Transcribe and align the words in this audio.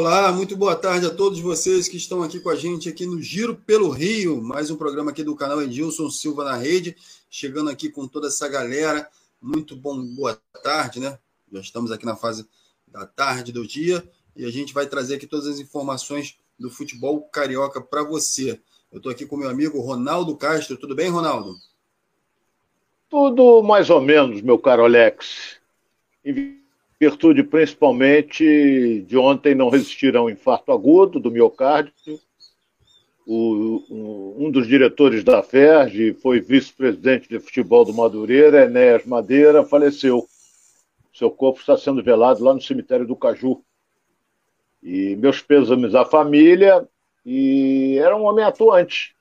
Olá, 0.00 0.32
muito 0.32 0.56
boa 0.56 0.74
tarde 0.74 1.04
a 1.04 1.10
todos 1.10 1.40
vocês 1.40 1.86
que 1.86 1.98
estão 1.98 2.22
aqui 2.22 2.40
com 2.40 2.48
a 2.48 2.56
gente 2.56 2.88
aqui 2.88 3.04
no 3.04 3.20
Giro 3.20 3.54
pelo 3.54 3.90
Rio, 3.90 4.42
mais 4.42 4.70
um 4.70 4.76
programa 4.76 5.10
aqui 5.10 5.22
do 5.22 5.36
canal 5.36 5.60
Edilson 5.60 6.08
Silva 6.08 6.42
na 6.42 6.56
Rede, 6.56 6.96
chegando 7.28 7.68
aqui 7.68 7.90
com 7.90 8.08
toda 8.08 8.28
essa 8.28 8.48
galera. 8.48 9.06
Muito 9.42 9.76
bom, 9.76 10.02
boa 10.02 10.40
tarde, 10.64 11.00
né? 11.00 11.18
Já 11.52 11.60
estamos 11.60 11.92
aqui 11.92 12.06
na 12.06 12.16
fase 12.16 12.48
da 12.88 13.04
tarde 13.04 13.52
do 13.52 13.66
dia 13.66 14.02
e 14.34 14.46
a 14.46 14.50
gente 14.50 14.72
vai 14.72 14.86
trazer 14.86 15.16
aqui 15.16 15.26
todas 15.26 15.46
as 15.46 15.58
informações 15.60 16.38
do 16.58 16.70
futebol 16.70 17.20
carioca 17.24 17.78
para 17.78 18.02
você. 18.02 18.58
Eu 18.90 18.96
estou 18.96 19.12
aqui 19.12 19.26
com 19.26 19.36
meu 19.36 19.50
amigo 19.50 19.82
Ronaldo 19.82 20.34
Castro. 20.34 20.78
Tudo 20.78 20.94
bem, 20.94 21.10
Ronaldo? 21.10 21.58
Tudo 23.10 23.62
mais 23.62 23.90
ou 23.90 24.00
menos, 24.00 24.40
meu 24.40 24.58
caro 24.58 24.82
Alex 24.82 25.60
virtude 27.00 27.42
principalmente 27.42 29.02
de 29.06 29.16
ontem 29.16 29.54
não 29.54 29.70
resistir 29.70 30.14
a 30.14 30.22
um 30.22 30.28
infarto 30.28 30.70
agudo 30.70 31.18
do 31.18 31.30
miocárdio. 31.30 32.20
O, 33.26 33.84
um, 33.90 34.46
um, 34.46 34.50
dos 34.50 34.66
diretores 34.66 35.24
da 35.24 35.42
FERJ 35.42 36.14
foi 36.14 36.40
vice-presidente 36.40 37.28
de 37.28 37.38
futebol 37.38 37.84
do 37.84 37.94
Madureira, 37.94 38.64
Enéas 38.64 39.06
Madeira, 39.06 39.64
faleceu. 39.64 40.26
Seu 41.14 41.30
corpo 41.30 41.60
está 41.60 41.76
sendo 41.76 42.02
velado 42.02 42.44
lá 42.44 42.52
no 42.52 42.60
cemitério 42.60 43.06
do 43.06 43.16
Caju. 43.16 43.62
E 44.82 45.16
meus 45.16 45.40
pêsames 45.40 45.94
à 45.94 46.04
família, 46.04 46.86
e 47.24 47.98
era 47.98 48.16
um 48.16 48.24
homem 48.24 48.44
atuante. 48.44 49.14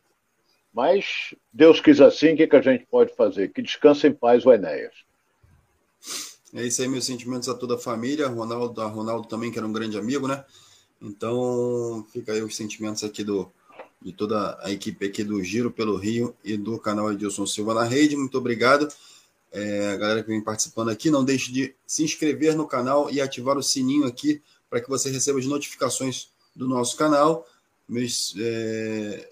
Mas 0.73 1.35
Deus 1.53 1.79
quis 1.79 2.01
assim, 2.01 2.33
o 2.33 2.37
que, 2.37 2.47
que 2.47 2.55
a 2.55 2.61
gente 2.61 2.85
pode 2.87 3.13
fazer? 3.15 3.49
Que 3.49 3.61
descanse 3.61 4.07
em 4.07 4.13
paz 4.13 4.45
o 4.45 4.51
Enéas. 4.51 5.08
É 6.53 6.65
isso 6.65 6.81
aí, 6.81 6.87
meus 6.87 7.05
sentimentos 7.05 7.47
a 7.47 7.53
toda 7.53 7.75
a 7.75 7.77
família. 7.77 8.27
Ronaldo, 8.27 8.81
a 8.81 8.87
Ronaldo 8.87 9.27
também, 9.27 9.51
que 9.51 9.57
era 9.57 9.67
um 9.67 9.71
grande 9.71 9.97
amigo, 9.97 10.27
né? 10.27 10.43
Então, 11.01 12.05
fica 12.11 12.33
aí 12.33 12.41
os 12.41 12.55
sentimentos 12.55 13.03
aqui 13.03 13.23
do, 13.23 13.51
de 14.01 14.11
toda 14.11 14.57
a 14.61 14.71
equipe 14.71 15.05
aqui 15.05 15.23
do 15.23 15.43
Giro 15.43 15.71
pelo 15.71 15.95
Rio 15.95 16.35
e 16.43 16.57
do 16.57 16.79
canal 16.79 17.11
Edilson 17.11 17.45
Silva 17.45 17.73
na 17.73 17.83
rede. 17.83 18.15
Muito 18.15 18.37
obrigado. 18.37 18.87
É, 19.51 19.91
a 19.91 19.97
galera 19.97 20.23
que 20.23 20.29
vem 20.29 20.41
participando 20.41 20.89
aqui, 20.89 21.09
não 21.09 21.23
deixe 21.23 21.51
de 21.51 21.75
se 21.85 22.03
inscrever 22.03 22.55
no 22.55 22.67
canal 22.67 23.09
e 23.09 23.19
ativar 23.19 23.57
o 23.57 23.63
sininho 23.63 24.05
aqui 24.05 24.41
para 24.69 24.79
que 24.79 24.89
você 24.89 25.09
receba 25.09 25.39
as 25.39 25.45
notificações 25.45 26.29
do 26.55 26.67
nosso 26.67 26.95
canal. 26.95 27.47
Meus, 27.87 28.35
é, 28.37 29.31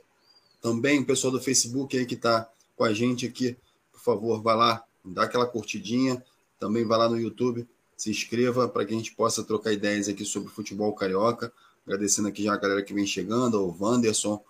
também 0.62 1.00
o 1.00 1.06
pessoal 1.06 1.31
do 1.31 1.42
Facebook 1.42 1.98
aí 1.98 2.06
que 2.06 2.16
está 2.16 2.50
com 2.76 2.84
a 2.84 2.94
gente 2.94 3.26
aqui, 3.26 3.56
por 3.92 4.02
favor, 4.02 4.42
vá 4.42 4.56
lá, 4.56 4.84
dá 5.06 5.24
aquela 5.24 5.46
curtidinha, 5.46 6.24
também 6.59 6.86
vá 6.86 6.97
lá 6.97 7.09
no 7.09 7.19
YouTube, 7.19 7.67
se 7.95 8.09
inscreva 8.09 8.67
para 8.67 8.86
que 8.86 8.94
a 8.94 8.97
gente 8.97 9.13
possa 9.13 9.44
trocar 9.44 9.73
ideias 9.73 10.08
aqui 10.08 10.23
sobre 10.23 10.50
futebol 10.50 10.94
carioca. 10.94 11.52
Agradecendo 11.86 12.27
aqui 12.27 12.44
já 12.44 12.53
a 12.53 12.58
galera 12.58 12.83
que 12.83 12.94
vem 12.94 13.05
chegando, 13.05 13.61
o 13.61 13.75
Wanderson, 13.80 14.44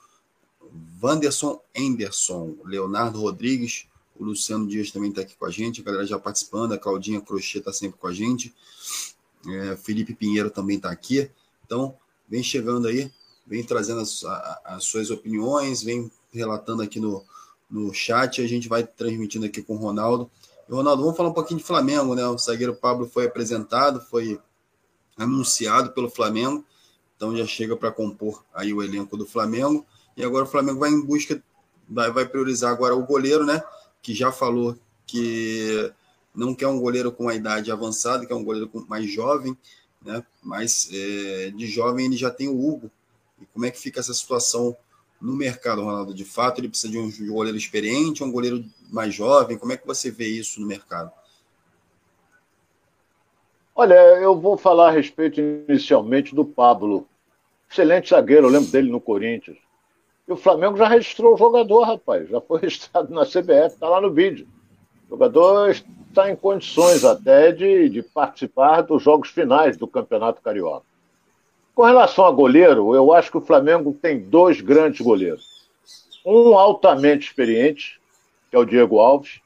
Wanderson 1.02 1.62
Anderson, 1.78 2.56
Leonardo 2.66 3.22
Rodrigues, 3.22 3.88
o 4.20 4.24
Luciano 4.24 4.68
Dias 4.68 4.92
também 4.92 5.12
está 5.12 5.22
aqui 5.22 5.36
com 5.36 5.46
a 5.46 5.52
gente, 5.52 5.82
a 5.82 5.84
galera 5.84 6.06
já 6.06 6.18
participando, 6.18 6.74
a 6.74 6.78
Claudinha 6.78 7.22
Crochê 7.22 7.60
está 7.60 7.72
sempre 7.72 8.00
com 8.00 8.08
a 8.08 8.14
gente, 8.14 8.54
é, 9.48 9.76
Felipe 9.78 10.16
Pinheiro 10.16 10.50
também 10.50 10.78
está 10.78 10.90
aqui. 10.90 11.30
Então, 11.66 11.96
vem 12.28 12.42
chegando 12.42 12.88
aí, 12.88 13.12
vem 13.46 13.64
trazendo 13.64 14.02
as, 14.02 14.24
as, 14.66 14.84
suas 14.84 15.10
opiniões, 15.10 15.84
vem 15.84 16.12
relatando 16.34 16.82
aqui 16.82 17.00
no, 17.00 17.24
no 17.70 17.94
chat, 17.94 18.42
a 18.42 18.48
gente 18.48 18.68
vai 18.68 18.86
transmitindo 18.86 19.46
aqui 19.46 19.62
com 19.62 19.76
o 19.76 19.80
Ronaldo. 19.80 20.30
Ronaldo, 20.76 21.02
vamos 21.02 21.18
falar 21.18 21.30
um 21.30 21.34
pouquinho 21.34 21.60
de 21.60 21.66
Flamengo, 21.66 22.14
né? 22.14 22.28
O 22.28 22.38
zagueiro 22.38 22.76
Pablo 22.76 23.08
foi 23.08 23.26
apresentado, 23.26 24.02
foi 24.02 24.40
anunciado 25.18 25.92
pelo 25.92 26.10
Flamengo, 26.10 26.64
então 27.16 27.36
já 27.36 27.46
chega 27.46 27.76
para 27.76 27.92
compor 27.92 28.44
aí 28.54 28.74
o 28.74 28.84
elenco 28.84 29.16
do 29.16 29.26
Flamengo. 29.26 29.86
E 30.16 30.24
agora 30.24 30.44
o 30.44 30.48
Flamengo 30.48 30.80
vai 30.80 30.90
em 30.90 31.02
busca, 31.02 31.42
vai, 31.90 32.12
vai 32.12 32.28
priorizar 32.28 32.72
agora 32.72 32.96
o 32.96 33.06
goleiro, 33.06 33.46
né? 33.46 33.64
Que 34.02 34.14
já 34.14 34.32
falou 34.32 34.78
que 35.06 35.92
não 36.36 36.54
quer 36.54 36.68
um 36.68 36.80
goleiro 36.80 37.12
com 37.12 37.30
a 37.30 37.36
idade 37.36 37.72
avançada, 37.72 38.26
quer 38.26 38.36
um 38.36 38.44
goleiro 38.44 38.70
mais 38.90 39.10
jovem, 39.10 39.58
né? 40.04 40.24
Mas 40.44 40.90
é, 40.92 41.52
de 41.52 41.66
jovem 41.66 42.06
ele 42.06 42.18
já 42.18 42.30
tem 42.30 42.50
o 42.50 42.68
Hugo. 42.68 42.92
E 43.42 43.46
como 43.46 43.66
é 43.66 43.72
que 43.72 43.80
fica 43.80 44.00
essa 44.00 44.14
situação 44.14 44.76
no 45.22 45.34
mercado, 45.34 45.84
Ronaldo? 45.84 46.14
De 46.14 46.26
fato, 46.26 46.60
ele 46.60 46.70
precisa 46.70 46.92
de 46.92 46.98
um 46.98 47.28
goleiro 47.28 47.58
experiente, 47.58 48.24
um 48.24 48.32
goleiro 48.32 48.66
mais 48.92 49.14
jovem? 49.14 49.58
Como 49.58 49.72
é 49.72 49.78
que 49.78 49.88
você 49.88 50.10
vê 50.12 50.28
isso 50.28 50.60
no 50.62 50.68
mercado? 50.68 51.12
Olha, 53.76 53.94
eu 53.94 54.40
vou 54.40 54.58
falar 54.58 54.88
a 54.88 54.92
respeito 54.92 55.40
inicialmente 55.40 56.34
do 56.34 56.44
Pablo. 56.44 57.08
Excelente 57.70 58.10
zagueiro, 58.10 58.48
eu 58.48 58.52
lembro 58.52 58.72
dele 58.72 58.90
no 58.90 59.00
Corinthians. 59.00 59.58
E 60.28 60.32
o 60.32 60.36
Flamengo 60.36 60.78
já 60.78 60.88
registrou 60.88 61.36
o 61.36 61.38
jogador, 61.38 61.84
rapaz. 61.84 62.28
Já 62.28 62.42
foi 62.42 62.60
registrado 62.62 63.14
na 63.14 63.24
CBF, 63.24 63.76
está 63.76 63.88
lá 63.88 64.02
no 64.02 64.12
vídeo. 64.12 64.48
O 65.08 65.12
jogador 65.12 65.70
está 65.70 66.30
em 66.30 66.36
condições 66.36 67.06
até 67.06 67.52
de, 67.52 67.88
de 67.88 68.02
participar 68.02 68.82
dos 68.82 69.04
jogos 69.04 69.30
finais 69.30 69.78
do 69.78 69.88
Campeonato 69.88 70.42
Carioca. 70.42 70.86
Com 71.74 71.84
relação 71.84 72.26
a 72.26 72.32
goleiro, 72.32 72.96
eu 72.96 73.14
acho 73.14 73.30
que 73.30 73.38
o 73.38 73.42
Flamengo 73.42 73.94
tem 74.02 74.20
dois 74.20 74.60
grandes 74.60 75.00
goleiros. 75.00 75.70
Um 76.26 76.58
altamente 76.58 77.28
experiente, 77.28 78.02
que 78.50 78.56
é 78.56 78.60
o 78.60 78.66
Diego 78.66 79.00
Alves, 79.00 79.42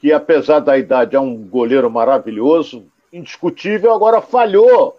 que 0.00 0.12
apesar 0.12 0.60
da 0.60 0.78
idade 0.78 1.14
é 1.14 1.20
um 1.20 1.36
goleiro 1.36 1.90
maravilhoso, 1.90 2.86
indiscutível, 3.12 3.92
agora 3.92 4.20
falhou 4.20 4.96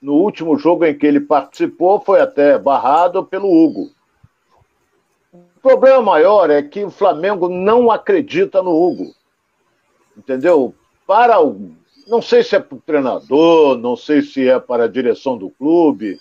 no 0.00 0.14
último 0.14 0.58
jogo 0.58 0.84
em 0.84 0.96
que 0.96 1.06
ele 1.06 1.20
participou, 1.20 2.00
foi 2.00 2.20
até 2.20 2.58
barrado 2.58 3.24
pelo 3.24 3.50
Hugo. 3.50 3.90
O 5.32 5.60
problema 5.62 6.02
maior 6.02 6.50
é 6.50 6.62
que 6.62 6.84
o 6.84 6.90
Flamengo 6.90 7.48
não 7.48 7.90
acredita 7.90 8.62
no 8.62 8.70
Hugo. 8.70 9.14
Entendeu? 10.16 10.74
Para 11.06 11.40
o. 11.40 11.72
Não 12.06 12.20
sei 12.20 12.42
se 12.42 12.54
é 12.54 12.60
para 12.60 12.76
o 12.76 12.82
treinador, 12.82 13.78
não 13.78 13.96
sei 13.96 14.20
se 14.20 14.46
é 14.46 14.60
para 14.60 14.84
a 14.84 14.88
direção 14.88 15.38
do 15.38 15.48
clube. 15.48 16.18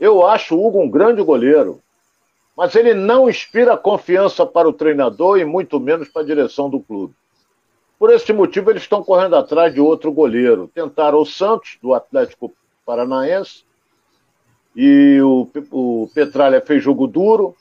Eu 0.00 0.26
acho 0.26 0.56
o 0.56 0.66
Hugo 0.66 0.80
um 0.80 0.88
grande 0.88 1.22
goleiro 1.22 1.82
mas 2.58 2.74
ele 2.74 2.92
não 2.92 3.30
inspira 3.30 3.76
confiança 3.76 4.44
para 4.44 4.68
o 4.68 4.72
treinador 4.72 5.38
e 5.38 5.44
muito 5.44 5.78
menos 5.78 6.08
para 6.08 6.22
a 6.22 6.24
direção 6.24 6.68
do 6.68 6.80
clube. 6.80 7.14
Por 7.96 8.12
esse 8.12 8.32
motivo, 8.32 8.68
eles 8.68 8.82
estão 8.82 9.00
correndo 9.00 9.36
atrás 9.36 9.72
de 9.72 9.80
outro 9.80 10.10
goleiro. 10.10 10.68
Tentaram 10.74 11.20
o 11.20 11.24
Santos, 11.24 11.78
do 11.80 11.94
Atlético 11.94 12.52
Paranaense, 12.84 13.62
e 14.74 15.20
o, 15.22 15.48
o 15.70 16.10
Petralha 16.12 16.60
fez 16.60 16.82
jogo 16.82 17.06
duro, 17.06 17.54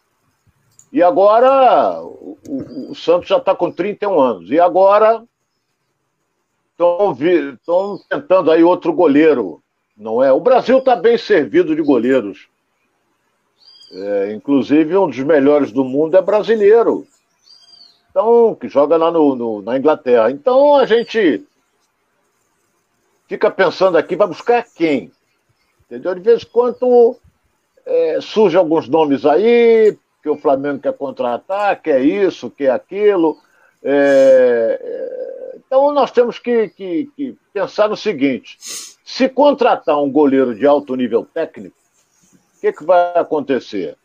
e 0.92 1.04
agora 1.04 2.02
o, 2.02 2.36
o, 2.50 2.92
o 2.92 2.96
Santos 2.96 3.30
já 3.30 3.38
está 3.38 3.54
com 3.54 3.72
31 3.72 4.20
anos. 4.20 4.50
E 4.50 4.60
agora 4.60 5.24
estão 6.72 8.00
tentando 8.10 8.50
aí 8.50 8.64
outro 8.64 8.92
goleiro, 8.92 9.62
não 9.96 10.24
é? 10.24 10.34
O 10.34 10.40
Brasil 10.40 10.80
está 10.80 10.96
bem 10.96 11.20
servido 11.20 11.76
de 11.76 11.84
goleiros. 11.84 12.48
É, 13.92 14.34
inclusive, 14.34 14.98
um 14.98 15.08
dos 15.08 15.20
melhores 15.20 15.72
do 15.72 15.84
mundo 15.84 16.18
é 16.18 16.22
brasileiro. 16.22 17.08
Então, 18.10 18.56
que 18.56 18.68
joga 18.68 18.98
lá 18.98 19.12
no, 19.12 19.36
no, 19.36 19.62
na 19.62 19.78
Inglaterra. 19.78 20.32
Então, 20.32 20.76
a 20.76 20.86
gente 20.86 21.46
fica 23.28 23.50
pensando 23.50 23.98
aqui, 23.98 24.16
vai 24.16 24.28
buscar 24.28 24.66
quem? 24.76 25.12
Entendeu? 25.86 26.16
De 26.16 26.22
vez 26.22 26.44
em 26.44 26.48
quando 26.48 27.18
é, 27.86 28.20
surgem 28.22 28.60
alguns 28.60 28.90
nomes 28.90 29.26
aí, 29.26 29.98
que 30.22 30.30
o 30.30 30.38
Flamengo 30.38 30.80
quer 30.80 30.94
contratar, 30.94 31.82
quer 31.82 32.02
isso, 32.02 32.50
quer 32.50 32.72
aquilo. 32.72 33.38
É, 33.84 34.80
é, 34.82 35.58
então, 35.58 35.94
nós 35.94 36.12
temos 36.12 36.40
que, 36.40 36.70
que, 36.70 37.10
que 37.16 37.38
pensar 37.54 37.88
no 37.88 37.96
seguinte: 37.96 38.58
se 39.06 39.30
contratar 39.30 40.02
um 40.02 40.12
goleiro 40.12 40.54
de 40.54 40.66
alto 40.66 40.96
nível 40.96 41.26
técnico, 41.26 41.78
o 42.58 42.60
que, 42.60 42.74
que 42.74 42.84
vai 42.84 43.14
acontecer? 43.14 43.96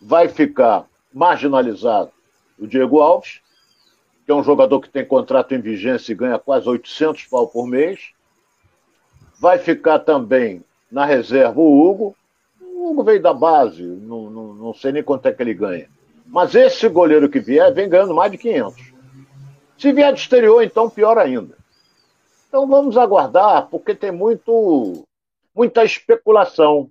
Vai 0.00 0.28
ficar 0.28 0.86
marginalizado 1.12 2.12
o 2.56 2.64
Diego 2.64 3.00
Alves, 3.00 3.40
que 4.24 4.30
é 4.30 4.34
um 4.34 4.44
jogador 4.44 4.80
que 4.80 4.88
tem 4.88 5.04
contrato 5.04 5.52
em 5.52 5.60
vigência 5.60 6.12
e 6.12 6.14
ganha 6.14 6.38
quase 6.38 6.68
800 6.68 7.24
pau 7.24 7.48
por 7.48 7.66
mês. 7.66 8.12
Vai 9.40 9.58
ficar 9.58 9.98
também 9.98 10.62
na 10.88 11.04
reserva 11.04 11.60
o 11.60 11.82
Hugo. 11.82 12.16
O 12.60 12.90
Hugo 12.90 13.02
veio 13.02 13.20
da 13.20 13.34
base, 13.34 13.82
não, 13.82 14.30
não, 14.30 14.54
não 14.54 14.74
sei 14.74 14.92
nem 14.92 15.02
quanto 15.02 15.26
é 15.26 15.32
que 15.32 15.42
ele 15.42 15.52
ganha. 15.52 15.88
Mas 16.24 16.54
esse 16.54 16.88
goleiro 16.88 17.28
que 17.28 17.40
vier 17.40 17.74
vem 17.74 17.88
ganhando 17.88 18.14
mais 18.14 18.30
de 18.30 18.38
500. 18.38 18.92
Se 19.76 19.92
vier 19.92 20.12
de 20.14 20.20
exterior, 20.20 20.62
então 20.62 20.88
pior 20.88 21.18
ainda. 21.18 21.58
Então 22.48 22.64
vamos 22.68 22.96
aguardar, 22.96 23.66
porque 23.66 23.92
tem 23.92 24.12
muito, 24.12 25.04
muita 25.52 25.84
especulação. 25.84 26.88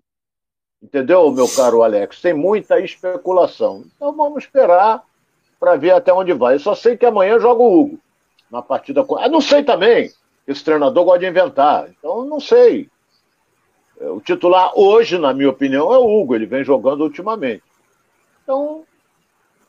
Entendeu, 0.82 1.32
meu 1.32 1.48
caro 1.48 1.84
Alex? 1.84 2.22
Tem 2.22 2.34
muita 2.34 2.80
especulação. 2.80 3.84
Então 3.96 4.12
vamos 4.14 4.44
esperar 4.44 5.04
para 5.60 5.76
ver 5.76 5.92
até 5.92 6.12
onde 6.12 6.34
vai. 6.34 6.56
Eu 6.56 6.60
só 6.60 6.74
sei 6.74 6.98
que 6.98 7.06
amanhã 7.06 7.40
joga 7.40 7.62
o 7.62 7.80
Hugo 7.80 8.00
na 8.50 8.62
partida. 8.62 9.06
Ah, 9.20 9.30
não 9.30 9.40
sei 9.40 9.64
também. 9.64 10.12
Esse 10.48 10.64
treinador 10.64 11.06
gosta 11.06 11.20
de 11.20 11.28
inventar. 11.28 11.90
Então 11.90 12.26
não 12.26 12.40
sei. 12.40 12.90
O 14.00 14.20
titular 14.20 14.72
hoje, 14.76 15.20
na 15.20 15.32
minha 15.32 15.50
opinião, 15.50 15.94
é 15.94 15.98
o 15.98 16.22
Hugo, 16.22 16.34
ele 16.34 16.48
vem 16.48 16.64
jogando 16.64 17.02
ultimamente. 17.02 17.62
Então, 18.44 18.84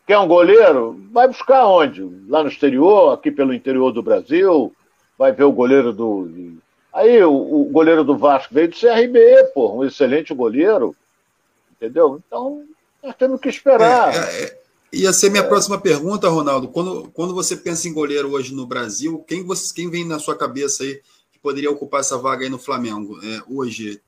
quer 0.07 0.19
um 0.19 0.27
goleiro? 0.27 0.99
Vai 1.13 1.29
buscar 1.29 1.67
onde? 1.67 2.03
Lá 2.27 2.43
no 2.43 2.49
exterior, 2.49 3.13
aqui 3.13 3.31
pelo 3.31 3.53
interior 3.53 3.93
do 3.93 4.03
Brasil, 4.03 4.73
vai 5.19 5.33
ver 5.33 5.45
o 5.45 5.53
goleiro 5.53 5.93
do. 5.93 6.57
Aí 6.93 7.23
o, 7.23 7.33
o 7.33 7.65
goleiro 7.71 8.03
do 8.03 8.17
Vasco 8.17 8.55
veio 8.55 8.69
do 8.69 8.77
CRB, 8.77 9.51
pô, 9.55 9.77
um 9.77 9.85
excelente 9.85 10.33
goleiro. 10.33 10.97
Entendeu? 11.83 12.23
Então, 12.25 12.65
nós 13.03 13.17
temos 13.17 13.41
que 13.41 13.49
esperar. 13.49 14.15
É, 14.15 14.19
é, 14.19 14.45
é. 14.45 14.63
Ia 14.93 15.13
ser 15.13 15.31
minha 15.31 15.43
é. 15.43 15.49
próxima 15.49 15.81
pergunta, 15.81 16.29
Ronaldo. 16.29 16.69
Quando, 16.69 17.11
quando 17.11 17.35
você 17.35 17.57
pensa 17.57 17.89
em 17.89 17.93
goleiro 17.93 18.31
hoje 18.31 18.55
no 18.55 18.65
Brasil, 18.65 19.19
quem, 19.27 19.45
você, 19.45 19.75
quem 19.75 19.91
vem 19.91 20.07
na 20.07 20.21
sua 20.21 20.39
cabeça 20.39 20.85
aí 20.85 21.03
que 21.33 21.41
poderia 21.41 21.73
ocupar 21.73 21.99
essa 21.99 22.17
vaga 22.17 22.45
aí 22.45 22.49
no 22.49 22.59
Flamengo 22.59 23.19
é, 23.25 23.43
hoje? 23.49 24.01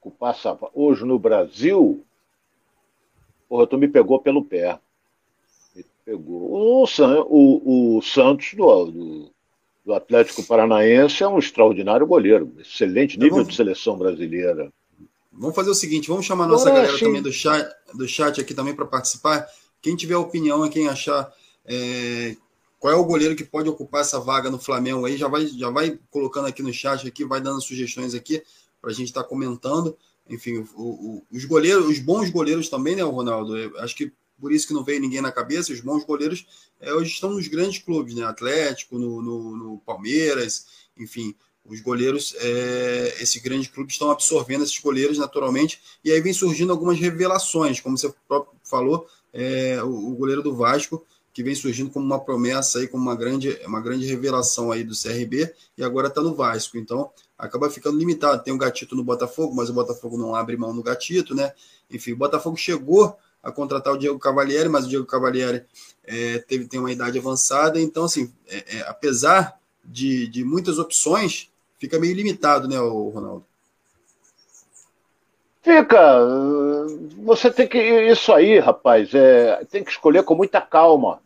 Ocupar 0.00 0.34
essa 0.34 0.56
hoje 0.72 1.04
no 1.04 1.18
Brasil? 1.18 2.04
Porra, 3.48 3.66
tu 3.66 3.76
me 3.76 3.88
pegou 3.88 4.20
pelo 4.20 4.44
pé. 4.44 4.78
Me 5.74 5.84
pegou. 6.04 6.52
O, 6.52 6.84
o, 6.84 7.96
o 7.96 8.02
Santos 8.02 8.54
do, 8.54 8.84
do, 8.92 9.33
do, 9.84 9.94
Atlético 9.94 10.42
Paranaense 10.42 11.22
é 11.22 11.28
um 11.28 11.38
extraordinário 11.38 12.06
goleiro. 12.06 12.52
Excelente 12.58 13.18
nível 13.18 13.38
então, 13.38 13.48
de 13.48 13.56
seleção 13.56 13.96
brasileira. 13.96 14.72
Vamos 15.32 15.54
fazer 15.54 15.70
o 15.70 15.74
seguinte, 15.74 16.08
vamos 16.08 16.24
chamar 16.24 16.44
a 16.44 16.48
nossa 16.48 16.68
Agora, 16.68 16.82
galera 16.82 16.98
sim. 16.98 17.04
também 17.06 17.22
do 17.22 17.32
chat, 17.32 17.68
do 17.92 18.06
chat 18.06 18.40
aqui 18.40 18.54
também 18.54 18.74
para 18.74 18.86
participar. 18.86 19.46
Quem 19.82 19.96
tiver 19.96 20.16
opinião, 20.16 20.68
quem 20.68 20.88
achar 20.88 21.32
é, 21.66 22.36
qual 22.78 22.92
é 22.92 22.96
o 22.96 23.04
goleiro 23.04 23.34
que 23.34 23.44
pode 23.44 23.68
ocupar 23.68 24.02
essa 24.02 24.20
vaga 24.20 24.50
no 24.50 24.58
Flamengo 24.58 25.06
aí, 25.06 25.16
já 25.16 25.26
vai, 25.26 25.46
já 25.46 25.70
vai 25.70 25.98
colocando 26.10 26.46
aqui 26.46 26.62
no 26.62 26.72
chat 26.72 27.06
aqui, 27.06 27.24
vai 27.24 27.40
dando 27.40 27.60
sugestões 27.60 28.14
aqui 28.14 28.42
para 28.80 28.90
a 28.90 28.94
gente 28.94 29.08
estar 29.08 29.22
tá 29.22 29.28
comentando. 29.28 29.96
Enfim, 30.28 30.66
o, 30.74 30.82
o, 30.82 31.22
os 31.32 31.44
goleiros, 31.44 31.86
os 31.86 31.98
bons 31.98 32.30
goleiros 32.30 32.68
também, 32.68 32.94
né, 32.94 33.02
Ronaldo? 33.02 33.56
Eu 33.56 33.78
acho 33.80 33.96
que 33.96 34.12
por 34.40 34.52
isso 34.52 34.66
que 34.66 34.74
não 34.74 34.84
veio 34.84 35.00
ninguém 35.00 35.20
na 35.20 35.32
cabeça. 35.32 35.72
Os 35.72 35.80
bons 35.80 36.04
goleiros 36.04 36.46
é, 36.80 36.92
hoje 36.92 37.12
estão 37.12 37.30
nos 37.30 37.48
grandes 37.48 37.82
clubes, 37.82 38.14
né? 38.14 38.24
Atlético, 38.24 38.98
no, 38.98 39.22
no, 39.22 39.56
no 39.56 39.78
Palmeiras, 39.78 40.66
enfim, 40.96 41.34
os 41.64 41.80
goleiros, 41.80 42.34
é, 42.38 43.16
esses 43.20 43.40
grandes 43.42 43.68
clubes 43.68 43.94
estão 43.94 44.10
absorvendo 44.10 44.64
esses 44.64 44.78
goleiros 44.78 45.16
naturalmente, 45.16 45.80
e 46.04 46.12
aí 46.12 46.20
vem 46.20 46.32
surgindo 46.32 46.70
algumas 46.70 46.98
revelações, 46.98 47.80
como 47.80 47.96
você 47.96 48.12
próprio 48.28 48.54
falou, 48.62 49.06
é, 49.32 49.82
o, 49.82 50.10
o, 50.10 50.14
goleiro 50.14 50.42
do 50.42 50.54
Vasco, 50.54 51.04
que 51.32 51.42
vem 51.42 51.54
surgindo 51.54 51.90
como 51.90 52.04
uma 52.04 52.20
promessa 52.20 52.78
aí, 52.78 52.86
como 52.86 53.02
uma 53.02 53.16
grande, 53.16 53.58
uma 53.66 53.80
grande 53.80 54.06
revelação 54.06 54.70
aí 54.70 54.84
do 54.84 54.94
CRB, 54.94 55.52
e 55.76 55.82
agora 55.82 56.06
está 56.06 56.20
no 56.20 56.34
Vasco. 56.34 56.78
Então, 56.78 57.10
acaba 57.36 57.68
ficando 57.68 57.98
limitado. 57.98 58.44
Tem 58.44 58.52
o 58.52 58.56
um 58.56 58.58
gatito 58.58 58.94
no 58.94 59.02
Botafogo, 59.02 59.52
mas 59.52 59.68
o 59.68 59.72
Botafogo 59.72 60.16
não 60.16 60.36
abre 60.36 60.56
mão 60.56 60.72
no 60.72 60.80
gatito, 60.80 61.34
né? 61.34 61.52
Enfim, 61.90 62.12
o 62.12 62.16
Botafogo 62.16 62.56
chegou 62.56 63.18
a 63.44 63.52
contratar 63.52 63.92
o 63.92 63.98
Diego 63.98 64.18
Cavalieri, 64.18 64.68
mas 64.68 64.86
o 64.86 64.88
Diego 64.88 65.04
Cavalieri 65.04 65.64
é, 66.04 66.38
teve, 66.38 66.66
tem 66.66 66.80
uma 66.80 66.90
idade 66.90 67.18
avançada, 67.18 67.78
então, 67.80 68.04
assim, 68.04 68.32
é, 68.48 68.78
é, 68.78 68.80
apesar 68.88 69.58
de, 69.84 70.26
de 70.28 70.42
muitas 70.42 70.78
opções, 70.78 71.50
fica 71.78 71.98
meio 71.98 72.14
limitado, 72.14 72.66
né, 72.66 72.80
o 72.80 73.08
Ronaldo? 73.10 73.44
Fica. 75.62 76.20
Você 77.24 77.50
tem 77.50 77.66
que. 77.66 77.78
Isso 77.78 78.30
aí, 78.34 78.58
rapaz, 78.58 79.14
é, 79.14 79.64
tem 79.70 79.82
que 79.82 79.90
escolher 79.90 80.22
com 80.22 80.34
muita 80.34 80.60
calma. 80.60 81.20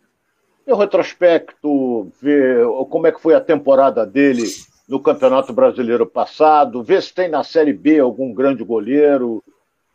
O 0.65 0.77
retrospecto, 0.77 2.13
ver 2.21 2.65
como 2.89 3.07
é 3.09 3.13
que 3.13 3.21
foi 3.21 3.35
a 3.35 3.41
temporada 3.41 4.07
dele 4.07 4.45
no 4.89 5.01
Campeonato 5.01 5.53
Brasileiro 5.53 6.07
passado, 6.07 6.83
ver 6.83 7.03
se 7.03 7.13
tem 7.13 7.29
na 7.29 7.43
Série 7.43 7.73
B 7.73 7.99
algum 7.99 8.33
grande 8.33 8.63
goleiro, 8.63 9.43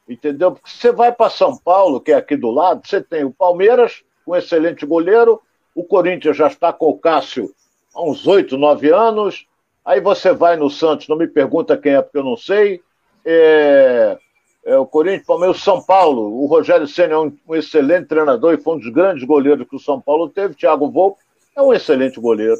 entendeu? 0.07 0.51
Porque 0.51 0.69
você 0.69 0.91
vai 0.91 1.11
para 1.11 1.29
São 1.29 1.57
Paulo, 1.57 2.01
que 2.01 2.11
é 2.11 2.15
aqui 2.15 2.35
do 2.35 2.51
lado, 2.51 2.87
você 2.87 3.01
tem 3.01 3.23
o 3.23 3.31
Palmeiras, 3.31 4.03
um 4.27 4.35
excelente 4.35 4.85
goleiro, 4.85 5.41
o 5.75 5.83
Corinthians 5.83 6.37
já 6.37 6.47
está 6.47 6.71
com 6.71 6.89
o 6.89 6.97
Cássio 6.97 7.53
há 7.93 8.01
uns 8.03 8.27
oito, 8.27 8.57
nove 8.57 8.91
anos, 8.91 9.47
Aí 9.85 9.99
você 9.99 10.31
vai 10.31 10.55
no 10.55 10.69
Santos, 10.69 11.09
não 11.09 11.17
me 11.17 11.27
pergunta 11.27 11.77
quem 11.77 11.93
é, 11.93 12.01
porque 12.01 12.17
eu 12.17 12.23
não 12.23 12.37
sei. 12.37 12.81
É, 13.25 14.17
é 14.65 14.77
o 14.77 14.85
Corinthians, 14.85 15.25
Palmeiras, 15.25 15.61
São 15.61 15.81
Paulo. 15.81 16.41
O 16.41 16.45
Rogério 16.45 16.87
Senna 16.87 17.13
é 17.13 17.17
um, 17.17 17.37
um, 17.49 17.55
excelente 17.55 18.07
treinador 18.07 18.53
e 18.53 18.57
foi 18.57 18.75
um 18.75 18.79
dos 18.79 18.89
grandes 18.89 19.25
goleiros 19.25 19.67
que 19.67 19.75
o 19.75 19.79
São 19.79 19.99
Paulo 19.99 20.29
teve. 20.29 20.55
Thiago 20.55 20.89
Volpe 20.89 21.21
é 21.55 21.61
um 21.61 21.73
excelente 21.73 22.19
goleiro. 22.19 22.57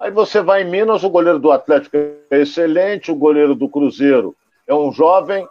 Aí 0.00 0.10
você 0.10 0.42
vai 0.42 0.62
em 0.62 0.70
Minas, 0.70 1.04
o 1.04 1.08
goleiro 1.08 1.38
do 1.38 1.52
Atlético 1.52 1.96
é 1.96 2.40
excelente, 2.40 3.12
o 3.12 3.16
goleiro 3.16 3.54
do 3.54 3.68
Cruzeiro 3.68 4.34
é 4.66 4.74
um 4.74 4.90
jovem. 4.90 5.46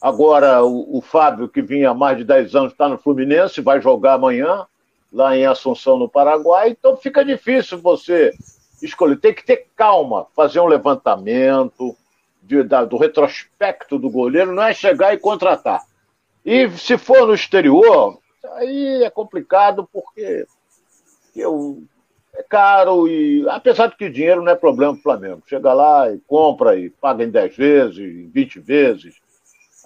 Agora 0.00 0.62
o, 0.62 0.98
o 0.98 1.00
Fábio, 1.00 1.48
que 1.48 1.62
vinha 1.62 1.90
há 1.90 1.94
mais 1.94 2.18
de 2.18 2.24
10 2.24 2.54
anos, 2.54 2.72
está 2.72 2.88
no 2.88 2.98
Fluminense, 2.98 3.60
vai 3.60 3.80
jogar 3.80 4.14
amanhã, 4.14 4.66
lá 5.12 5.36
em 5.36 5.46
Assunção, 5.46 5.96
no 5.96 6.08
Paraguai. 6.08 6.70
Então 6.70 6.96
fica 6.96 7.24
difícil 7.24 7.78
você 7.78 8.32
escolher. 8.82 9.16
Tem 9.18 9.34
que 9.34 9.44
ter 9.44 9.66
calma, 9.74 10.26
fazer 10.34 10.60
um 10.60 10.66
levantamento 10.66 11.96
de, 12.42 12.62
da, 12.62 12.84
do 12.84 12.96
retrospecto 12.96 13.98
do 13.98 14.10
goleiro, 14.10 14.54
não 14.54 14.62
é 14.62 14.74
chegar 14.74 15.14
e 15.14 15.18
contratar. 15.18 15.82
E 16.44 16.70
se 16.70 16.96
for 16.96 17.26
no 17.26 17.34
exterior, 17.34 18.18
aí 18.52 19.02
é 19.02 19.10
complicado 19.10 19.88
porque 19.92 20.46
eu, 21.34 21.82
é 22.34 22.42
caro 22.42 23.08
e 23.08 23.48
apesar 23.48 23.88
de 23.88 23.96
que 23.96 24.08
dinheiro 24.08 24.42
não 24.42 24.52
é 24.52 24.54
problema 24.54 24.92
para 24.92 25.00
o 25.00 25.02
Flamengo. 25.02 25.42
Chega 25.46 25.72
lá 25.72 26.12
e 26.12 26.18
compra 26.20 26.78
e 26.78 26.90
paga 26.90 27.24
em 27.24 27.30
10 27.30 27.56
vezes, 27.56 27.98
em 27.98 28.28
20 28.28 28.60
vezes, 28.60 29.16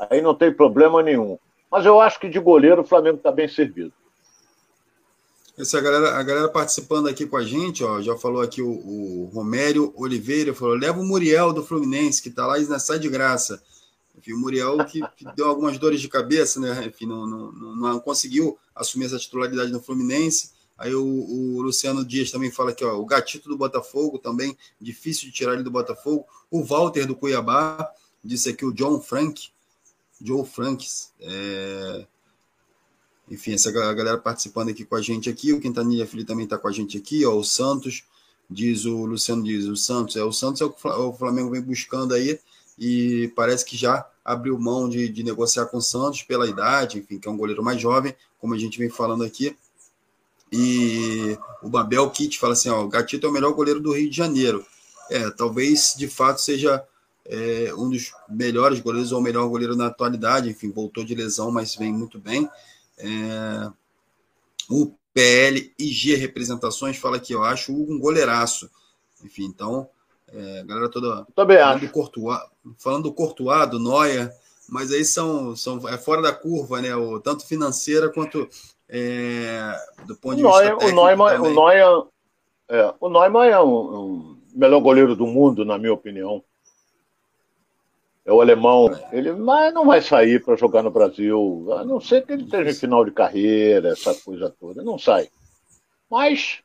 aí 0.09 0.23
não 0.23 0.35
tem 0.35 0.53
problema 0.53 1.03
nenhum. 1.03 1.39
Mas 1.71 1.87
eu 1.87 2.01
acho 2.01 2.19
que 2.19 2.29
de 2.29 2.39
goleiro 2.39 2.83
o 2.83 2.87
Flamengo 2.87 3.19
está 3.19 3.31
bem 3.31 3.49
servido. 3.49 3.93
Essa 5.59 5.81
galera, 5.81 6.17
a 6.17 6.23
galera 6.23 6.49
participando 6.49 7.09
aqui 7.09 7.27
com 7.27 7.37
a 7.37 7.45
gente, 7.45 7.85
ó, 7.85 8.01
já 8.01 8.17
falou 8.17 8.41
aqui 8.41 8.63
o, 8.63 8.71
o 8.71 9.31
Romério 9.35 9.93
Oliveira, 9.95 10.55
falou: 10.55 10.75
leva 10.75 10.99
o 10.99 11.05
Muriel 11.05 11.53
do 11.53 11.63
Fluminense, 11.63 12.23
que 12.23 12.31
está 12.31 12.47
lá 12.47 12.59
e 12.59 12.81
sai 12.81 12.99
de 12.99 13.09
graça. 13.09 13.63
Enfim, 14.17 14.33
o 14.33 14.39
Muriel 14.39 14.85
que, 14.87 15.01
que, 15.17 15.25
deu 15.35 15.49
algumas 15.49 15.79
dores 15.79 16.01
de 16.01 16.09
cabeça, 16.09 16.59
né? 16.61 16.87
Enfim, 16.87 17.07
não, 17.07 17.27
não, 17.27 17.77
não, 17.77 18.01
conseguiu 18.01 18.59
assumir 18.75 19.07
essa 19.07 19.19
titularidade 19.19 19.71
no 19.71 19.81
Fluminense. 19.81 20.51
Aí 20.79 20.95
o, 20.95 21.05
o, 21.05 21.61
Luciano 21.61 22.05
Dias 22.05 22.31
também 22.31 22.51
fala 22.51 22.71
aqui, 22.71 22.85
ó, 22.85 22.99
o 22.99 23.05
gatito 23.05 23.49
do 23.49 23.57
Botafogo 23.57 24.19
também, 24.19 24.57
difícil 24.81 25.27
de 25.27 25.33
tirar 25.33 25.55
ele 25.55 25.63
do 25.63 25.71
Botafogo. 25.71 26.25
O 26.51 26.65
Walter 26.65 27.07
do 27.07 27.15
Cuiabá, 27.15 27.91
disse 28.25 28.49
aqui 28.49 28.65
o 28.65 28.73
John 28.73 29.01
Frank, 29.01 29.51
Joe 30.21 30.45
Franks, 30.45 31.13
é, 31.21 32.07
enfim, 33.31 33.55
essa 33.55 33.71
galera 33.71 34.19
participando 34.19 34.71
aqui 34.71 34.85
com 34.85 34.97
a 34.97 35.03
gente 35.03 35.31
aqui. 35.31 35.53
O 35.53 35.61
Quintanilha 35.61 36.07
Filho 36.07 36.25
também 36.25 36.45
está 36.45 36.59
com 36.59 36.69
a 36.69 36.73
gente 36.73 36.99
aqui. 36.99 37.25
Ó, 37.25 37.37
o 37.37 37.45
Santos, 37.45 38.05
diz 38.49 38.85
o 38.85 39.05
Luciano, 39.07 39.45
diz 39.45 39.67
o 39.67 39.77
Santos. 39.77 40.17
É, 40.17 40.25
o 40.25 40.33
Santos 40.33 40.61
é 40.61 40.65
o 40.65 40.71
que 40.71 40.87
o 40.87 41.13
Flamengo 41.13 41.51
vem 41.51 41.63
buscando 41.63 42.13
aí 42.13 42.39
e 42.79 43.31
parece 43.37 43.65
que 43.65 43.77
já 43.77 44.09
abriu 44.25 44.59
mão 44.59 44.89
de, 44.89 45.09
de 45.09 45.23
negociar 45.23 45.67
com 45.67 45.77
o 45.77 45.83
Santos 45.83 46.23
pela 46.23 46.49
idade, 46.49 46.99
enfim, 46.99 47.19
que 47.19 47.29
é 47.29 47.31
um 47.31 47.37
goleiro 47.37 47.63
mais 47.63 47.81
jovem, 47.81 48.15
como 48.39 48.55
a 48.55 48.59
gente 48.59 48.79
vem 48.79 48.89
falando 48.89 49.23
aqui. 49.23 49.57
E 50.51 51.39
o 51.63 51.69
Babel 51.69 52.11
Kit 52.11 52.39
fala 52.39 52.55
assim: 52.55 52.69
ó, 52.69 52.83
o 52.83 52.89
Gatito 52.89 53.27
é 53.27 53.31
o 53.31 53.33
melhor 53.33 53.53
goleiro 53.53 53.81
do 53.81 53.93
Rio 53.93 54.11
de 54.11 54.17
Janeiro. 54.17 54.67
É, 55.09 55.31
talvez 55.31 55.95
de 55.97 56.09
fato 56.09 56.41
seja 56.41 56.85
é, 57.31 57.73
um 57.75 57.89
dos 57.89 58.13
melhores 58.29 58.81
goleiros 58.81 59.13
ou 59.13 59.21
o 59.21 59.23
melhor 59.23 59.49
goleiro 59.49 59.77
na 59.77 59.87
atualidade. 59.87 60.51
Enfim, 60.51 60.73
voltou 60.73 61.05
de 61.05 61.15
lesão, 61.15 61.53
mas 61.53 61.77
vem 61.77 61.93
muito 61.93 62.19
bem. 62.19 62.51
É, 62.99 63.71
o 64.69 64.93
PL 65.15 65.73
IG 65.79 66.17
Representações 66.17 66.97
fala 66.97 67.21
que 67.21 67.33
eu 67.33 67.45
acho 67.45 67.73
um 67.73 68.01
goleiraço. 68.01 68.69
Enfim, 69.25 69.45
então, 69.45 69.89
é, 70.33 70.65
galera 70.65 70.89
toda. 70.89 71.25
Também 71.37 71.59
falando 71.59 71.77
acho. 71.77 71.87
Do 71.87 71.93
Courtois, 71.93 72.41
falando 72.79 73.03
do 73.05 73.13
Courtois, 73.13 73.71
do 73.71 73.79
Noia, 73.79 74.33
mas 74.69 74.91
aí 74.93 75.05
são, 75.05 75.55
são 75.55 75.89
é 75.89 75.97
fora 75.97 76.21
da 76.21 76.33
curva, 76.33 76.83
né? 76.83 76.97
O, 76.97 77.21
tanto 77.21 77.47
financeira 77.47 78.09
quanto 78.09 78.49
é, 78.89 79.73
do 80.05 80.17
ponto 80.17 80.37
de 80.37 80.43
Neuer, 80.43 80.71
vista 80.71 80.79
técnico. 80.79 81.01
O 81.01 81.07
Neumann, 81.07 81.41
o 81.41 81.55
Neuer, 81.55 82.07
é, 82.69 82.95
o 82.99 83.09
Neumann 83.09 83.51
é 83.51 83.61
um, 83.61 83.69
um 83.69 84.37
melhor 84.53 84.81
goleiro 84.81 85.15
do 85.15 85.27
mundo, 85.29 85.65
na 85.65 85.79
minha 85.79 85.93
opinião 85.93 86.43
é 88.25 88.33
o 88.33 88.41
alemão. 88.41 88.91
Ele 89.13 89.33
mas 89.33 89.73
não 89.73 89.87
vai 89.87 90.01
sair 90.01 90.43
para 90.43 90.57
jogar 90.57 90.83
no 90.83 90.91
Brasil, 90.91 91.67
a 91.73 91.85
não 91.85 92.01
ser 92.01 92.25
que 92.25 92.33
ele 92.33 92.45
esteja 92.45 92.71
em 92.71 92.75
final 92.75 93.05
de 93.05 93.11
carreira, 93.11 93.91
essa 93.91 94.15
coisa 94.15 94.55
toda. 94.59 94.83
Não 94.83 94.99
sai. 94.99 95.29
Mas 96.11 96.61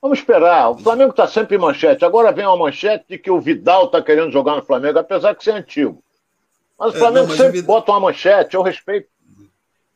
vamos 0.00 0.18
esperar. 0.18 0.70
O 0.70 0.78
Flamengo 0.78 1.10
está 1.10 1.26
sempre 1.26 1.56
em 1.56 1.60
manchete. 1.60 2.04
Agora 2.04 2.32
vem 2.32 2.46
uma 2.46 2.56
manchete 2.56 3.04
de 3.08 3.18
que 3.18 3.30
o 3.30 3.40
Vidal 3.40 3.86
está 3.86 4.02
querendo 4.02 4.32
jogar 4.32 4.56
no 4.56 4.64
Flamengo, 4.64 4.98
apesar 4.98 5.34
de 5.34 5.44
ser 5.44 5.52
antigo. 5.52 6.02
Mas 6.78 6.94
o 6.94 6.96
é, 6.96 6.98
Flamengo 6.98 7.26
é, 7.26 7.28
não, 7.28 7.36
sempre 7.36 7.60
Vidal... 7.60 7.76
bota 7.76 7.92
uma 7.92 8.00
manchete, 8.00 8.56
eu 8.56 8.62
respeito. 8.62 9.08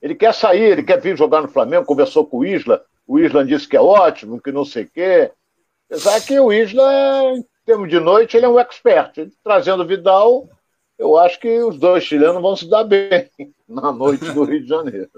Ele 0.00 0.14
quer 0.14 0.32
sair, 0.32 0.62
ele 0.62 0.82
quer 0.82 1.00
vir 1.00 1.16
jogar 1.16 1.42
no 1.42 1.49
Flamengo, 1.49 1.87
conversou 1.87 2.25
com 2.25 2.38
o 2.38 2.44
Isla. 2.44 2.85
O 3.06 3.18
Isla 3.18 3.44
disse 3.44 3.66
que 3.66 3.76
é 3.76 3.80
ótimo, 3.80 4.40
que 4.40 4.52
não 4.52 4.64
sei 4.64 4.85
o 4.85 4.90
quê. 4.90 5.30
Apesar 5.88 6.20
que 6.20 6.38
o 6.38 6.52
Isla, 6.52 7.35
em 7.66 7.73
termos 7.73 7.90
de 7.90 7.99
noite, 7.99 8.37
ele 8.37 8.46
é 8.46 8.49
um 8.49 8.61
expert. 8.61 9.28
Trazendo 9.42 9.82
o 9.82 9.87
Vidal, 9.87 10.49
eu 10.96 11.18
acho 11.18 11.40
que 11.40 11.58
os 11.64 11.76
dois 11.76 12.04
chilenos 12.04 12.40
vão 12.40 12.54
se 12.54 12.70
dar 12.70 12.85
bem 12.85 13.28
na 13.68 13.90
noite 13.90 14.25
do 14.30 14.44
Rio 14.44 14.62
de 14.62 14.68
Janeiro. 14.68 15.11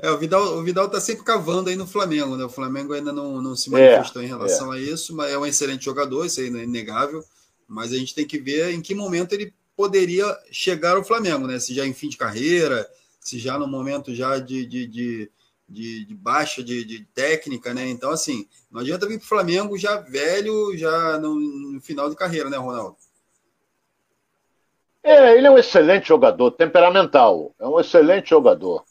É, 0.00 0.10
o 0.10 0.18
Vidal, 0.18 0.58
o 0.58 0.62
Vidal 0.64 0.88
tá 0.88 1.00
sempre 1.00 1.24
cavando 1.24 1.70
aí 1.70 1.76
no 1.76 1.86
Flamengo, 1.86 2.36
né? 2.36 2.44
O 2.44 2.48
Flamengo 2.48 2.92
ainda 2.92 3.12
não, 3.12 3.40
não 3.40 3.54
se 3.54 3.70
manifestou 3.70 4.20
é, 4.20 4.24
em 4.24 4.28
relação 4.28 4.72
é. 4.72 4.76
a 4.76 4.80
isso, 4.80 5.14
mas 5.14 5.32
é 5.32 5.38
um 5.38 5.46
excelente 5.46 5.84
jogador, 5.84 6.26
isso 6.26 6.40
aí 6.40 6.46
é 6.46 6.64
inegável. 6.64 7.24
Mas 7.68 7.92
a 7.92 7.96
gente 7.96 8.14
tem 8.14 8.26
que 8.26 8.38
ver 8.38 8.72
em 8.72 8.80
que 8.80 8.96
momento 8.96 9.32
ele 9.32 9.54
poderia 9.76 10.26
chegar 10.50 10.96
ao 10.96 11.04
Flamengo, 11.04 11.46
né? 11.46 11.60
Se 11.60 11.72
já 11.72 11.86
em 11.86 11.94
fim 11.94 12.08
de 12.08 12.16
carreira, 12.16 12.88
se 13.20 13.38
já 13.38 13.56
no 13.56 13.68
momento 13.68 14.12
já 14.12 14.40
de, 14.40 14.66
de, 14.66 14.86
de, 14.86 15.30
de, 15.72 16.04
de 16.04 16.14
baixa 16.14 16.62
de, 16.62 16.84
de, 16.84 17.04
técnica, 17.14 17.72
né? 17.72 17.88
Então, 17.88 18.10
assim, 18.10 18.46
não 18.70 18.80
adianta 18.80 19.06
vir 19.06 19.18
para 19.18 19.24
o 19.24 19.28
Flamengo 19.28 19.78
já 19.78 19.96
velho, 19.96 20.76
já 20.76 21.18
no, 21.18 21.34
no 21.34 21.80
final 21.80 22.10
de 22.10 22.16
carreira, 22.16 22.50
né, 22.50 22.56
Ronaldo? 22.56 22.96
É, 25.02 25.36
ele 25.36 25.46
é 25.46 25.50
um 25.50 25.58
excelente 25.58 26.06
jogador, 26.06 26.52
temperamental. 26.52 27.52
É 27.58 27.66
um 27.66 27.80
excelente 27.80 28.30
jogador. 28.30 28.84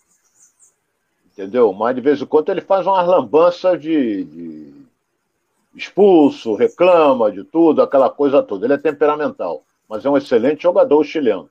Entendeu? 1.32 1.72
Mas 1.72 1.96
de 1.96 2.02
vez 2.02 2.22
em 2.22 2.26
quando 2.26 2.50
ele 2.50 2.62
faz 2.62 2.86
uma 2.86 3.02
lambança 3.02 3.78
de, 3.78 4.26
de 4.26 4.74
expulso, 5.76 6.56
reclama 6.56 7.32
de 7.32 7.44
tudo, 7.44 7.82
aquela 7.82 8.10
coisa 8.10 8.44
toda. 8.44 8.66
Ele 8.66 8.74
é 8.74 8.78
temperamental, 8.78 9.64
mas 9.88 10.04
é 10.04 10.10
um 10.10 10.18
excelente 10.18 10.64
jogador 10.64 11.04
chileno. 11.04 11.50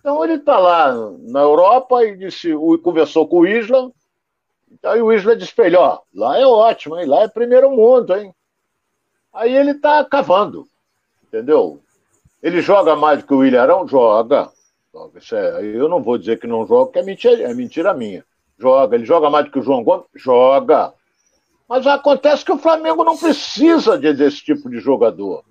Então 0.00 0.24
ele 0.24 0.34
está 0.34 0.58
lá 0.58 0.94
na 1.20 1.40
Europa 1.40 2.02
e 2.04 2.16
disse, 2.16 2.50
conversou 2.82 3.28
com 3.28 3.40
o 3.40 3.46
Isla. 3.46 3.90
Então 4.70 4.92
aí 4.92 5.02
o 5.02 5.12
Isla 5.12 5.36
disse 5.36 5.54
para 5.54 5.66
ele, 5.66 5.76
ó, 5.76 6.00
lá 6.14 6.38
é 6.38 6.46
ótimo, 6.46 6.98
hein? 6.98 7.06
lá 7.06 7.22
é 7.22 7.28
primeiro 7.28 7.70
mundo, 7.70 8.14
hein? 8.14 8.34
Aí 9.32 9.54
ele 9.54 9.72
está 9.72 10.04
cavando, 10.04 10.66
entendeu? 11.26 11.80
Ele 12.42 12.60
joga 12.60 12.94
mais 12.94 13.20
do 13.20 13.26
que 13.26 13.34
o 13.34 13.44
Ilharão? 13.44 13.86
Joga. 13.86 14.50
joga. 14.92 15.20
É, 15.32 15.64
eu 15.64 15.88
não 15.88 16.02
vou 16.02 16.16
dizer 16.16 16.38
que 16.38 16.46
não 16.46 16.66
joga, 16.66 16.86
porque 16.86 16.98
é 17.00 17.02
mentira, 17.02 17.42
é 17.42 17.54
mentira 17.54 17.94
minha. 17.94 18.24
Joga. 18.58 18.96
Ele 18.96 19.04
joga 19.04 19.28
mais 19.28 19.46
do 19.46 19.50
que 19.50 19.58
o 19.58 19.62
João 19.62 19.82
Gomes? 19.82 20.06
Joga. 20.14 20.92
Mas 21.68 21.86
acontece 21.86 22.44
que 22.44 22.52
o 22.52 22.58
Flamengo 22.58 23.04
não 23.04 23.16
precisa 23.16 23.98
de, 23.98 24.12
desse 24.12 24.42
tipo 24.42 24.70
de 24.70 24.78
jogador. 24.78 25.44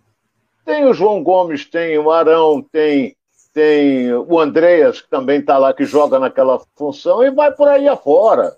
Tem 0.66 0.86
o 0.86 0.94
João 0.94 1.24
Gomes, 1.24 1.66
tem 1.66 1.98
o 1.98 2.12
Arão, 2.12 2.62
tem, 2.62 3.16
tem 3.54 4.14
o 4.14 4.40
Andreas, 4.40 5.00
que 5.00 5.10
também 5.10 5.40
está 5.40 5.58
lá, 5.58 5.74
que 5.74 5.86
joga 5.86 6.20
naquela 6.20 6.60
função, 6.76 7.24
e 7.24 7.30
vai 7.30 7.52
por 7.52 7.68
aí 7.68 7.88
afora. 7.88 8.56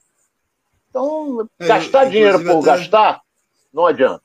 Então, 0.90 1.48
é, 1.60 1.68
gastar 1.68 2.06
dinheiro 2.06 2.44
por 2.44 2.58
até... 2.60 2.78
gastar, 2.78 3.22
não 3.74 3.86
adianta. 3.86 4.24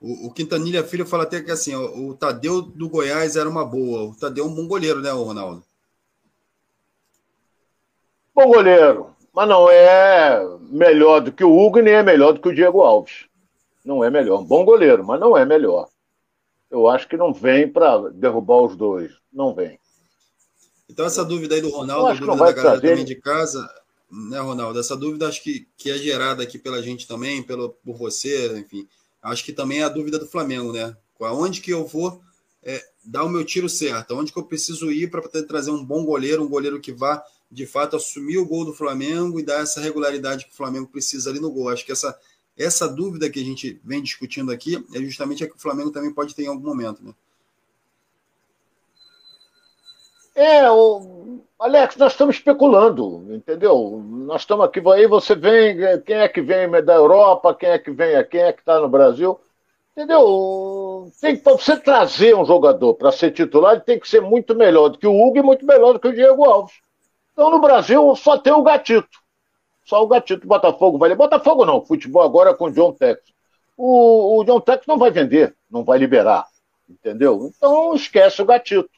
O, 0.00 0.26
o 0.26 0.32
Quintanilha 0.32 0.82
Filho 0.82 1.06
fala 1.06 1.22
até 1.22 1.40
que 1.40 1.50
assim, 1.50 1.74
o, 1.74 2.08
o 2.08 2.14
Tadeu 2.14 2.60
do 2.60 2.88
Goiás 2.88 3.36
era 3.36 3.48
uma 3.48 3.64
boa. 3.64 4.10
O 4.10 4.16
Tadeu 4.16 4.44
é 4.44 4.48
um 4.48 4.54
bom 4.54 4.66
goleiro, 4.66 5.00
né, 5.00 5.10
Ronaldo? 5.10 5.64
Bom 8.34 8.46
goleiro, 8.46 9.14
mas 9.32 9.48
não 9.48 9.70
é 9.70 10.42
melhor 10.70 11.20
do 11.20 11.30
que 11.30 11.44
o 11.44 11.56
Hugo 11.56 11.80
nem 11.80 11.94
é 11.94 12.02
melhor 12.02 12.32
do 12.32 12.40
que 12.40 12.48
o 12.48 12.54
Diego 12.54 12.80
Alves. 12.80 13.26
Não 13.84 14.02
é 14.02 14.10
melhor. 14.10 14.40
Um 14.40 14.44
bom 14.44 14.64
goleiro, 14.64 15.04
mas 15.04 15.20
não 15.20 15.36
é 15.36 15.44
melhor. 15.44 15.88
Eu 16.70 16.88
acho 16.88 17.06
que 17.06 17.16
não 17.16 17.32
vem 17.32 17.70
para 17.70 18.10
derrubar 18.10 18.62
os 18.62 18.74
dois. 18.74 19.12
Não 19.32 19.54
vem. 19.54 19.78
Então, 20.88 21.06
essa 21.06 21.24
dúvida 21.24 21.54
aí 21.54 21.60
do 21.60 21.70
Ronaldo, 21.70 22.18
dúvida 22.18 22.44
da 22.44 22.52
galera 22.52 22.80
também 22.80 23.04
de 23.04 23.14
casa, 23.16 23.68
né, 24.12 24.38
Ronaldo? 24.38 24.78
Essa 24.78 24.94
dúvida 24.94 25.26
acho 25.26 25.42
que, 25.42 25.66
que 25.76 25.90
é 25.90 25.96
gerada 25.96 26.42
aqui 26.42 26.58
pela 26.58 26.82
gente 26.82 27.08
também, 27.08 27.42
pelo, 27.42 27.70
por 27.70 27.96
você, 27.96 28.58
enfim. 28.58 28.86
Acho 29.22 29.42
que 29.44 29.52
também 29.52 29.80
é 29.80 29.84
a 29.84 29.88
dúvida 29.88 30.18
do 30.18 30.26
Flamengo, 30.26 30.72
né? 30.72 30.94
Aonde 31.20 31.60
que 31.60 31.72
eu 31.72 31.86
vou 31.86 32.20
é, 32.62 32.84
dar 33.04 33.24
o 33.24 33.28
meu 33.28 33.44
tiro 33.44 33.68
certo? 33.68 34.12
Aonde 34.12 34.32
que 34.32 34.38
eu 34.38 34.44
preciso 34.44 34.90
ir 34.90 35.10
para 35.10 35.22
trazer 35.44 35.70
um 35.70 35.84
bom 35.84 36.04
goleiro, 36.04 36.42
um 36.42 36.48
goleiro 36.48 36.80
que 36.80 36.92
vá 36.92 37.22
de 37.50 37.66
fato 37.66 37.96
assumir 37.96 38.38
o 38.38 38.46
gol 38.46 38.64
do 38.64 38.74
Flamengo 38.74 39.38
e 39.38 39.42
dar 39.42 39.60
essa 39.60 39.80
regularidade 39.80 40.46
que 40.46 40.52
o 40.52 40.56
Flamengo 40.56 40.88
precisa 40.88 41.30
ali 41.30 41.38
no 41.38 41.50
gol. 41.50 41.68
Acho 41.68 41.84
que 41.86 41.92
essa, 41.92 42.18
essa 42.56 42.88
dúvida 42.88 43.30
que 43.30 43.40
a 43.40 43.44
gente 43.44 43.80
vem 43.84 44.02
discutindo 44.02 44.50
aqui 44.50 44.84
é 44.92 45.00
justamente 45.00 45.44
a 45.44 45.48
que 45.48 45.56
o 45.56 45.60
Flamengo 45.60 45.90
também 45.90 46.12
pode 46.12 46.34
ter 46.34 46.42
em 46.44 46.48
algum 46.48 46.64
momento, 46.64 47.02
né? 47.04 47.14
É, 50.42 50.68
o... 50.68 51.40
Alex, 51.56 51.96
nós 51.96 52.12
estamos 52.12 52.34
especulando, 52.34 53.32
entendeu? 53.32 54.02
Nós 54.04 54.40
estamos 54.40 54.66
aqui, 54.66 54.82
aí 54.88 55.06
você 55.06 55.36
vem, 55.36 55.76
quem 56.02 56.16
é 56.16 56.26
que 56.26 56.40
vem 56.40 56.68
da 56.82 56.94
Europa, 56.94 57.54
quem 57.54 57.68
é 57.68 57.78
que 57.78 57.92
vem, 57.92 58.24
quem 58.24 58.40
é 58.40 58.52
que 58.52 58.58
está 58.58 58.80
no 58.80 58.88
Brasil, 58.88 59.38
entendeu? 59.92 61.08
Tem 61.20 61.36
que 61.36 61.44
você 61.44 61.76
trazer 61.76 62.34
um 62.34 62.44
jogador 62.44 62.94
para 62.94 63.12
ser 63.12 63.30
titular, 63.30 63.74
ele 63.74 63.82
tem 63.82 64.00
que 64.00 64.08
ser 64.08 64.20
muito 64.20 64.52
melhor 64.56 64.88
do 64.88 64.98
que 64.98 65.06
o 65.06 65.14
Hugo 65.14 65.38
e 65.38 65.42
muito 65.42 65.64
melhor 65.64 65.92
do 65.92 66.00
que 66.00 66.08
o 66.08 66.12
Diego 66.12 66.44
Alves. 66.44 66.74
Então 67.32 67.48
no 67.48 67.60
Brasil 67.60 68.16
só 68.16 68.36
tem 68.36 68.52
o 68.52 68.64
gatito. 68.64 69.22
Só 69.84 70.02
o 70.02 70.08
gatito. 70.08 70.44
Botafogo 70.44 70.98
vai. 70.98 71.14
Botafogo 71.14 71.64
não. 71.64 71.84
Futebol 71.84 72.22
agora 72.22 72.50
é 72.50 72.54
com 72.54 72.64
o 72.64 72.72
John 72.72 72.92
Tex. 72.92 73.20
O, 73.76 74.40
o 74.40 74.44
John 74.44 74.60
Tex 74.60 74.86
não 74.88 74.98
vai 74.98 75.12
vender, 75.12 75.54
não 75.70 75.84
vai 75.84 75.98
liberar. 75.98 76.46
Entendeu? 76.88 77.50
Então 77.56 77.94
esquece 77.94 78.42
o 78.42 78.44
gatito. 78.44 78.90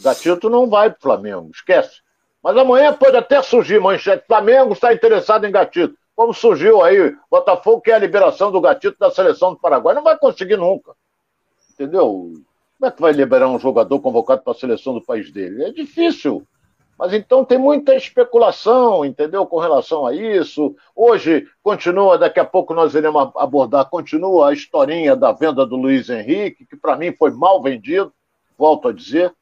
Gatito 0.00 0.48
não 0.48 0.68
vai 0.68 0.90
para 0.90 0.98
o 0.98 1.02
Flamengo, 1.02 1.50
esquece. 1.52 2.00
Mas 2.42 2.56
amanhã 2.56 2.92
pode 2.92 3.16
até 3.16 3.42
surgir 3.42 3.80
manchete. 3.80 4.26
Flamengo 4.26 4.72
está 4.72 4.92
interessado 4.92 5.44
em 5.44 5.50
gatito. 5.50 5.96
Como 6.14 6.32
surgiu 6.32 6.82
aí, 6.82 7.14
Botafogo 7.30 7.80
quer 7.80 7.94
a 7.94 7.98
liberação 7.98 8.50
do 8.50 8.60
gatito 8.60 8.98
da 8.98 9.10
seleção 9.10 9.52
do 9.52 9.60
Paraguai. 9.60 9.94
Não 9.94 10.02
vai 10.02 10.16
conseguir 10.16 10.56
nunca. 10.56 10.92
Entendeu? 11.72 12.32
Como 12.78 12.88
é 12.88 12.90
que 12.90 13.00
vai 13.00 13.12
liberar 13.12 13.48
um 13.48 13.58
jogador 13.58 14.00
convocado 14.00 14.42
para 14.42 14.52
a 14.52 14.56
seleção 14.56 14.94
do 14.94 15.04
país 15.04 15.32
dele? 15.32 15.64
É 15.64 15.70
difícil. 15.70 16.46
Mas 16.98 17.12
então 17.12 17.44
tem 17.44 17.56
muita 17.56 17.94
especulação, 17.94 19.04
entendeu, 19.04 19.46
com 19.46 19.58
relação 19.58 20.04
a 20.04 20.12
isso. 20.12 20.74
Hoje 20.94 21.46
continua, 21.62 22.18
daqui 22.18 22.40
a 22.40 22.44
pouco 22.44 22.74
nós 22.74 22.94
iremos 22.94 23.30
abordar, 23.36 23.88
continua 23.88 24.48
a 24.48 24.52
historinha 24.52 25.14
da 25.14 25.30
venda 25.30 25.64
do 25.64 25.76
Luiz 25.76 26.10
Henrique, 26.10 26.66
que 26.66 26.76
para 26.76 26.96
mim 26.96 27.12
foi 27.12 27.30
mal 27.30 27.62
vendido, 27.62 28.12
volto 28.56 28.88
a 28.88 28.92
dizer, 28.92 29.32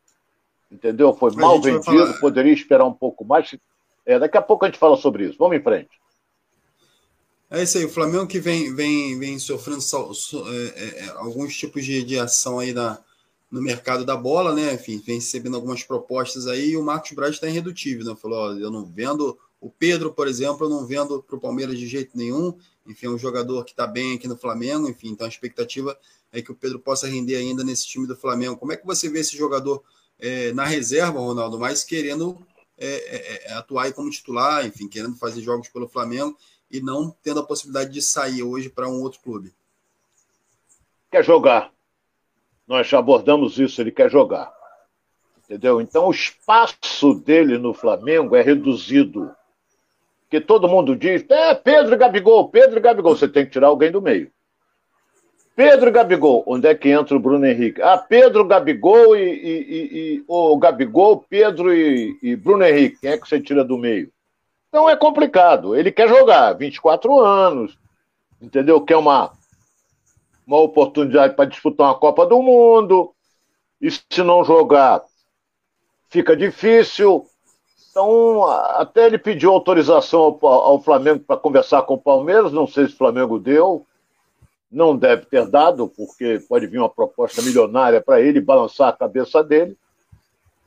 entendeu? 0.70 1.14
Foi 1.14 1.32
a 1.32 1.36
mal 1.36 1.60
vendido, 1.60 1.84
falar... 1.84 2.12
poderia 2.20 2.52
esperar 2.52 2.84
um 2.84 2.92
pouco 2.92 3.24
mais. 3.24 3.54
É, 4.04 4.18
daqui 4.18 4.36
a 4.36 4.42
pouco 4.42 4.64
a 4.64 4.68
gente 4.68 4.78
fala 4.78 4.96
sobre 4.96 5.24
isso. 5.26 5.38
Vamos 5.38 5.56
em 5.56 5.62
frente. 5.62 5.90
É 7.48 7.62
isso 7.62 7.78
aí, 7.78 7.84
o 7.84 7.88
Flamengo 7.88 8.26
que 8.26 8.40
vem, 8.40 8.74
vem, 8.74 9.16
vem 9.18 9.38
sofrendo 9.38 9.80
é, 9.80 10.54
é, 10.54 11.04
é, 11.04 11.08
alguns 11.10 11.56
tipos 11.56 11.84
de, 11.84 12.02
de 12.02 12.18
ação 12.18 12.58
aí 12.58 12.72
na, 12.72 12.98
no 13.48 13.62
mercado 13.62 14.04
da 14.04 14.16
bola, 14.16 14.52
né? 14.52 14.74
Enfim, 14.74 15.00
vem 15.04 15.16
recebendo 15.16 15.54
algumas 15.54 15.84
propostas 15.84 16.48
aí 16.48 16.70
e 16.70 16.76
o 16.76 16.82
Marcos 16.82 17.12
Braz 17.12 17.34
está 17.34 17.46
irredutível, 17.46 18.04
né? 18.04 18.16
Falou: 18.20 18.38
ó, 18.38 18.52
eu 18.52 18.70
não 18.70 18.84
vendo 18.84 19.38
o 19.60 19.70
Pedro, 19.70 20.12
por 20.12 20.26
exemplo, 20.26 20.66
eu 20.66 20.70
não 20.70 20.86
vendo 20.86 21.22
para 21.22 21.36
o 21.36 21.40
Palmeiras 21.40 21.78
de 21.78 21.86
jeito 21.86 22.16
nenhum. 22.16 22.56
Enfim, 22.84 23.06
é 23.06 23.10
um 23.10 23.18
jogador 23.18 23.64
que 23.64 23.70
está 23.70 23.86
bem 23.86 24.16
aqui 24.16 24.26
no 24.26 24.36
Flamengo. 24.36 24.88
Enfim, 24.88 25.10
então 25.10 25.24
a 25.24 25.30
expectativa 25.30 25.96
é 26.32 26.42
que 26.42 26.50
o 26.50 26.54
Pedro 26.54 26.80
possa 26.80 27.06
render 27.06 27.36
ainda 27.36 27.62
nesse 27.62 27.86
time 27.86 28.06
do 28.06 28.16
Flamengo. 28.16 28.56
Como 28.56 28.72
é 28.72 28.76
que 28.76 28.86
você 28.86 29.08
vê 29.08 29.20
esse 29.20 29.36
jogador 29.36 29.82
é, 30.18 30.52
na 30.52 30.64
reserva, 30.64 31.18
Ronaldo, 31.18 31.58
mas 31.58 31.84
querendo 31.84 32.38
é, 32.78 32.86
é, 32.86 33.50
é 33.50 33.52
atuar 33.54 33.92
como 33.92 34.10
titular, 34.10 34.66
enfim, 34.66 34.88
querendo 34.88 35.16
fazer 35.16 35.40
jogos 35.40 35.68
pelo 35.68 35.88
Flamengo 35.88 36.36
e 36.70 36.80
não 36.80 37.14
tendo 37.22 37.40
a 37.40 37.46
possibilidade 37.46 37.92
de 37.92 38.02
sair 38.02 38.42
hoje 38.42 38.68
para 38.68 38.88
um 38.88 39.02
outro 39.02 39.20
clube? 39.20 39.52
Quer 41.10 41.24
jogar, 41.24 41.72
nós 42.66 42.86
já 42.86 42.98
abordamos 42.98 43.58
isso, 43.58 43.80
ele 43.80 43.92
quer 43.92 44.10
jogar. 44.10 44.52
Entendeu? 45.44 45.80
Então 45.80 46.08
o 46.08 46.10
espaço 46.10 47.14
dele 47.14 47.56
no 47.56 47.72
Flamengo 47.72 48.34
é 48.34 48.42
reduzido. 48.42 49.30
Porque 50.22 50.40
todo 50.40 50.68
mundo 50.68 50.96
diz, 50.96 51.24
é 51.30 51.54
Pedro 51.54 51.94
e 51.94 51.96
Gabigol, 51.96 52.48
Pedro 52.48 52.78
e 52.78 52.82
Gabigol, 52.82 53.16
você 53.16 53.28
tem 53.28 53.46
que 53.46 53.52
tirar 53.52 53.68
alguém 53.68 53.92
do 53.92 54.02
meio. 54.02 54.30
Pedro 55.56 55.88
e 55.88 55.92
Gabigol, 55.92 56.44
onde 56.46 56.68
é 56.68 56.74
que 56.74 56.90
entra 56.90 57.16
o 57.16 57.18
Bruno 57.18 57.46
Henrique? 57.46 57.80
Ah, 57.80 57.96
Pedro, 57.96 58.44
Gabigol 58.44 59.16
e, 59.16 59.22
e, 59.22 59.48
e, 59.48 60.16
e 60.16 60.24
o 60.28 60.54
Gabigol, 60.58 61.24
Pedro 61.28 61.72
e, 61.72 62.14
e 62.22 62.36
Bruno 62.36 62.62
Henrique, 62.62 62.98
quem 63.00 63.12
é 63.12 63.16
que 63.16 63.26
você 63.26 63.40
tira 63.40 63.64
do 63.64 63.78
meio? 63.78 64.12
Então 64.68 64.88
é 64.88 64.94
complicado. 64.94 65.74
Ele 65.74 65.90
quer 65.90 66.08
jogar, 66.10 66.52
24 66.52 67.18
anos, 67.18 67.78
entendeu? 68.40 68.82
Quer 68.82 68.96
uma 68.96 69.32
uma 70.46 70.60
oportunidade 70.60 71.34
para 71.34 71.46
disputar 71.46 71.88
uma 71.88 71.98
Copa 71.98 72.24
do 72.24 72.40
Mundo, 72.40 73.12
e 73.80 73.90
se 73.90 74.22
não 74.22 74.44
jogar, 74.44 75.02
fica 76.08 76.36
difícil. 76.36 77.26
Então, 77.90 78.44
até 78.44 79.06
ele 79.06 79.18
pediu 79.18 79.50
autorização 79.50 80.20
ao, 80.20 80.46
ao 80.46 80.82
Flamengo 80.82 81.20
para 81.20 81.36
conversar 81.36 81.82
com 81.82 81.94
o 81.94 82.00
Palmeiras, 82.00 82.52
não 82.52 82.66
sei 82.66 82.86
se 82.86 82.94
o 82.94 82.96
Flamengo 82.96 83.38
deu, 83.38 83.86
não 84.70 84.96
deve 84.96 85.26
ter 85.26 85.46
dado, 85.48 85.88
porque 85.88 86.40
pode 86.48 86.66
vir 86.66 86.78
uma 86.78 86.88
proposta 86.88 87.40
milionária 87.42 88.00
para 88.00 88.20
ele 88.20 88.40
balançar 88.40 88.88
a 88.88 88.96
cabeça 88.96 89.42
dele. 89.42 89.76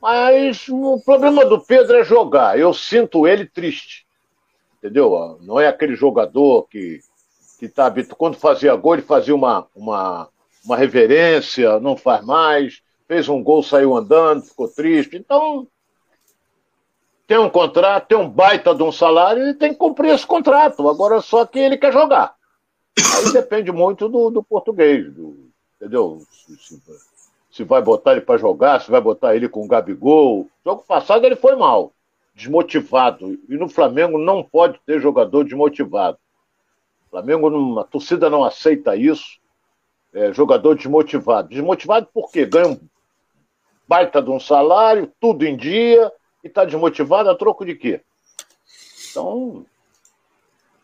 Mas 0.00 0.68
o 0.68 1.00
problema 1.04 1.44
do 1.44 1.60
Pedro 1.60 1.96
é 1.96 2.04
jogar. 2.04 2.58
Eu 2.58 2.72
sinto 2.72 3.26
ele 3.26 3.44
triste. 3.44 4.06
Entendeu? 4.78 5.38
Não 5.42 5.60
é 5.60 5.68
aquele 5.68 5.94
jogador 5.94 6.66
que 6.68 7.00
que 7.60 7.68
tá, 7.68 7.92
quando 8.16 8.38
fazia 8.38 8.74
gol, 8.74 8.94
ele 8.94 9.02
fazia 9.02 9.34
uma, 9.34 9.66
uma, 9.76 10.30
uma 10.64 10.76
reverência, 10.78 11.78
não 11.78 11.94
faz 11.94 12.24
mais, 12.24 12.80
fez 13.06 13.28
um 13.28 13.44
gol, 13.44 13.62
saiu 13.62 13.94
andando, 13.94 14.46
ficou 14.46 14.66
triste. 14.66 15.18
Então, 15.18 15.68
tem 17.26 17.36
um 17.36 17.50
contrato, 17.50 18.08
tem 18.08 18.16
um 18.16 18.30
baita 18.30 18.74
de 18.74 18.82
um 18.82 18.90
salário, 18.90 19.42
ele 19.42 19.52
tem 19.52 19.72
que 19.72 19.78
cumprir 19.78 20.14
esse 20.14 20.26
contrato. 20.26 20.88
Agora 20.88 21.20
só 21.20 21.44
que 21.44 21.58
ele 21.58 21.76
quer 21.76 21.92
jogar. 21.92 22.34
Aí 22.98 23.32
depende 23.32 23.72
muito 23.72 24.08
do, 24.08 24.30
do 24.30 24.42
português, 24.42 25.12
do, 25.12 25.50
entendeu? 25.76 26.22
Se, 26.30 26.56
se, 26.56 26.82
se, 27.50 27.64
vai 27.64 27.82
botar 27.82 28.12
ele 28.12 28.20
para 28.20 28.38
jogar, 28.38 28.80
se 28.80 28.90
vai 28.90 29.00
botar 29.00 29.34
ele 29.34 29.48
com 29.48 29.64
o 29.64 29.68
Gabigol. 29.68 30.48
Jogo 30.64 30.84
passado 30.86 31.24
ele 31.24 31.36
foi 31.36 31.56
mal, 31.56 31.92
desmotivado. 32.34 33.38
E 33.48 33.56
no 33.56 33.68
Flamengo 33.68 34.18
não 34.18 34.42
pode 34.42 34.78
ter 34.86 35.00
jogador 35.00 35.44
desmotivado. 35.44 36.18
O 37.06 37.10
Flamengo, 37.10 37.78
a 37.78 37.84
torcida 37.84 38.30
não 38.30 38.44
aceita 38.44 38.96
isso. 38.96 39.40
É, 40.12 40.32
jogador 40.32 40.74
desmotivado. 40.74 41.48
Desmotivado 41.48 42.08
por 42.12 42.30
quê? 42.30 42.44
Ganha 42.44 42.68
um 42.68 42.80
baita 43.86 44.22
de 44.22 44.30
um 44.30 44.38
salário, 44.38 45.12
tudo 45.20 45.44
em 45.44 45.56
dia 45.56 46.12
e 46.44 46.48
está 46.48 46.64
desmotivado 46.64 47.28
a 47.28 47.34
troco 47.34 47.64
de 47.64 47.74
quê? 47.74 48.00
Então, 49.10 49.66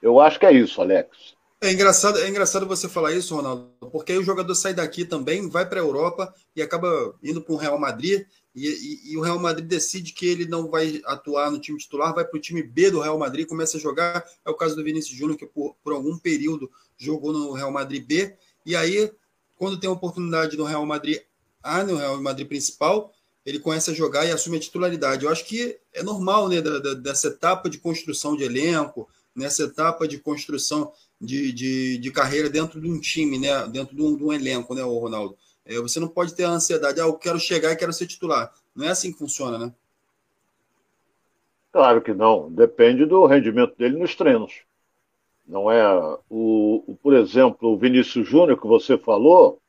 eu 0.02 0.20
acho 0.20 0.38
que 0.38 0.46
é 0.46 0.52
isso, 0.52 0.80
Alex. 0.80 1.35
É 1.60 1.72
engraçado, 1.72 2.18
é 2.18 2.28
engraçado 2.28 2.66
você 2.66 2.86
falar 2.86 3.12
isso, 3.12 3.34
Ronaldo, 3.34 3.70
porque 3.90 4.12
aí 4.12 4.18
o 4.18 4.24
jogador 4.24 4.54
sai 4.54 4.74
daqui 4.74 5.06
também, 5.06 5.48
vai 5.48 5.66
para 5.66 5.80
a 5.80 5.82
Europa 5.82 6.34
e 6.54 6.60
acaba 6.60 7.16
indo 7.22 7.40
para 7.40 7.54
o 7.54 7.56
Real 7.56 7.78
Madrid, 7.78 8.26
e, 8.54 8.68
e, 8.68 9.12
e, 9.12 9.16
o 9.16 9.20
Real 9.20 9.38
Madrid 9.38 9.66
decide 9.66 10.12
que 10.12 10.26
ele 10.26 10.46
não 10.46 10.70
vai 10.70 11.02
atuar 11.04 11.50
no 11.50 11.58
time 11.58 11.78
titular, 11.78 12.14
vai 12.14 12.24
para 12.24 12.36
o 12.36 12.40
time 12.40 12.62
B 12.62 12.90
do 12.90 13.00
Real 13.00 13.18
Madrid, 13.18 13.46
começa 13.46 13.76
a 13.76 13.80
jogar. 13.80 14.24
É 14.46 14.48
o 14.48 14.54
caso 14.54 14.74
do 14.74 14.82
Vinícius 14.82 15.14
Júnior, 15.14 15.36
que 15.36 15.44
por, 15.44 15.76
por 15.84 15.92
algum 15.92 16.16
período 16.16 16.70
jogou 16.96 17.34
no 17.34 17.52
Real 17.52 17.70
Madrid 17.70 18.02
B, 18.06 18.34
e 18.64 18.74
aí, 18.74 19.12
quando 19.56 19.78
tem 19.78 19.88
a 19.88 19.92
oportunidade 19.92 20.56
no 20.56 20.64
Real 20.64 20.86
Madrid 20.86 21.20
A, 21.62 21.84
no 21.84 21.96
Real 21.96 22.20
Madrid 22.22 22.48
principal, 22.48 23.12
ele 23.44 23.58
começa 23.60 23.90
a 23.90 23.94
jogar 23.94 24.24
e 24.26 24.32
assume 24.32 24.56
a 24.56 24.60
titularidade. 24.60 25.24
Eu 25.24 25.30
acho 25.30 25.44
que 25.44 25.78
é 25.92 26.02
normal, 26.02 26.48
né, 26.48 26.60
da, 26.60 26.78
da, 26.78 26.94
dessa 26.94 27.28
etapa 27.28 27.68
de 27.68 27.78
construção 27.78 28.36
de 28.36 28.42
elenco, 28.42 29.08
nessa 29.34 29.64
etapa 29.64 30.08
de 30.08 30.18
construção 30.18 30.92
de, 31.20 31.52
de, 31.52 31.98
de, 31.98 32.10
carreira 32.10 32.50
dentro 32.50 32.80
de 32.80 32.90
um 32.90 33.00
time, 33.00 33.38
né, 33.38 33.66
dentro 33.68 33.96
de 33.96 34.02
um, 34.02 34.16
de 34.16 34.24
um 34.24 34.32
elenco, 34.32 34.74
né, 34.74 34.84
o 34.84 34.98
Ronaldo. 34.98 35.36
É, 35.64 35.80
você 35.80 35.98
não 35.98 36.08
pode 36.08 36.34
ter 36.34 36.44
a 36.44 36.50
ansiedade, 36.50 37.00
ah, 37.00 37.04
eu 37.04 37.14
quero 37.14 37.40
chegar 37.40 37.72
e 37.72 37.76
quero 37.76 37.92
ser 37.92 38.06
titular. 38.06 38.52
Não 38.74 38.86
é 38.86 38.90
assim 38.90 39.12
que 39.12 39.18
funciona, 39.18 39.58
né? 39.58 39.72
Claro 41.72 42.00
que 42.00 42.14
não. 42.14 42.50
Depende 42.50 43.04
do 43.04 43.26
rendimento 43.26 43.76
dele 43.76 43.98
nos 43.98 44.14
treinos. 44.14 44.62
Não 45.46 45.70
é 45.70 45.86
o, 46.30 46.82
o 46.86 46.98
por 47.02 47.14
exemplo, 47.14 47.70
o 47.70 47.78
Vinícius 47.78 48.26
Júnior 48.26 48.60
que 48.60 48.66
você 48.66 48.96
falou, 48.96 49.60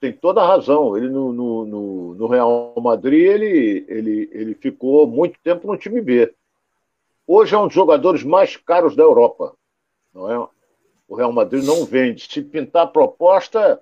tem 0.00 0.12
toda 0.12 0.42
a 0.42 0.46
razão. 0.46 0.96
Ele 0.96 1.08
no, 1.08 1.32
no, 1.32 1.64
no, 1.64 2.14
no, 2.14 2.26
Real 2.26 2.74
Madrid 2.80 3.24
ele, 3.24 3.84
ele, 3.88 4.30
ele 4.32 4.54
ficou 4.54 5.06
muito 5.06 5.38
tempo 5.40 5.66
no 5.66 5.76
time 5.76 6.00
B. 6.00 6.32
Hoje 7.26 7.54
é 7.54 7.58
um 7.58 7.66
dos 7.66 7.74
jogadores 7.74 8.22
mais 8.22 8.56
caros 8.56 8.96
da 8.96 9.02
Europa. 9.02 9.54
Não 10.14 10.30
é? 10.30 10.48
O 11.08 11.16
Real 11.16 11.32
Madrid 11.32 11.64
não 11.64 11.84
vende. 11.84 12.28
Se 12.30 12.42
pintar 12.42 12.84
a 12.84 12.86
proposta, 12.86 13.80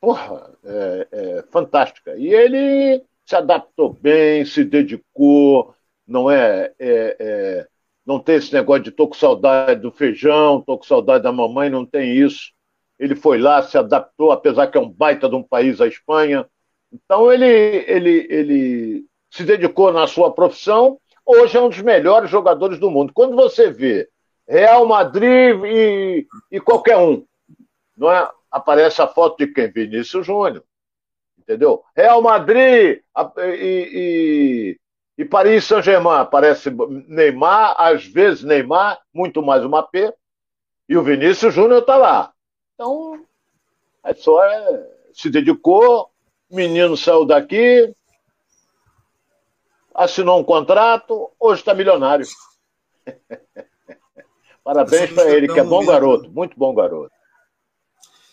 porra, 0.00 0.52
é, 0.64 1.08
é 1.10 1.42
fantástica. 1.50 2.16
E 2.16 2.28
ele 2.28 3.02
se 3.26 3.34
adaptou 3.34 3.92
bem, 3.92 4.44
se 4.44 4.64
dedicou, 4.64 5.74
não 6.06 6.30
é, 6.30 6.72
é, 6.78 7.16
é 7.18 7.66
não 8.06 8.18
tem 8.18 8.36
esse 8.36 8.52
negócio 8.52 8.82
de 8.84 8.90
tô 8.90 9.08
com 9.08 9.14
saudade 9.14 9.80
do 9.80 9.92
feijão, 9.92 10.60
tô 10.60 10.76
com 10.76 10.84
saudade 10.84 11.22
da 11.24 11.32
mamãe, 11.32 11.70
não 11.70 11.86
tem 11.86 12.16
isso 12.16 12.52
ele 13.00 13.16
foi 13.16 13.38
lá, 13.38 13.62
se 13.62 13.78
adaptou, 13.78 14.30
apesar 14.30 14.66
que 14.66 14.76
é 14.76 14.80
um 14.80 14.90
baita 14.90 15.26
de 15.26 15.34
um 15.34 15.42
país, 15.42 15.80
a 15.80 15.86
Espanha. 15.86 16.46
Então 16.92 17.32
ele, 17.32 17.46
ele, 17.46 18.26
ele 18.28 19.06
se 19.30 19.42
dedicou 19.42 19.90
na 19.90 20.06
sua 20.06 20.30
profissão, 20.34 20.98
hoje 21.24 21.56
é 21.56 21.60
um 21.62 21.70
dos 21.70 21.80
melhores 21.80 22.28
jogadores 22.28 22.78
do 22.78 22.90
mundo. 22.90 23.10
Quando 23.14 23.34
você 23.34 23.70
vê 23.70 24.06
Real 24.50 24.84
Madrid 24.84 25.64
e, 25.64 26.26
e 26.50 26.60
qualquer 26.60 26.96
um, 26.96 27.24
não 27.96 28.10
é? 28.10 28.28
aparece 28.50 29.00
a 29.00 29.06
foto 29.06 29.38
de 29.38 29.46
quem? 29.52 29.70
Vinícius 29.70 30.26
Júnior. 30.26 30.64
Entendeu? 31.38 31.84
Real 31.94 32.20
Madrid 32.20 33.00
e, 33.38 33.46
e, 33.46 34.80
e 35.16 35.24
Paris 35.24 35.64
Saint-Germain, 35.64 36.18
aparece 36.18 36.68
Neymar, 37.06 37.76
às 37.78 38.04
vezes 38.04 38.42
Neymar, 38.42 39.00
muito 39.14 39.40
mais 39.40 39.64
uma 39.64 39.84
P, 39.84 40.12
e 40.88 40.96
o 40.96 41.04
Vinícius 41.04 41.54
Júnior 41.54 41.82
está 41.82 41.96
lá. 41.96 42.32
Então, 42.74 43.24
é 44.02 44.12
só 44.14 44.44
é, 44.44 44.90
se 45.12 45.30
dedicou, 45.30 46.10
menino 46.50 46.96
saiu 46.96 47.24
daqui, 47.24 47.94
assinou 49.94 50.40
um 50.40 50.44
contrato, 50.44 51.30
hoje 51.38 51.60
está 51.60 51.72
milionário. 51.72 52.26
Parabéns 54.64 55.12
para 55.12 55.30
ele, 55.30 55.48
que 55.48 55.58
é 55.58 55.64
bom 55.64 55.84
garoto, 55.84 56.30
muito 56.30 56.58
bom 56.58 56.74
garoto. 56.74 57.12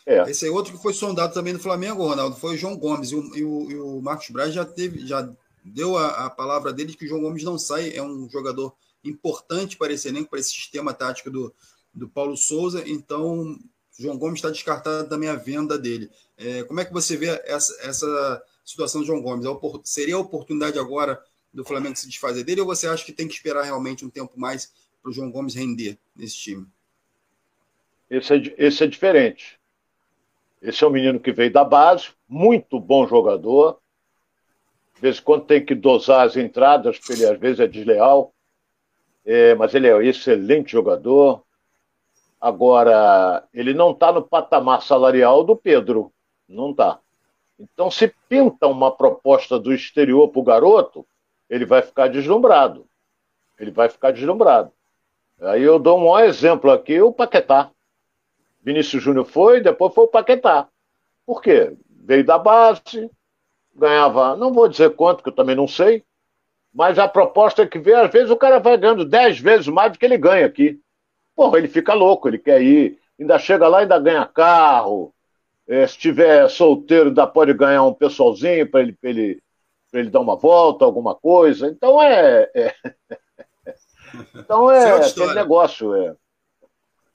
É. 0.06 0.30
Esse 0.30 0.48
é 0.48 0.50
outro 0.50 0.74
que 0.74 0.82
foi 0.82 0.94
sondado 0.94 1.34
também 1.34 1.52
no 1.52 1.60
Flamengo, 1.60 2.08
Ronaldo, 2.08 2.38
foi 2.38 2.56
o 2.56 2.58
João 2.58 2.78
Gomes. 2.78 3.12
E 3.12 3.16
o, 3.16 3.36
e 3.36 3.44
o, 3.44 3.72
e 3.72 3.80
o 3.80 4.02
Marcos 4.02 4.30
Braz 4.30 4.54
já 4.54 4.64
teve, 4.64 5.06
já 5.06 5.30
deu 5.64 5.98
a, 5.98 6.26
a, 6.26 6.30
palavra 6.30 6.72
dele 6.72 6.92
de 6.92 6.98
que 6.98 7.06
o 7.06 7.08
João 7.10 7.22
Gomes 7.22 7.44
não 7.44 7.58
sai, 7.60 7.94
é 7.94 8.02
um 8.02 8.30
jogador 8.30 8.74
importante 9.04 9.76
para 9.76 9.92
esse 9.92 10.08
elenco, 10.08 10.30
para 10.30 10.40
esse 10.40 10.52
sistema 10.52 10.94
tático 10.94 11.30
do, 11.30 11.54
do 11.94 12.08
Paulo 12.08 12.38
Souza. 12.38 12.84
Então, 12.88 13.58
João 14.00 14.18
Gomes 14.18 14.38
está 14.38 14.50
descartado 14.50 15.10
também 15.10 15.28
a 15.28 15.36
venda 15.36 15.78
dele. 15.78 16.10
É, 16.38 16.64
como 16.64 16.80
é 16.80 16.86
que 16.86 16.94
você 16.94 17.18
vê 17.18 17.42
essa, 17.44 17.76
essa 17.82 18.44
situação 18.64 19.02
do 19.02 19.08
João 19.08 19.22
Gomes? 19.22 19.46
É 19.46 19.50
seria 19.84 20.16
a 20.16 20.20
oportunidade 20.20 20.80
agora 20.80 21.22
do 21.54 21.66
Flamengo 21.66 21.98
se 21.98 22.08
desfazer 22.08 22.44
dele 22.44 22.62
ou 22.62 22.68
você 22.68 22.88
acha 22.88 23.04
que 23.04 23.12
tem 23.12 23.28
que 23.28 23.34
esperar 23.34 23.64
realmente 23.64 24.06
um 24.06 24.10
tempo 24.10 24.40
mais 24.40 24.72
para 25.08 25.12
o 25.12 25.14
João 25.14 25.32
Gomes 25.32 25.56
render 25.56 25.98
nesse 26.14 26.36
time? 26.36 26.68
Esse 28.10 28.34
é, 28.34 28.56
esse 28.58 28.84
é 28.84 28.88
diferente. 28.88 29.58
Esse 30.62 30.84
é 30.84 30.88
um 30.88 30.92
menino 30.92 31.20
que 31.20 31.32
veio 31.32 31.52
da 31.52 31.64
base, 31.64 32.10
muito 32.28 32.80
bom 32.80 33.08
jogador. 33.08 33.80
De 34.96 35.02
vez 35.02 35.20
em 35.20 35.22
quando 35.22 35.46
tem 35.46 35.64
que 35.64 35.74
dosar 35.74 36.26
as 36.26 36.36
entradas, 36.36 36.98
porque 36.98 37.14
ele 37.14 37.26
às 37.26 37.40
vezes 37.40 37.60
é 37.60 37.68
desleal. 37.68 38.34
É, 39.24 39.56
mas 39.56 39.74
ele 39.74 39.88
é 39.88 39.96
um 39.96 40.02
excelente 40.02 40.72
jogador, 40.72 41.44
Agora, 42.40 43.44
ele 43.52 43.74
não 43.74 43.92
está 43.92 44.12
no 44.12 44.22
patamar 44.22 44.84
salarial 44.84 45.44
do 45.44 45.56
Pedro. 45.56 46.14
Não 46.48 46.70
está. 46.70 47.00
Então, 47.60 47.90
se 47.90 48.14
pinta 48.30 48.68
uma 48.68 48.96
proposta 48.96 49.58
do 49.60 49.74
exterior 49.74 50.30
para 50.30 50.40
o 50.40 50.44
garoto, 50.44 51.04
ele 51.50 51.66
vai 51.66 51.82
ficar 51.82 52.10
deslumbrado. 52.10 52.88
Ele 53.58 53.72
vai 53.72 53.90
ficar 53.90 54.12
deslumbrado. 54.12 54.72
Aí 55.42 55.64
eu 55.64 55.78
dou 55.78 56.00
um 56.00 56.20
exemplo 56.20 56.72
aqui, 56.72 57.00
o 57.02 57.12
Paquetá. 57.12 57.72
Vinícius 58.62 59.04
Júnior 59.04 59.26
foi, 59.26 59.62
depois 59.62 59.94
foi 59.94 60.06
o 60.06 60.10
Paquetá. 60.10 60.68
Por 61.26 61.42
quê? 61.42 61.76
Veio 61.90 62.26
da 62.26 62.38
base, 62.38 63.10
ganhava, 63.76 64.36
não 64.36 64.52
vou 64.52 64.68
dizer 64.68 64.96
quanto, 64.96 65.24
que 65.24 65.30
eu 65.30 65.36
também 65.36 65.56
não 65.56 65.68
sei, 65.68 66.04
mas 66.74 67.00
a 67.00 67.08
proposta 67.08 67.64
é 67.64 67.68
que 67.68 67.80
vê, 67.80 67.94
às 67.94 68.12
vezes 68.12 68.30
o 68.30 68.38
cara 68.38 68.60
vai 68.60 68.78
ganhando 68.78 69.06
10 69.06 69.40
vezes 69.40 69.68
mais 69.68 69.92
do 69.92 70.00
que 70.00 70.06
ele 70.06 70.18
ganha 70.18 70.46
aqui. 70.46 70.80
Porra, 71.36 71.58
ele 71.58 71.68
fica 71.68 71.94
louco, 71.94 72.28
ele 72.28 72.38
quer 72.38 72.62
ir. 72.62 73.00
Ainda 73.20 73.40
chega 73.40 73.68
lá, 73.68 73.80
ainda 73.80 74.00
ganha 74.00 74.26
carro. 74.26 75.14
É, 75.68 75.86
se 75.86 75.98
tiver 75.98 76.48
solteiro, 76.50 77.10
ainda 77.10 77.28
pode 77.28 77.54
ganhar 77.54 77.84
um 77.84 77.94
pessoalzinho 77.94 78.70
para 78.70 78.82
ele, 78.82 78.98
ele, 79.04 79.42
ele 79.94 80.10
dar 80.10 80.20
uma 80.20 80.36
volta, 80.36 80.86
alguma 80.86 81.16
coisa. 81.16 81.68
Então 81.68 82.02
é. 82.02 82.50
é... 82.54 82.74
então 84.36 84.72
é, 84.72 84.90
é 84.90 85.08
aquele 85.08 85.34
negócio. 85.34 85.94
É, 85.96 86.16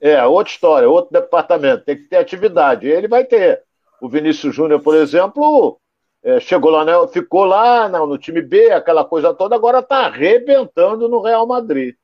é 0.00 0.26
outra 0.26 0.52
história, 0.52 0.88
outro 0.88 1.12
departamento. 1.12 1.84
Tem 1.84 1.96
que 1.96 2.04
ter 2.04 2.16
atividade. 2.16 2.86
Ele 2.86 3.08
vai 3.08 3.24
ter. 3.24 3.62
O 4.00 4.08
Vinícius 4.08 4.54
Júnior, 4.54 4.80
por 4.80 4.96
exemplo, 4.96 5.80
é, 6.24 6.40
chegou 6.40 6.70
lá, 6.70 6.84
né, 6.84 6.92
ficou 7.08 7.44
lá 7.44 7.88
no, 7.88 8.06
no 8.06 8.18
time 8.18 8.42
B, 8.42 8.70
aquela 8.70 9.04
coisa 9.04 9.32
toda, 9.32 9.54
agora 9.54 9.78
está 9.78 10.06
arrebentando 10.06 11.08
no 11.08 11.20
Real 11.20 11.46
Madrid. 11.46 11.94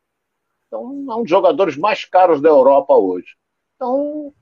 Então, 0.67 0.83
é 1.09 1.15
um 1.15 1.23
dos 1.23 1.31
jogadores 1.31 1.77
mais 1.77 2.05
caros 2.05 2.41
da 2.41 2.49
Europa 2.49 2.95
hoje. 2.95 3.37
Então, 3.75 4.33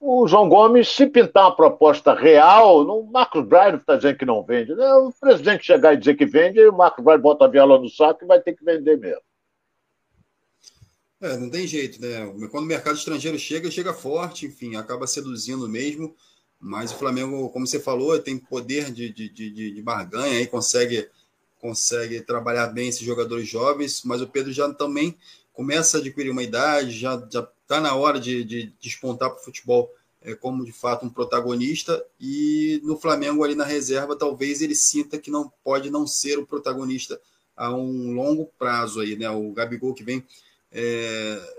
o 0.00 0.26
João 0.26 0.48
Gomes, 0.48 0.88
se 0.88 1.06
pintar 1.06 1.44
uma 1.44 1.56
proposta 1.56 2.14
real, 2.14 2.82
o 2.86 3.10
Marcos 3.10 3.44
Braz 3.44 3.74
está 3.74 3.96
dizendo 3.96 4.18
que 4.18 4.24
não 4.24 4.42
vende. 4.42 4.74
Né? 4.74 4.86
O 4.94 5.12
presidente 5.20 5.64
chegar 5.64 5.94
e 5.94 5.96
dizer 5.96 6.14
que 6.14 6.26
vende, 6.26 6.60
o 6.66 6.72
Marcos 6.72 7.04
Braz 7.04 7.20
bota 7.20 7.44
a 7.44 7.48
viola 7.48 7.78
no 7.78 7.88
saco 7.88 8.24
e 8.24 8.28
vai 8.28 8.40
ter 8.40 8.54
que 8.54 8.64
vender 8.64 8.98
mesmo. 8.98 9.22
É, 11.24 11.38
não 11.38 11.48
tem 11.48 11.66
jeito, 11.66 11.98
né? 12.02 12.26
Quando 12.50 12.64
o 12.64 12.66
mercado 12.66 12.98
estrangeiro 12.98 13.38
chega, 13.38 13.70
chega 13.70 13.94
forte, 13.94 14.44
enfim, 14.44 14.76
acaba 14.76 15.06
seduzindo 15.06 15.66
mesmo. 15.66 16.14
Mas 16.60 16.92
o 16.92 16.98
Flamengo, 16.98 17.48
como 17.48 17.66
você 17.66 17.80
falou, 17.80 18.18
tem 18.18 18.36
poder 18.36 18.92
de, 18.92 19.08
de, 19.08 19.30
de, 19.30 19.72
de 19.72 19.82
barganha 19.82 20.36
aí, 20.36 20.46
consegue, 20.46 21.08
consegue 21.58 22.20
trabalhar 22.20 22.66
bem 22.66 22.88
esses 22.88 23.00
jogadores 23.00 23.48
jovens. 23.48 24.02
Mas 24.04 24.20
o 24.20 24.26
Pedro 24.26 24.52
já 24.52 24.70
também 24.74 25.16
começa 25.54 25.96
a 25.96 26.00
adquirir 26.00 26.28
uma 26.28 26.42
idade, 26.42 26.90
já 26.90 27.14
está 27.14 27.80
na 27.80 27.94
hora 27.94 28.20
de, 28.20 28.44
de 28.44 28.74
despontar 28.78 29.30
para 29.30 29.40
o 29.40 29.44
futebol 29.44 29.90
é, 30.20 30.34
como 30.34 30.62
de 30.62 30.72
fato 30.72 31.06
um 31.06 31.10
protagonista, 31.10 32.04
e 32.20 32.82
no 32.84 32.98
Flamengo, 32.98 33.42
ali 33.42 33.54
na 33.54 33.64
reserva, 33.64 34.14
talvez 34.14 34.60
ele 34.60 34.74
sinta 34.74 35.18
que 35.18 35.30
não 35.30 35.50
pode 35.62 35.90
não 35.90 36.06
ser 36.06 36.38
o 36.38 36.46
protagonista 36.46 37.18
a 37.56 37.74
um 37.74 38.12
longo 38.12 38.50
prazo 38.58 39.00
aí, 39.00 39.16
né? 39.16 39.30
O 39.30 39.52
Gabigol 39.52 39.94
que 39.94 40.04
vem. 40.04 40.22
É, 40.74 41.54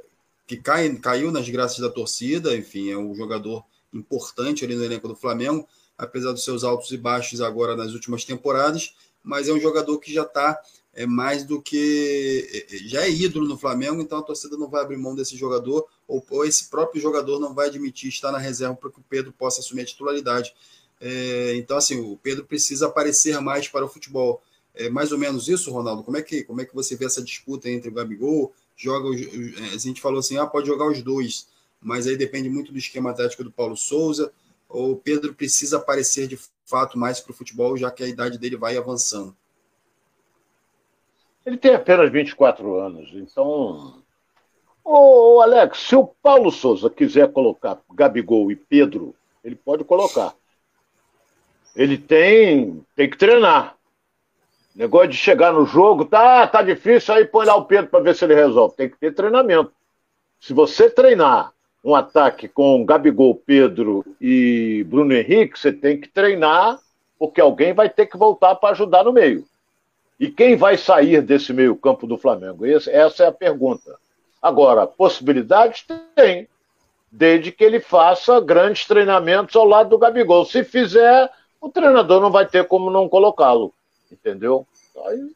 que 0.46 0.58
cai, 0.58 0.94
caiu 0.98 1.32
nas 1.32 1.50
graças 1.50 1.80
da 1.80 1.90
torcida, 1.90 2.56
enfim, 2.56 2.92
é 2.92 2.98
um 2.98 3.16
jogador 3.16 3.64
importante 3.94 4.64
ali 4.64 4.76
no 4.76 4.84
elenco 4.84 5.08
do 5.08 5.16
Flamengo, 5.16 5.68
apesar 5.98 6.34
dos 6.34 6.44
seus 6.44 6.64
altos 6.64 6.92
e 6.92 6.98
baixos 6.98 7.42
agora 7.42 7.76
nas 7.76 7.94
últimas 7.94 8.26
temporadas, 8.26 8.94
mas 9.24 9.48
é 9.48 9.54
um 9.54 9.60
jogador 9.60 9.98
que 10.00 10.14
já 10.14 10.24
está 10.24 10.62
é 10.96 11.06
mais 11.06 11.44
do 11.44 11.62
que 11.62 12.48
é, 12.54 12.76
é, 12.76 12.78
já 12.88 13.02
é 13.04 13.12
ídolo 13.12 13.46
no 13.46 13.58
Flamengo, 13.58 14.02
então 14.02 14.18
a 14.18 14.24
torcida 14.24 14.56
não 14.58 14.70
vai 14.70 14.82
abrir 14.82 14.96
mão 14.96 15.14
desse 15.14 15.36
jogador, 15.36 15.86
ou, 16.08 16.26
ou 16.30 16.46
esse 16.46 16.70
próprio 16.70 17.02
jogador 17.02 17.38
não 17.38 17.54
vai 17.54 17.68
admitir 17.68 18.08
estar 18.08 18.32
na 18.32 18.38
reserva 18.38 18.76
para 18.76 18.90
que 18.90 19.00
o 19.00 19.04
Pedro 19.10 19.34
possa 19.34 19.60
assumir 19.60 19.82
a 19.82 19.86
titularidade. 19.86 20.56
É, 21.02 21.54
então, 21.58 21.76
assim, 21.76 22.00
o 22.00 22.18
Pedro 22.18 22.46
precisa 22.46 22.88
aparecer 22.88 23.40
mais 23.42 23.68
para 23.68 23.84
o 23.84 23.90
futebol. 23.90 24.42
É 24.74 24.90
mais 24.90 25.12
ou 25.12 25.18
menos 25.18 25.50
isso, 25.50 25.70
Ronaldo? 25.70 26.02
Como 26.02 26.16
é 26.16 26.22
que, 26.22 26.44
como 26.44 26.62
é 26.62 26.66
que 26.66 26.74
você 26.74 26.96
vê 26.96 27.06
essa 27.06 27.22
disputa 27.22 27.70
entre 27.70 27.90
o 27.90 27.94
Gabigol? 27.94 28.54
Joga, 28.76 29.10
a 29.10 29.78
gente 29.78 30.02
falou 30.02 30.20
assim, 30.20 30.38
ah, 30.38 30.46
pode 30.46 30.68
jogar 30.68 30.88
os 30.88 31.02
dois, 31.02 31.48
mas 31.82 32.08
aí 32.08 32.18
depende 32.18 32.50
muito 32.50 32.72
do 32.72 32.78
esquema 32.78 33.14
tático 33.14 33.44
do 33.44 33.52
Paulo 33.52 33.78
Souza. 33.78 34.32
Ou 34.68 34.92
o 34.92 34.98
Pedro 34.98 35.34
precisa 35.34 35.78
aparecer 35.78 36.28
de 36.28 36.38
fato 36.66 36.98
mais 36.98 37.20
para 37.20 37.32
o 37.32 37.36
futebol, 37.36 37.78
já 37.78 37.92
que 37.92 38.04
a 38.04 38.08
idade 38.08 38.38
dele 38.38 38.58
vai 38.58 38.76
avançando? 38.76 39.36
Ele 41.46 41.58
tem 41.58 41.76
apenas 41.76 42.12
24 42.12 42.76
anos, 42.80 43.12
então. 43.14 44.02
Ô, 44.84 45.40
Alex, 45.42 45.78
se 45.80 45.96
o 45.96 46.08
Paulo 46.08 46.52
Souza 46.52 46.90
quiser 46.90 47.32
colocar 47.32 47.80
Gabigol 47.94 48.52
e 48.52 48.56
Pedro, 48.56 49.16
ele 49.44 49.56
pode 49.56 49.84
colocar. 49.84 50.36
Ele 51.76 51.98
tem, 51.98 52.84
tem 52.96 53.10
que 53.10 53.18
treinar. 53.18 53.78
Negócio 54.76 55.08
de 55.08 55.18
chegar 55.18 55.54
no 55.54 55.66
jogo, 55.66 56.04
tá, 56.04 56.46
tá 56.48 56.62
difícil, 56.62 57.14
aí 57.14 57.24
põe 57.24 57.46
lá 57.46 57.56
o 57.56 57.64
Pedro 57.64 57.90
para 57.90 58.02
ver 58.02 58.14
se 58.14 58.26
ele 58.26 58.36
resolve. 58.36 58.76
Tem 58.76 58.90
que 58.90 58.98
ter 58.98 59.14
treinamento. 59.14 59.72
Se 60.40 60.54
você 60.54 60.90
treinar 60.90 61.54
um 61.84 61.96
ataque 61.96 62.48
com 62.48 62.84
Gabigol, 62.84 63.36
Pedro 63.36 64.04
e 64.20 64.84
Bruno 64.90 65.14
Henrique, 65.14 65.58
você 65.58 65.72
tem 65.72 66.02
que 66.02 66.10
treinar, 66.10 66.80
porque 67.18 67.40
alguém 67.40 67.74
vai 67.74 67.88
ter 67.88 68.08
que 68.08 68.18
voltar 68.18 68.56
para 68.56 68.72
ajudar 68.72 69.04
no 69.04 69.14
meio. 69.14 69.46
E 70.20 70.30
quem 70.30 70.58
vai 70.58 70.78
sair 70.78 71.22
desse 71.22 71.54
meio-campo 71.54 72.08
do 72.08 72.18
Flamengo? 72.18 72.66
Essa 72.66 73.24
é 73.24 73.28
a 73.28 73.32
pergunta. 73.32 73.96
Agora, 74.42 74.88
possibilidades 74.88 75.86
tem, 76.16 76.48
desde 77.12 77.52
que 77.52 77.64
ele 77.64 77.80
faça 77.80 78.42
grandes 78.42 78.86
treinamentos 78.86 79.56
ao 79.56 79.66
lado 79.66 79.90
do 79.90 79.98
Gabigol. 79.98 80.46
Se 80.46 80.64
fizer, 80.64 81.30
o 81.62 81.70
treinador 81.70 82.20
não 82.20 82.32
vai 82.32 82.46
ter 82.46 82.66
como 82.68 82.90
não 82.90 83.08
colocá-lo. 83.08 83.74
Entendeu? 84.12 84.68
Aí, 85.06 85.32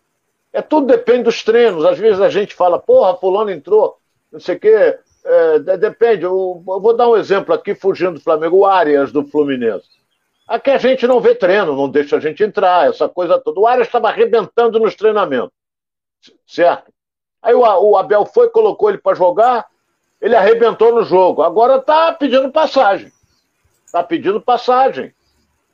é 0.53 0.61
tudo 0.61 0.87
depende 0.87 1.23
dos 1.23 1.43
treinos. 1.43 1.85
Às 1.85 1.97
vezes 1.97 2.21
a 2.21 2.29
gente 2.29 2.55
fala, 2.55 2.79
porra, 2.79 3.15
fulano 3.15 3.51
entrou, 3.51 3.97
não 4.31 4.39
sei 4.39 4.55
o 4.55 4.59
quê. 4.59 4.99
É, 5.25 5.59
depende. 5.77 6.23
Eu, 6.23 6.63
eu 6.67 6.79
vou 6.79 6.95
dar 6.95 7.07
um 7.09 7.17
exemplo 7.17 7.53
aqui, 7.53 7.75
fugindo 7.75 8.13
do 8.13 8.21
Flamengo, 8.21 8.57
o 8.57 8.65
Arias 8.65 9.11
do 9.11 9.25
Fluminense. 9.25 9.87
Aqui 10.47 10.71
a 10.71 10.77
gente 10.79 11.05
não 11.05 11.19
vê 11.19 11.35
treino, 11.35 11.75
não 11.75 11.87
deixa 11.87 12.17
a 12.17 12.19
gente 12.19 12.43
entrar, 12.43 12.89
essa 12.89 13.07
coisa 13.07 13.37
toda. 13.37 13.59
O 13.59 13.67
Arias 13.67 13.87
estava 13.87 14.07
arrebentando 14.07 14.79
nos 14.79 14.95
treinamentos, 14.95 15.51
certo? 16.47 16.91
Aí 17.39 17.53
o, 17.53 17.61
o 17.61 17.95
Abel 17.95 18.25
foi, 18.25 18.49
colocou 18.49 18.89
ele 18.89 18.97
para 18.97 19.15
jogar, 19.15 19.67
ele 20.19 20.35
arrebentou 20.35 20.93
no 20.93 21.03
jogo. 21.03 21.43
Agora 21.43 21.75
está 21.75 22.11
pedindo 22.13 22.51
passagem. 22.51 23.11
Está 23.85 24.03
pedindo 24.03 24.41
passagem. 24.41 25.13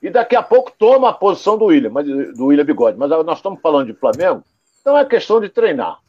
E 0.02 0.10
daqui 0.10 0.36
a 0.36 0.44
pouco 0.44 0.72
toma 0.78 1.10
a 1.10 1.14
posição 1.14 1.58
do 1.58 1.66
William, 1.66 1.90
mas, 1.90 2.06
do 2.06 2.48
William 2.48 2.66
Bigode. 2.66 2.98
Mas 2.98 3.10
nós 3.10 3.38
estamos 3.38 3.60
falando 3.62 3.88
de 3.88 4.00
Flamengo, 4.00 4.44
então 4.80 4.98
é 4.98 5.04
questão 5.06 5.42
de 5.42 5.50
treinar. 5.50 6.00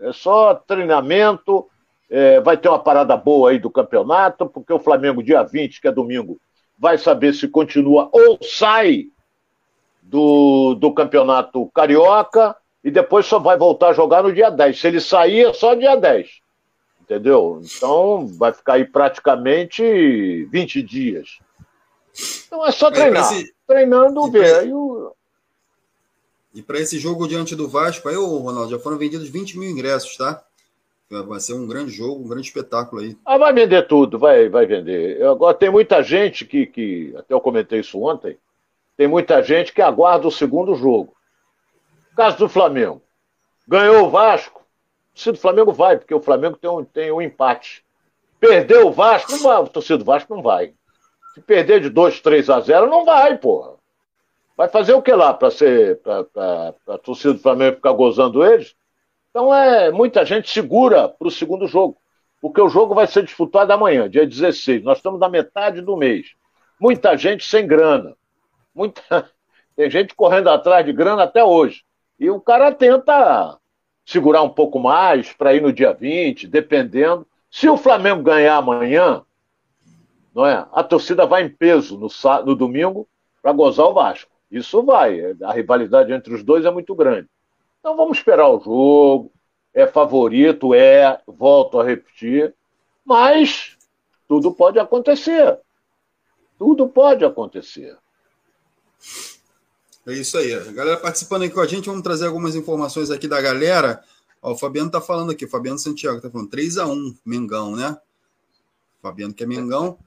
É 0.00 0.12
só 0.12 0.54
treinamento. 0.54 1.68
É, 2.10 2.40
vai 2.40 2.56
ter 2.56 2.68
uma 2.68 2.78
parada 2.78 3.16
boa 3.16 3.50
aí 3.50 3.58
do 3.58 3.70
campeonato, 3.70 4.46
porque 4.46 4.72
o 4.72 4.78
Flamengo, 4.78 5.22
dia 5.22 5.42
20, 5.42 5.80
que 5.80 5.88
é 5.88 5.92
domingo, 5.92 6.38
vai 6.78 6.98
saber 6.98 7.32
se 7.32 7.48
continua 7.48 8.08
ou 8.12 8.38
sai 8.42 9.06
do, 10.02 10.74
do 10.74 10.92
campeonato 10.92 11.70
carioca 11.74 12.54
e 12.82 12.90
depois 12.90 13.24
só 13.24 13.38
vai 13.38 13.56
voltar 13.56 13.88
a 13.88 13.92
jogar 13.94 14.22
no 14.22 14.32
dia 14.32 14.50
10. 14.50 14.78
Se 14.78 14.86
ele 14.86 15.00
sair, 15.00 15.46
é 15.46 15.52
só 15.54 15.74
dia 15.74 15.96
10. 15.96 16.28
Entendeu? 17.00 17.60
Então 17.62 18.26
vai 18.38 18.52
ficar 18.52 18.74
aí 18.74 18.84
praticamente 18.84 20.44
20 20.50 20.82
dias. 20.82 21.38
Então 22.46 22.64
é 22.66 22.70
só 22.70 22.90
treinar. 22.90 23.32
Esse... 23.32 23.54
Treinando, 23.66 24.30
ver. 24.30 24.56
Aí 24.56 24.72
o... 24.72 25.12
E 26.54 26.62
para 26.62 26.78
esse 26.78 26.98
jogo 26.98 27.26
diante 27.26 27.56
do 27.56 27.68
Vasco, 27.68 28.08
aí, 28.08 28.16
ô, 28.16 28.38
Ronaldo, 28.38 28.70
já 28.70 28.78
foram 28.78 28.96
vendidos 28.96 29.28
20 29.28 29.58
mil 29.58 29.68
ingressos, 29.68 30.16
tá? 30.16 30.44
Vai 31.10 31.38
ser 31.40 31.54
um 31.54 31.66
grande 31.66 31.92
jogo, 31.92 32.24
um 32.24 32.28
grande 32.28 32.46
espetáculo 32.46 33.02
aí. 33.02 33.16
Ah, 33.24 33.36
vai 33.36 33.52
vender 33.52 33.86
tudo, 33.86 34.18
vai, 34.18 34.48
vai 34.48 34.64
vender. 34.64 35.22
Agora 35.24 35.54
tem 35.54 35.70
muita 35.70 36.02
gente 36.02 36.44
que, 36.44 36.66
que, 36.66 37.14
até 37.16 37.34
eu 37.34 37.40
comentei 37.40 37.80
isso 37.80 38.00
ontem, 38.00 38.38
tem 38.96 39.06
muita 39.06 39.42
gente 39.42 39.72
que 39.72 39.82
aguarda 39.82 40.26
o 40.26 40.32
segundo 40.32 40.74
jogo. 40.74 41.14
Caso 42.16 42.38
do 42.38 42.48
Flamengo. 42.48 43.02
Ganhou 43.66 44.06
o 44.06 44.10
Vasco, 44.10 44.60
o 44.60 45.14
torcida 45.14 45.32
do 45.32 45.40
Flamengo 45.40 45.72
vai, 45.72 45.98
porque 45.98 46.14
o 46.14 46.20
Flamengo 46.20 46.56
tem 46.56 46.70
um, 46.70 46.84
tem 46.84 47.12
um 47.12 47.22
empate. 47.22 47.84
Perdeu 48.38 48.88
o 48.88 48.92
Vasco, 48.92 49.32
não 49.32 49.38
vai, 49.40 49.62
o 49.62 49.68
torcida 49.68 49.98
do 49.98 50.04
Vasco 50.04 50.34
não 50.34 50.42
vai. 50.42 50.74
Se 51.34 51.40
perder 51.40 51.80
de 51.80 51.90
2, 51.90 52.20
3 52.20 52.48
a 52.48 52.60
0, 52.60 52.88
não 52.88 53.04
vai, 53.04 53.36
porra. 53.36 53.74
Vai 54.56 54.68
fazer 54.68 54.94
o 54.94 55.02
que 55.02 55.12
lá 55.12 55.34
para 55.34 55.50
ser 55.50 56.00
a 56.86 56.98
torcida 56.98 57.34
do 57.34 57.40
Flamengo 57.40 57.76
ficar 57.76 57.92
gozando 57.92 58.44
eles? 58.44 58.76
Então 59.30 59.52
é 59.52 59.90
muita 59.90 60.24
gente 60.24 60.48
segura 60.48 61.08
para 61.08 61.26
o 61.26 61.30
segundo 61.30 61.66
jogo, 61.66 61.96
porque 62.40 62.60
o 62.60 62.68
jogo 62.68 62.94
vai 62.94 63.08
ser 63.08 63.24
disputado 63.24 63.72
amanhã, 63.72 64.08
dia 64.08 64.24
16. 64.24 64.84
Nós 64.84 64.98
estamos 64.98 65.18
na 65.18 65.28
metade 65.28 65.80
do 65.80 65.96
mês. 65.96 66.34
Muita 66.78 67.16
gente 67.16 67.44
sem 67.44 67.66
grana. 67.66 68.14
Muita... 68.72 69.28
Tem 69.74 69.90
gente 69.90 70.14
correndo 70.14 70.48
atrás 70.50 70.86
de 70.86 70.92
grana 70.92 71.24
até 71.24 71.42
hoje. 71.42 71.82
E 72.18 72.30
o 72.30 72.40
cara 72.40 72.70
tenta 72.70 73.58
segurar 74.06 74.42
um 74.42 74.48
pouco 74.48 74.78
mais 74.78 75.32
para 75.32 75.52
ir 75.52 75.60
no 75.60 75.72
dia 75.72 75.92
20, 75.92 76.46
dependendo. 76.46 77.26
Se 77.50 77.68
o 77.68 77.76
Flamengo 77.76 78.22
ganhar 78.22 78.56
amanhã, 78.56 79.24
não 80.34 80.46
é? 80.46 80.66
A 80.72 80.82
torcida 80.82 81.24
vai 81.24 81.44
em 81.44 81.48
peso 81.48 81.96
no, 81.96 82.08
no 82.44 82.54
domingo 82.56 83.08
para 83.40 83.52
gozar 83.52 83.86
o 83.86 83.94
Vasco. 83.94 84.30
Isso 84.50 84.82
vai. 84.82 85.34
A 85.42 85.52
rivalidade 85.52 86.12
entre 86.12 86.34
os 86.34 86.42
dois 86.42 86.64
é 86.64 86.70
muito 86.70 86.94
grande. 86.94 87.28
Então 87.80 87.96
vamos 87.96 88.18
esperar 88.18 88.48
o 88.48 88.60
jogo. 88.60 89.32
É 89.72 89.86
favorito, 89.86 90.72
é, 90.72 91.20
volto 91.26 91.80
a 91.80 91.84
repetir, 91.84 92.54
mas 93.04 93.76
tudo 94.28 94.52
pode 94.52 94.78
acontecer. 94.78 95.58
Tudo 96.56 96.88
pode 96.88 97.24
acontecer. 97.24 97.96
É 100.06 100.12
isso 100.12 100.38
aí. 100.38 100.54
A 100.54 100.70
galera 100.70 100.96
participando 100.96 101.42
aqui 101.42 101.54
com 101.54 101.60
a 101.60 101.66
gente, 101.66 101.86
vamos 101.86 102.02
trazer 102.02 102.26
algumas 102.26 102.54
informações 102.54 103.10
aqui 103.10 103.26
da 103.26 103.40
galera. 103.40 104.02
Ó, 104.40 104.52
o 104.52 104.56
Fabiano 104.56 104.90
tá 104.90 105.00
falando 105.00 105.32
aqui, 105.32 105.44
o 105.44 105.50
Fabiano 105.50 105.78
Santiago 105.78 106.20
tá 106.20 106.30
falando 106.30 106.50
3 106.50 106.78
a 106.78 106.86
1 106.86 107.16
Mengão, 107.24 107.74
né? 107.74 107.98
Fabiano 109.02 109.34
que 109.34 109.42
é 109.42 109.46
Mengão. 109.46 109.98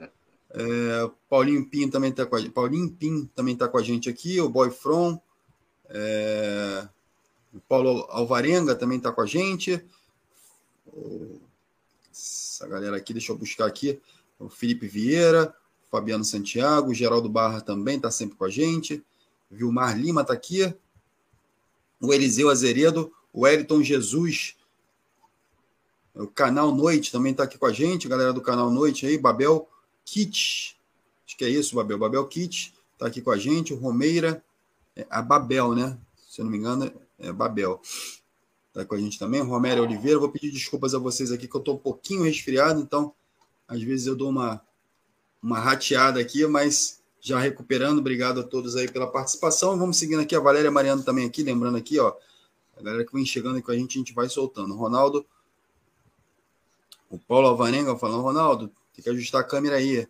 É, 0.52 1.10
Paulinho 1.30 1.66
Pim 1.70 1.90
também 1.90 2.12
tá 2.12 2.26
com 2.26 2.36
a 2.36 2.40
gente. 2.40 2.52
Paulinho 2.52 2.90
Pim 2.92 3.30
também 3.36 3.56
tá 3.56 3.68
com 3.68 3.78
a 3.78 3.84
gente 3.84 4.10
aqui, 4.10 4.40
o 4.40 4.50
Boy 4.50 4.72
From. 4.72 5.20
É, 5.90 6.88
o 7.54 7.60
Paulo 7.60 8.06
Alvarenga 8.10 8.76
também 8.76 8.98
está 8.98 9.12
com 9.12 9.22
a 9.22 9.26
gente. 9.26 9.84
Essa 12.12 12.68
galera 12.68 12.98
aqui, 12.98 13.14
deixa 13.14 13.32
eu 13.32 13.38
buscar 13.38 13.66
aqui. 13.66 14.00
O 14.40 14.50
Felipe 14.50 14.88
Vieira, 14.88 15.54
Fabiano 15.92 16.24
Santiago, 16.24 16.94
Geraldo 16.94 17.30
Barra 17.30 17.62
também 17.62 17.98
está 17.98 18.12
sempre 18.12 18.38
com 18.38 18.46
a 18.46 18.50
gente. 18.50 19.04
Vilmar 19.50 19.98
Lima 19.98 20.22
está 20.22 20.34
aqui. 20.34 20.74
O 22.02 22.14
Eliseu 22.14 22.50
Azeredo, 22.50 23.12
o 23.34 23.48
Elton 23.48 23.82
Jesus. 23.82 24.56
O 26.14 26.28
Canal 26.28 26.74
Noite 26.74 27.12
também 27.12 27.32
está 27.32 27.44
aqui 27.44 27.58
com 27.58 27.66
a 27.66 27.74
gente. 27.74 28.08
Galera 28.08 28.34
do 28.34 28.42
Canal 28.42 28.70
Noite 28.70 29.06
aí, 29.06 29.18
Babel 29.18 29.68
Kit. 30.08 30.78
Acho 31.26 31.38
que 31.38 31.44
é 31.44 31.50
isso, 31.50 31.76
Babel. 31.76 31.98
Babel 31.98 32.26
Kit 32.28 32.74
está 32.94 33.08
aqui 33.08 33.22
com 33.22 33.30
a 33.30 33.38
gente. 33.38 33.74
O 33.74 33.78
Romeira, 33.78 34.42
é, 34.96 35.06
a 35.10 35.22
Babel, 35.22 35.76
né? 35.76 35.98
Se 36.30 36.40
eu 36.40 36.46
não 36.46 36.52
me 36.52 36.58
engano, 36.58 36.90
é, 37.20 37.32
Babel. 37.34 37.82
Está 38.70 38.86
com 38.86 38.96
a 38.96 38.98
gente 38.98 39.20
também, 39.20 39.42
Romério 39.42 39.84
Oliveira. 39.84 40.18
Vou 40.18 40.30
pedir 40.30 40.50
desculpas 40.50 40.96
a 40.96 41.00
vocês 41.00 41.30
aqui, 41.32 41.46
que 41.46 41.56
eu 41.56 41.60
estou 41.60 41.76
um 41.76 41.80
pouquinho 41.80 42.24
resfriado, 42.24 42.80
então 42.80 43.14
às 43.68 43.82
vezes 43.82 44.08
eu 44.08 44.16
dou 44.16 44.30
uma, 44.30 44.62
uma 45.44 45.60
rateada 45.60 46.22
aqui, 46.22 46.48
mas 46.48 47.02
já 47.20 47.38
recuperando. 47.38 48.00
Obrigado 48.00 48.40
a 48.40 48.44
todos 48.44 48.78
aí 48.78 48.90
pela 48.90 49.12
participação. 49.12 49.78
Vamos 49.78 49.98
seguindo 49.98 50.22
aqui, 50.22 50.36
a 50.36 50.40
Valéria 50.40 50.72
Mariano 50.72 51.04
também 51.04 51.26
aqui, 51.26 51.44
lembrando 51.44 51.76
aqui, 51.76 52.00
ó, 52.00 52.16
a 52.78 52.82
galera 52.82 53.04
que 53.04 53.14
vem 53.14 53.26
chegando 53.26 53.58
aí 53.58 53.62
com 53.62 53.72
a 53.72 53.76
gente, 53.76 53.98
a 53.98 54.00
gente 54.00 54.14
vai 54.14 54.30
soltando. 54.30 54.74
Ronaldo, 54.74 55.26
O 57.10 57.18
Paulo 57.18 57.48
Alvarenga 57.48 57.98
falando, 57.98 58.22
Ronaldo, 58.22 58.72
tem 58.98 59.04
que 59.04 59.10
ajustar 59.12 59.42
a 59.42 59.44
câmera 59.44 59.76
aí. 59.76 60.08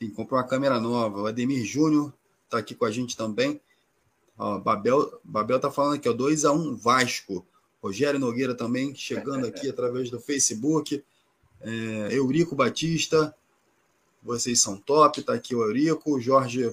Enfim, 0.00 0.14
comprou 0.14 0.38
uma 0.38 0.46
câmera 0.46 0.80
nova. 0.80 1.20
O 1.20 1.26
Ademir 1.26 1.64
Júnior 1.64 2.14
está 2.44 2.58
aqui 2.58 2.74
com 2.74 2.84
a 2.84 2.90
gente 2.90 3.16
também. 3.16 3.60
Ó, 4.38 4.58
Babel, 4.58 5.20
Babel 5.24 5.58
tá 5.58 5.70
falando 5.70 5.96
aqui, 5.96 6.08
ó, 6.08 6.12
2x1 6.14 6.76
Vasco. 6.76 7.44
Rogério 7.82 8.20
Nogueira 8.20 8.54
também 8.54 8.94
chegando 8.94 9.46
aqui 9.46 9.68
através 9.68 10.10
do 10.10 10.20
Facebook. 10.20 11.04
É, 11.60 12.08
Eurico 12.12 12.54
Batista, 12.54 13.34
vocês 14.22 14.60
são 14.60 14.76
top, 14.76 15.22
tá 15.22 15.34
aqui 15.34 15.54
o 15.54 15.62
Eurico, 15.62 16.20
Jorge 16.20 16.72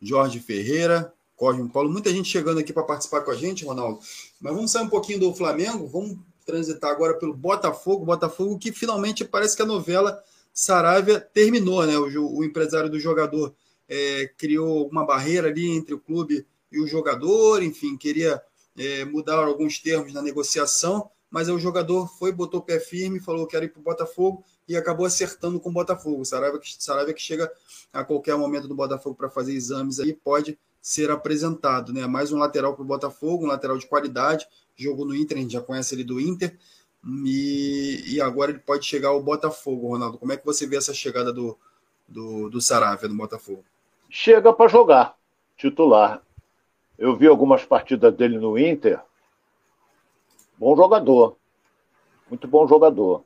Jorge 0.00 0.40
Ferreira, 0.40 1.12
Cosme 1.36 1.68
Paulo, 1.68 1.90
muita 1.90 2.10
gente 2.10 2.28
chegando 2.28 2.58
aqui 2.58 2.72
para 2.72 2.82
participar 2.82 3.20
com 3.20 3.30
a 3.30 3.36
gente, 3.36 3.64
Ronaldo. 3.64 4.00
Mas 4.40 4.54
vamos 4.54 4.70
sair 4.70 4.84
um 4.84 4.88
pouquinho 4.88 5.20
do 5.20 5.34
Flamengo, 5.34 5.86
vamos 5.86 6.18
transitar 6.44 6.90
agora 6.90 7.14
pelo 7.14 7.34
Botafogo, 7.34 8.04
Botafogo 8.04 8.58
que 8.58 8.72
finalmente 8.72 9.24
parece 9.24 9.56
que 9.56 9.62
a 9.62 9.66
novela 9.66 10.22
Saravia 10.52 11.20
terminou, 11.20 11.86
né? 11.86 11.96
O, 11.96 12.38
o 12.38 12.44
empresário 12.44 12.90
do 12.90 12.98
jogador 12.98 13.54
é, 13.88 14.30
criou 14.36 14.88
uma 14.88 15.04
barreira 15.04 15.48
ali 15.48 15.68
entre 15.70 15.94
o 15.94 16.00
clube 16.00 16.46
e 16.70 16.80
o 16.80 16.86
jogador, 16.86 17.62
enfim, 17.62 17.96
queria 17.96 18.42
é, 18.76 19.04
mudar 19.04 19.38
alguns 19.38 19.78
termos 19.78 20.12
na 20.12 20.22
negociação, 20.22 21.10
mas 21.30 21.48
o 21.48 21.58
jogador 21.58 22.08
foi, 22.18 22.32
botou 22.32 22.60
o 22.60 22.62
pé 22.62 22.80
firme, 22.80 23.20
falou 23.20 23.46
que 23.46 23.52
quero 23.52 23.64
ir 23.64 23.68
para 23.68 23.80
o 23.80 23.84
Botafogo 23.84 24.44
e 24.68 24.76
acabou 24.76 25.06
acertando 25.06 25.60
com 25.60 25.70
o 25.70 25.72
Botafogo. 25.72 26.24
Saravia, 26.24 26.60
Saravia 26.78 27.14
que 27.14 27.20
chega 27.20 27.50
a 27.92 28.04
qualquer 28.04 28.36
momento 28.36 28.68
do 28.68 28.74
Botafogo 28.74 29.16
para 29.16 29.28
fazer 29.28 29.54
exames 29.54 29.98
aí, 30.00 30.12
pode 30.12 30.58
ser 30.80 31.10
apresentado, 31.10 31.92
né? 31.92 32.06
Mais 32.06 32.32
um 32.32 32.38
lateral 32.38 32.74
para 32.74 32.82
o 32.82 32.86
Botafogo, 32.86 33.44
um 33.44 33.48
lateral 33.48 33.76
de 33.76 33.86
qualidade, 33.86 34.46
jogou 34.84 35.06
no 35.06 35.14
Inter, 35.14 35.38
a 35.38 35.40
gente 35.40 35.52
já 35.52 35.60
conhece 35.60 35.94
ele 35.94 36.04
do 36.04 36.20
Inter, 36.20 36.56
e, 37.24 38.14
e 38.14 38.20
agora 38.20 38.50
ele 38.50 38.60
pode 38.60 38.84
chegar 38.84 39.08
ao 39.08 39.22
Botafogo, 39.22 39.88
Ronaldo. 39.88 40.18
Como 40.18 40.32
é 40.32 40.36
que 40.36 40.44
você 40.44 40.66
vê 40.66 40.76
essa 40.76 40.92
chegada 40.92 41.32
do, 41.32 41.58
do, 42.06 42.50
do 42.50 42.60
Saravia 42.60 43.08
no 43.08 43.16
Botafogo? 43.16 43.64
Chega 44.08 44.52
para 44.52 44.68
jogar, 44.68 45.16
titular. 45.56 46.22
Eu 46.98 47.16
vi 47.16 47.26
algumas 47.26 47.64
partidas 47.64 48.14
dele 48.14 48.38
no 48.38 48.58
Inter. 48.58 49.00
Bom 50.58 50.76
jogador. 50.76 51.36
Muito 52.28 52.46
bom 52.46 52.66
jogador. 52.68 53.24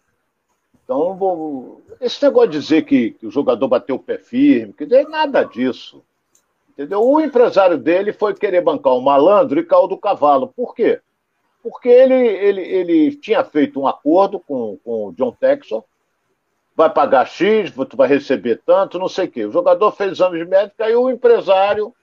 Então, 0.84 1.16
vou... 1.16 1.82
esse 2.00 2.22
negócio 2.22 2.50
de 2.50 2.58
dizer 2.60 2.82
que, 2.82 3.12
que, 3.12 3.26
o 3.26 3.30
jogador 3.30 3.66
bateu 3.66 3.96
o 3.96 3.98
pé 3.98 4.18
firme, 4.18 4.72
que 4.72 4.84
é 4.84 5.02
nada 5.08 5.42
disso. 5.42 6.04
Entendeu? 6.70 7.02
O 7.02 7.20
empresário 7.20 7.78
dele 7.78 8.12
foi 8.12 8.34
querer 8.34 8.60
bancar 8.60 8.92
o 8.92 9.00
malandro 9.00 9.58
e 9.58 9.64
caiu 9.64 9.88
do 9.88 9.96
cavalo. 9.96 10.48
Por 10.48 10.74
quê? 10.74 11.00
Porque 11.64 11.88
ele, 11.88 12.14
ele, 12.14 12.60
ele 12.60 13.16
tinha 13.16 13.42
feito 13.42 13.80
um 13.80 13.88
acordo 13.88 14.38
com, 14.38 14.76
com 14.84 15.06
o 15.06 15.12
John 15.12 15.32
Texel, 15.32 15.82
vai 16.76 16.90
pagar 16.90 17.26
X, 17.26 17.72
tu 17.88 17.96
vai 17.96 18.06
receber 18.06 18.60
tanto, 18.66 18.98
não 18.98 19.08
sei 19.08 19.24
o 19.24 19.30
quê. 19.30 19.46
O 19.46 19.50
jogador 19.50 19.90
fez 19.92 20.12
exame 20.12 20.38
de 20.38 20.44
médico, 20.44 20.82
aí 20.82 20.94
o 20.94 21.08
empresário 21.08 21.94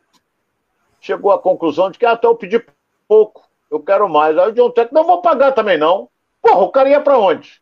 chegou 0.99 1.31
à 1.31 1.37
conclusão 1.37 1.91
de 1.91 1.99
que 1.99 2.05
até 2.07 2.25
ah, 2.25 2.31
eu 2.31 2.35
pedi 2.35 2.65
pouco, 3.07 3.47
eu 3.69 3.79
quero 3.79 4.09
mais. 4.09 4.35
Aí 4.35 4.49
o 4.49 4.51
John 4.51 4.71
Texel, 4.71 4.95
não 4.95 5.03
vou 5.03 5.21
pagar 5.21 5.51
também 5.51 5.77
não. 5.77 6.09
Porra, 6.41 6.61
o 6.61 6.71
cara 6.71 6.89
ia 6.89 6.99
para 6.99 7.19
onde? 7.19 7.61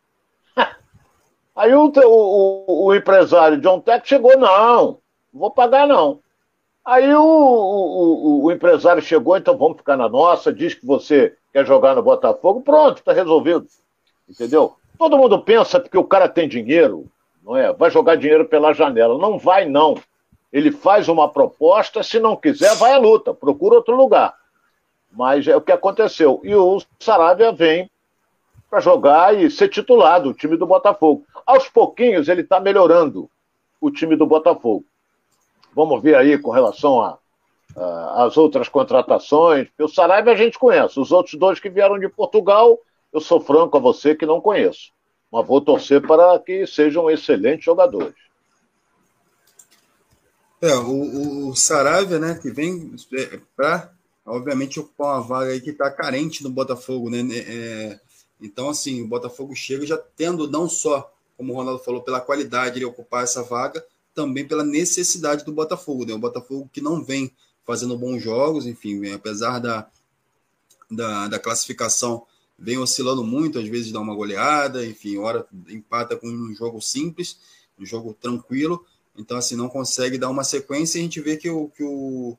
Aí 1.54 1.74
o, 1.76 1.92
o, 2.06 2.86
o 2.86 2.96
empresário 2.96 3.60
John 3.60 3.82
Tech 3.82 4.08
chegou, 4.08 4.38
não, 4.38 5.00
não 5.34 5.40
vou 5.42 5.52
pagar 5.52 5.86
não. 5.86 6.22
Aí 6.86 7.13
o, 7.13 7.22
o, 7.22 8.44
o, 8.46 8.52
empresário 8.52 9.02
chegou, 9.02 9.38
então 9.38 9.58
vamos 9.58 9.78
ficar 9.78 9.96
na 9.96 10.10
nossa, 10.10 10.52
diz 10.52 10.74
que 10.74 10.86
você 10.86 11.36
quer 11.54 11.65
jogar 11.65 11.96
no 11.96 12.02
Botafogo, 12.02 12.62
pronto, 12.62 12.98
está 12.98 13.13
resolvido. 13.13 13.68
Entendeu? 14.28 14.76
Todo 14.98 15.18
mundo 15.18 15.39
pensa 15.42 15.80
porque 15.80 15.98
o 15.98 16.04
cara 16.04 16.28
tem 16.28 16.48
dinheiro, 16.48 17.06
não 17.44 17.56
é? 17.56 17.72
Vai 17.74 17.89
jogar 17.89 18.15
dinheiro 18.15 18.46
pela 18.46 18.74
janela. 18.74 19.18
Não 19.18 19.38
vai, 19.38 19.65
não. 19.65 19.96
Ele 20.52 20.72
faz 20.72 21.08
uma 21.08 21.30
proposta, 21.30 22.02
se 22.04 22.20
não 22.20 22.36
quiser, 22.36 22.76
vai 22.76 22.94
à 22.94 22.98
luta, 22.98 23.34
procura 23.34 23.76
outro 23.76 23.96
lugar. 23.96 24.36
Mas 25.12 25.48
é 25.48 25.56
o 25.56 25.62
que 25.62 25.72
aconteceu. 25.72 26.42
E 26.44 26.54
o 26.56 26.82
Saravia 27.00 27.52
vem 27.52 27.89
para 28.70 28.80
jogar 28.80 29.36
e 29.36 29.50
ser 29.50 29.70
titular 29.70 30.22
do 30.22 30.34
time 30.34 30.58
do 30.58 30.65
Botafogo. 30.65 31.26
Aos 31.46 31.68
pouquinhos 31.70 32.28
ele 32.28 32.42
está 32.42 32.60
melhorando 32.60 33.30
o 33.82 33.89
time 33.89 34.15
do 34.15 34.26
Botafogo. 34.26 34.86
Vamos 35.73 36.01
ver 36.01 36.15
aí 36.15 36.38
com 36.38 36.51
relação 36.51 37.17
às 38.15 38.38
outras 38.38 38.67
contratações. 38.67 39.67
O 39.79 39.88
Saraiva 39.88 40.32
a 40.32 40.36
gente 40.36 40.58
conhece, 40.58 40.99
os 40.99 41.12
outros 41.12 41.36
dois 41.36 41.60
que 41.60 41.69
vieram 41.69 41.99
de 41.99 42.10
Portugal, 42.10 42.77
eu 43.13 43.21
sou 43.21 43.39
franco 43.39 43.77
a 43.77 43.79
você 43.79 44.15
que 44.15 44.25
não 44.25 44.41
conheço. 44.41 44.91
Mas 45.32 45.45
vou 45.45 45.62
torcer 45.62 46.01
para 46.05 46.39
que 46.39 46.65
sejam 46.65 47.10
excelentes 47.10 47.65
jogadores. 47.65 48.15
É, 50.62 50.75
o, 50.75 51.51
o 51.51 51.53
né, 52.19 52.38
que 52.41 52.51
vem 52.51 52.93
é, 53.13 53.39
para, 53.55 53.93
obviamente, 54.25 54.79
ocupar 54.79 55.15
uma 55.15 55.21
vaga 55.21 55.51
aí 55.51 55.62
que 55.62 55.69
está 55.69 55.89
carente 55.89 56.43
no 56.43 56.49
Botafogo, 56.49 57.10
né? 57.10 57.19
É, 57.32 57.99
então, 58.41 58.69
assim, 58.69 59.01
o 59.01 59.08
Botafogo 59.08 59.55
chega 59.55 59.86
já 59.86 59.97
tendo 59.97 60.49
não 60.49 60.67
só, 60.67 61.13
como 61.38 61.53
o 61.53 61.55
Ronaldo 61.55 61.84
falou, 61.84 62.01
pela 62.01 62.19
qualidade 62.19 62.79
de 62.79 62.86
ocupar 62.86 63.23
essa 63.23 63.41
vaga, 63.41 63.86
também 64.19 64.45
pela 64.45 64.65
necessidade 64.65 65.45
do 65.45 65.53
Botafogo. 65.53 66.05
Né? 66.05 66.13
O 66.13 66.19
Botafogo 66.19 66.69
que 66.73 66.82
não 66.82 67.01
vem 67.01 67.32
fazendo 67.65 67.97
bons 67.97 68.21
jogos, 68.21 68.65
enfim, 68.65 69.10
apesar 69.13 69.60
da, 69.60 69.88
da, 70.91 71.29
da 71.29 71.39
classificação, 71.39 72.25
vem 72.58 72.77
oscilando 72.77 73.23
muito, 73.23 73.58
às 73.58 73.67
vezes 73.69 73.93
dá 73.93 74.01
uma 74.01 74.13
goleada, 74.13 74.86
enfim, 74.86 75.17
hora 75.17 75.47
empata 75.69 76.17
com 76.17 76.27
um 76.27 76.53
jogo 76.53 76.82
simples, 76.82 77.39
um 77.79 77.86
jogo 77.86 78.13
tranquilo, 78.19 78.86
então 79.17 79.38
assim, 79.38 79.55
não 79.55 79.69
consegue 79.69 80.17
dar 80.17 80.29
uma 80.29 80.43
sequência 80.43 80.97
e 80.97 81.01
a 81.01 81.03
gente 81.03 81.21
vê 81.21 81.38
que 81.38 81.49
o, 81.49 81.69
que 81.69 81.84
o, 81.84 82.38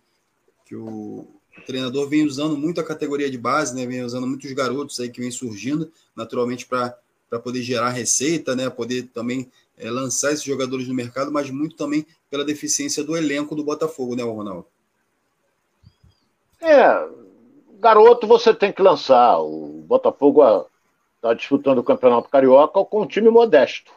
que 0.66 0.76
o 0.76 1.26
treinador 1.64 2.10
vem 2.10 2.26
usando 2.26 2.58
muito 2.58 2.78
a 2.78 2.84
categoria 2.84 3.30
de 3.30 3.38
base, 3.38 3.74
né? 3.74 3.86
Vem 3.86 4.04
usando 4.04 4.26
muitos 4.26 4.52
garotos 4.52 5.00
aí 5.00 5.08
que 5.08 5.20
vem 5.20 5.30
surgindo, 5.30 5.90
naturalmente 6.14 6.66
para 6.66 6.94
poder 7.42 7.62
gerar 7.62 7.88
receita, 7.88 8.54
né? 8.54 8.68
Poder 8.68 9.08
também 9.14 9.50
é, 9.80 9.90
lançar 9.90 10.32
esses 10.32 10.44
jogadores 10.44 10.86
no 10.86 10.94
mercado, 10.94 11.32
mas 11.32 11.50
muito 11.50 11.76
também 11.76 12.06
pela 12.30 12.44
deficiência 12.44 13.02
do 13.02 13.16
elenco 13.16 13.56
do 13.56 13.64
Botafogo, 13.64 14.14
né, 14.14 14.22
Ronaldo? 14.22 14.66
É, 16.60 17.08
garoto 17.80 18.26
você 18.26 18.54
tem 18.54 18.72
que 18.72 18.82
lançar. 18.82 19.38
O 19.40 19.82
Botafogo 19.86 20.42
está 21.16 21.34
disputando 21.34 21.78
o 21.78 21.84
Campeonato 21.84 22.28
Carioca 22.28 22.84
com 22.84 23.02
um 23.02 23.06
time 23.06 23.30
modesto, 23.30 23.90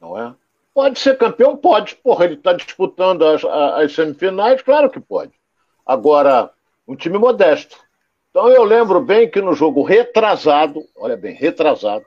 não 0.00 0.18
é? 0.18 0.34
Pode 0.72 1.00
ser 1.00 1.18
campeão? 1.18 1.56
Pode. 1.56 1.96
Porra, 1.96 2.24
ele 2.24 2.34
está 2.34 2.52
disputando 2.52 3.24
as, 3.24 3.44
as 3.44 3.92
semifinais? 3.92 4.62
Claro 4.62 4.88
que 4.88 5.00
pode. 5.00 5.32
Agora, 5.84 6.50
um 6.86 6.94
time 6.94 7.18
modesto. 7.18 7.76
Então 8.30 8.48
eu 8.48 8.62
lembro 8.62 9.00
bem 9.00 9.28
que 9.28 9.40
no 9.40 9.54
jogo 9.54 9.82
retrasado, 9.82 10.84
olha 10.94 11.16
bem, 11.16 11.34
retrasado, 11.34 12.04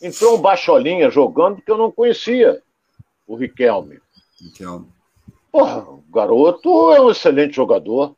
entrou 0.00 0.36
um 0.36 0.40
baixolinha 0.40 1.10
jogando 1.10 1.60
que 1.60 1.70
eu 1.70 1.76
não 1.76 1.90
conhecia, 1.90 2.62
o 3.26 3.36
Riquelme. 3.36 4.00
Riquelme. 4.40 4.86
Porra, 5.52 5.80
o 5.80 6.04
garoto 6.12 6.92
é 6.92 7.00
um 7.00 7.10
excelente 7.10 7.56
jogador, 7.56 8.14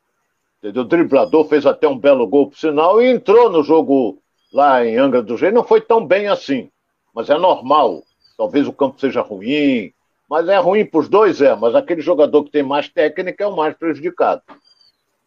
entendeu? 0.58 0.84
Driblador, 0.84 1.46
fez 1.46 1.66
até 1.66 1.88
um 1.88 1.98
belo 1.98 2.26
gol 2.26 2.48
por 2.48 2.58
sinal 2.58 3.00
e 3.00 3.10
entrou 3.10 3.50
no 3.50 3.62
jogo 3.62 4.18
lá 4.52 4.84
em 4.84 4.96
Angra 4.98 5.22
do 5.22 5.34
Rei. 5.34 5.50
Não 5.50 5.64
foi 5.64 5.80
tão 5.80 6.04
bem 6.06 6.28
assim, 6.28 6.70
mas 7.14 7.30
é 7.30 7.38
normal. 7.38 8.02
Talvez 8.36 8.68
o 8.68 8.72
campo 8.72 9.00
seja 9.00 9.22
ruim, 9.22 9.92
mas 10.28 10.48
é 10.48 10.58
ruim 10.58 10.84
para 10.84 11.00
os 11.00 11.08
dois, 11.08 11.40
é. 11.40 11.54
Mas 11.54 11.74
aquele 11.74 12.00
jogador 12.00 12.44
que 12.44 12.50
tem 12.50 12.62
mais 12.62 12.88
técnica 12.88 13.44
é 13.44 13.46
o 13.46 13.56
mais 13.56 13.74
prejudicado. 13.76 14.42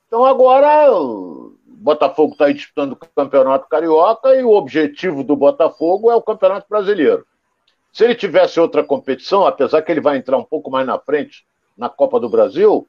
Então 0.08 0.24
agora 0.24 0.94
o 0.94 1.55
Botafogo 1.76 2.34
está 2.34 2.52
disputando 2.52 2.94
o 2.94 2.96
Campeonato 2.96 3.68
Carioca 3.68 4.36
e 4.36 4.44
o 4.44 4.52
objetivo 4.52 5.24
do 5.24 5.36
Botafogo 5.36 6.12
é 6.12 6.16
o 6.16 6.22
Campeonato 6.22 6.68
Brasileiro. 6.70 7.26
Se 7.92 8.04
ele 8.04 8.16
tivesse 8.16 8.60
outra 8.60 8.84
competição, 8.84 9.46
apesar 9.46 9.82
que 9.82 9.92
ele 9.92 10.02
vai 10.02 10.18
entrar 10.18 10.38
um 10.38 10.44
pouco 10.44 10.70
mais 10.70 10.86
na 10.86 11.00
frente 11.00 11.46
na 11.78 11.90
Copa 11.90 12.20
do 12.20 12.30
Brasil, 12.30 12.88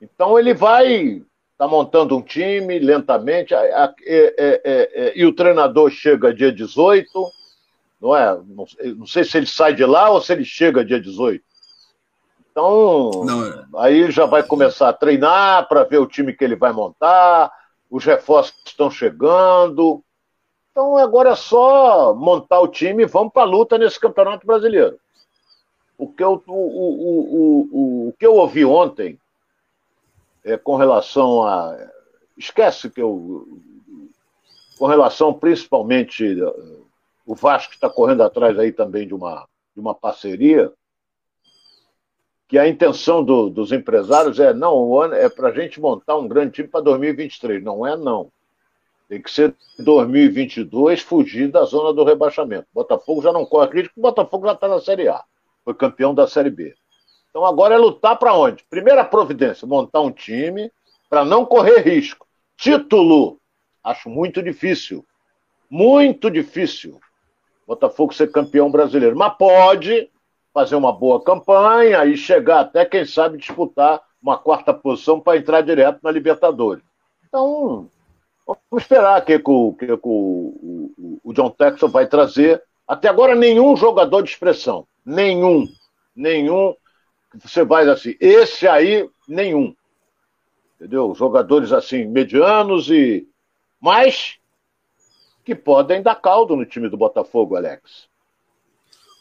então 0.00 0.38
ele 0.38 0.54
vai 0.54 0.92
estar 0.92 1.24
tá 1.58 1.68
montando 1.68 2.16
um 2.16 2.22
time 2.22 2.78
lentamente, 2.78 3.52
é, 3.54 3.92
é, 4.06 4.60
é, 4.64 5.12
e 5.14 5.26
o 5.26 5.34
treinador 5.34 5.90
chega 5.90 6.32
dia 6.32 6.50
18, 6.50 7.06
não 8.00 8.16
é? 8.16 8.34
Não, 8.34 8.64
não 8.96 9.06
sei 9.06 9.24
se 9.24 9.36
ele 9.36 9.46
sai 9.46 9.74
de 9.74 9.84
lá 9.84 10.08
ou 10.08 10.20
se 10.20 10.32
ele 10.32 10.44
chega 10.44 10.84
dia 10.84 11.00
18. 11.00 11.44
Então, 12.50 13.10
Não. 13.24 13.80
Aí 13.80 14.10
já 14.10 14.26
vai 14.26 14.42
começar 14.42 14.88
a 14.88 14.92
treinar 14.92 15.68
para 15.68 15.84
ver 15.84 15.98
o 15.98 16.06
time 16.06 16.32
que 16.32 16.42
ele 16.42 16.56
vai 16.56 16.72
montar, 16.72 17.50
os 17.90 18.04
reforços 18.04 18.54
estão 18.64 18.90
chegando. 18.90 20.02
Então 20.70 20.96
agora 20.96 21.30
é 21.30 21.36
só 21.36 22.14
montar 22.14 22.60
o 22.60 22.68
time 22.68 23.02
e 23.02 23.06
vamos 23.06 23.32
para 23.32 23.42
a 23.42 23.50
luta 23.50 23.76
nesse 23.76 23.98
Campeonato 23.98 24.46
Brasileiro. 24.46 24.98
O 25.98 26.08
que 26.08 26.22
eu, 26.22 26.42
o, 26.46 26.52
o, 26.52 28.06
o, 28.06 28.08
o, 28.08 28.12
que 28.18 28.26
eu 28.26 28.36
ouvi 28.36 28.64
ontem 28.64 29.18
é, 30.44 30.56
com 30.56 30.76
relação 30.76 31.42
a. 31.42 31.76
Esquece 32.38 32.88
que 32.88 33.02
eu. 33.02 33.46
Com 34.78 34.86
relação 34.86 35.34
principalmente 35.34 36.38
o 37.26 37.34
Vasco 37.34 37.74
está 37.74 37.90
correndo 37.90 38.22
atrás 38.22 38.58
aí 38.58 38.72
também 38.72 39.06
de 39.06 39.14
uma, 39.14 39.46
de 39.74 39.80
uma 39.80 39.94
parceria, 39.94 40.72
que 42.50 42.58
a 42.58 42.66
intenção 42.66 43.22
do, 43.22 43.48
dos 43.48 43.70
empresários 43.70 44.40
é 44.40 44.52
não, 44.52 44.74
o 44.74 45.00
ano 45.00 45.14
é 45.14 45.28
para 45.28 45.50
a 45.50 45.52
gente 45.52 45.80
montar 45.80 46.16
um 46.16 46.26
grande 46.26 46.50
time 46.50 46.66
para 46.66 46.80
2023. 46.80 47.62
Não 47.62 47.86
é 47.86 47.96
não. 47.96 48.28
Tem 49.08 49.22
que 49.22 49.30
ser 49.30 49.54
2022, 49.78 51.00
fugir 51.00 51.48
da 51.48 51.62
zona 51.62 51.92
do 51.92 52.02
rebaixamento. 52.02 52.66
Botafogo 52.74 53.22
já 53.22 53.32
não 53.32 53.46
corre 53.46 53.68
crítico, 53.68 54.00
o 54.00 54.02
Botafogo 54.02 54.48
já 54.48 54.54
está 54.54 54.66
na 54.66 54.80
Série 54.80 55.06
A. 55.06 55.22
Foi 55.64 55.74
campeão 55.74 56.12
da 56.12 56.26
Série 56.26 56.50
B. 56.50 56.74
Então 57.30 57.46
agora 57.46 57.76
é 57.76 57.78
lutar 57.78 58.18
para 58.18 58.34
onde? 58.34 58.64
Primeira 58.68 59.04
providência, 59.04 59.64
montar 59.64 60.00
um 60.00 60.10
time 60.10 60.72
para 61.08 61.24
não 61.24 61.46
correr 61.46 61.78
risco. 61.82 62.26
Título, 62.56 63.38
acho 63.84 64.10
muito 64.10 64.42
difícil. 64.42 65.06
Muito 65.70 66.28
difícil. 66.28 66.98
Botafogo 67.64 68.12
ser 68.12 68.32
campeão 68.32 68.72
brasileiro. 68.72 69.16
Mas 69.16 69.36
pode 69.38 70.10
fazer 70.52 70.74
uma 70.74 70.92
boa 70.92 71.22
campanha 71.22 72.04
e 72.04 72.16
chegar 72.16 72.60
até, 72.60 72.84
quem 72.84 73.04
sabe, 73.04 73.38
disputar 73.38 74.00
uma 74.22 74.36
quarta 74.36 74.74
posição 74.74 75.20
para 75.20 75.38
entrar 75.38 75.62
direto 75.62 76.00
na 76.02 76.10
Libertadores. 76.10 76.84
Então, 77.26 77.88
vamos 78.46 78.82
esperar 78.82 79.20
o 79.20 79.24
que, 79.24 79.38
que, 79.38 79.86
que, 79.86 79.92
o, 79.92 80.90
o, 80.98 81.20
o 81.24 81.32
John 81.32 81.50
Texton 81.50 81.88
vai 81.88 82.06
trazer. 82.06 82.62
Até 82.86 83.08
agora, 83.08 83.34
nenhum 83.34 83.76
jogador 83.76 84.22
de 84.22 84.30
expressão. 84.30 84.86
Nenhum. 85.06 85.66
Nenhum. 86.14 86.74
Você 87.34 87.64
vai 87.64 87.88
assim, 87.88 88.16
esse 88.20 88.66
aí, 88.66 89.08
nenhum. 89.28 89.74
Entendeu? 90.74 91.14
Jogadores 91.14 91.72
assim, 91.72 92.04
medianos 92.06 92.90
e. 92.90 93.28
Mas 93.80 94.38
que 95.44 95.54
podem 95.54 96.02
dar 96.02 96.16
caldo 96.16 96.56
no 96.56 96.66
time 96.66 96.88
do 96.88 96.96
Botafogo, 96.96 97.56
Alex. 97.56 98.09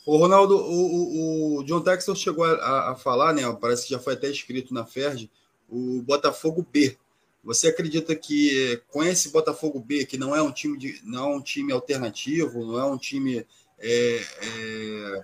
O 0.09 0.17
Ronaldo, 0.17 0.57
o, 0.57 1.57
o, 1.57 1.59
o 1.59 1.63
John 1.65 1.81
Textor 1.81 2.15
chegou 2.15 2.43
a, 2.43 2.93
a, 2.93 2.95
falar, 2.95 3.31
né? 3.31 3.43
Parece 3.61 3.83
que 3.83 3.91
já 3.91 3.99
foi 3.99 4.15
até 4.15 4.27
escrito 4.27 4.73
na 4.73 4.83
Ferdi, 4.83 5.29
o 5.69 6.01
Botafogo 6.01 6.65
B. 6.73 6.97
Você 7.43 7.67
acredita 7.67 8.15
que 8.15 8.81
com 8.87 9.03
esse 9.03 9.29
Botafogo 9.29 9.79
B, 9.79 10.07
que 10.07 10.17
não 10.17 10.35
é 10.35 10.41
um 10.41 10.51
time 10.51 10.79
de, 10.79 10.99
não 11.03 11.31
é 11.31 11.35
um 11.35 11.39
time 11.39 11.71
alternativo, 11.71 12.65
não 12.65 12.79
é 12.79 12.85
um 12.85 12.97
time 12.97 13.45
é, 13.77 14.25
é, 14.41 15.23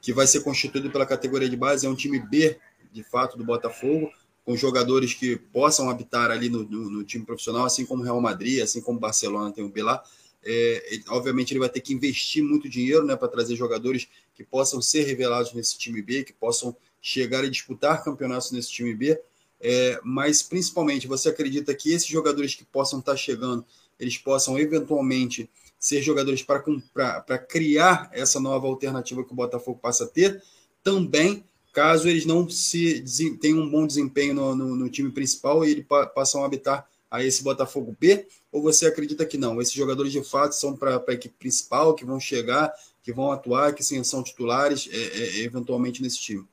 que 0.00 0.12
vai 0.12 0.26
ser 0.26 0.40
constituído 0.40 0.90
pela 0.90 1.06
categoria 1.06 1.48
de 1.48 1.56
base, 1.56 1.86
é 1.86 1.88
um 1.88 1.94
time 1.94 2.18
B, 2.18 2.58
de 2.92 3.04
fato, 3.04 3.38
do 3.38 3.44
Botafogo, 3.44 4.10
com 4.44 4.56
jogadores 4.56 5.14
que 5.14 5.36
possam 5.36 5.88
habitar 5.88 6.32
ali 6.32 6.48
no, 6.48 6.64
no, 6.64 6.90
no 6.90 7.04
time 7.04 7.24
profissional, 7.24 7.66
assim 7.66 7.86
como 7.86 8.02
Real 8.02 8.20
Madrid, 8.20 8.60
assim 8.64 8.80
como 8.80 8.98
Barcelona 8.98 9.52
tem 9.52 9.62
o 9.62 9.68
B 9.68 9.80
lá. 9.84 10.02
É, 10.44 11.00
obviamente 11.08 11.52
ele 11.52 11.60
vai 11.60 11.68
ter 11.68 11.80
que 11.80 11.94
investir 11.94 12.42
muito 12.42 12.68
dinheiro 12.68 13.04
né, 13.04 13.16
para 13.16 13.28
trazer 13.28 13.56
jogadores 13.56 14.08
que 14.34 14.44
possam 14.44 14.82
ser 14.82 15.04
revelados 15.04 15.52
nesse 15.52 15.78
time 15.78 16.02
B, 16.02 16.24
que 16.24 16.32
possam 16.32 16.76
chegar 17.00 17.44
e 17.44 17.50
disputar 17.50 18.04
campeonatos 18.04 18.52
nesse 18.52 18.70
time 18.70 18.94
B. 18.94 19.20
É, 19.60 19.98
mas 20.04 20.42
principalmente 20.42 21.06
você 21.06 21.30
acredita 21.30 21.74
que 21.74 21.92
esses 21.92 22.08
jogadores 22.08 22.54
que 22.54 22.64
possam 22.64 22.98
estar 22.98 23.12
tá 23.12 23.16
chegando, 23.16 23.64
eles 23.98 24.18
possam 24.18 24.58
eventualmente 24.58 25.48
ser 25.78 26.02
jogadores 26.02 26.42
para 26.42 27.38
criar 27.38 28.10
essa 28.12 28.40
nova 28.40 28.66
alternativa 28.66 29.24
que 29.24 29.32
o 29.32 29.36
Botafogo 29.36 29.78
passa 29.80 30.04
a 30.04 30.06
ter, 30.06 30.42
também 30.82 31.44
caso 31.74 32.08
eles 32.08 32.24
não 32.24 32.48
se 32.48 33.04
tenham 33.40 33.58
um 33.58 33.68
bom 33.68 33.86
desempenho 33.86 34.32
no, 34.32 34.54
no, 34.54 34.76
no 34.76 34.88
time 34.88 35.10
principal 35.10 35.64
e 35.64 35.72
eles 35.72 35.86
passam 36.14 36.42
a 36.42 36.46
habitar 36.46 36.88
a 37.14 37.22
esse 37.22 37.44
Botafogo 37.44 37.96
B? 37.98 38.26
Ou 38.50 38.60
você 38.60 38.86
acredita 38.86 39.24
que 39.24 39.38
não? 39.38 39.60
Esses 39.60 39.72
jogadores 39.72 40.10
de 40.10 40.22
fato 40.24 40.52
são 40.52 40.76
para 40.76 40.96
a 40.96 41.12
equipe 41.12 41.34
principal, 41.38 41.94
que 41.94 42.04
vão 42.04 42.18
chegar, 42.18 42.72
que 43.04 43.12
vão 43.12 43.30
atuar, 43.30 43.72
que 43.72 43.84
sim, 43.84 44.02
são 44.02 44.22
titulares 44.22 44.88
é, 44.92 44.96
é, 44.96 45.44
eventualmente 45.44 46.02
nesse 46.02 46.20
time? 46.20 46.44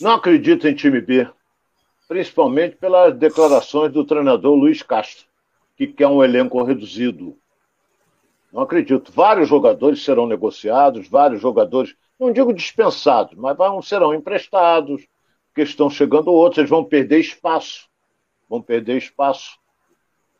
Não 0.00 0.12
acredito 0.12 0.68
em 0.68 0.74
time 0.74 1.00
B, 1.00 1.28
principalmente 2.06 2.76
pelas 2.76 3.16
declarações 3.16 3.92
do 3.92 4.04
treinador 4.04 4.54
Luiz 4.54 4.80
Castro, 4.82 5.26
que 5.76 5.88
quer 5.88 6.06
um 6.06 6.22
elenco 6.22 6.62
reduzido. 6.62 7.36
Não 8.52 8.62
acredito. 8.62 9.10
Vários 9.10 9.48
jogadores 9.48 10.04
serão 10.04 10.28
negociados, 10.28 11.08
vários 11.08 11.40
jogadores, 11.40 11.96
não 12.20 12.32
digo 12.32 12.52
dispensados, 12.52 13.36
mas 13.36 13.56
serão 13.84 14.14
emprestados, 14.14 15.04
porque 15.54 15.62
estão 15.62 15.88
chegando 15.88 16.32
outros, 16.32 16.58
eles 16.58 16.70
vão 16.70 16.84
perder 16.84 17.20
espaço 17.20 17.88
vão 18.48 18.62
perder 18.62 18.98
espaço. 18.98 19.58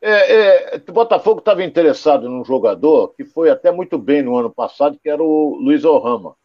É, 0.00 0.74
é, 0.74 0.76
o 0.76 0.92
Botafogo 0.92 1.38
estava 1.38 1.64
interessado 1.64 2.28
num 2.28 2.44
jogador 2.44 3.08
que 3.08 3.24
foi 3.24 3.50
até 3.50 3.70
muito 3.70 3.98
bem 3.98 4.22
no 4.22 4.36
ano 4.36 4.50
passado, 4.50 4.98
que 5.02 5.08
era 5.08 5.22
o 5.22 5.56
Luiz 5.56 5.84
Orrama. 5.84 6.36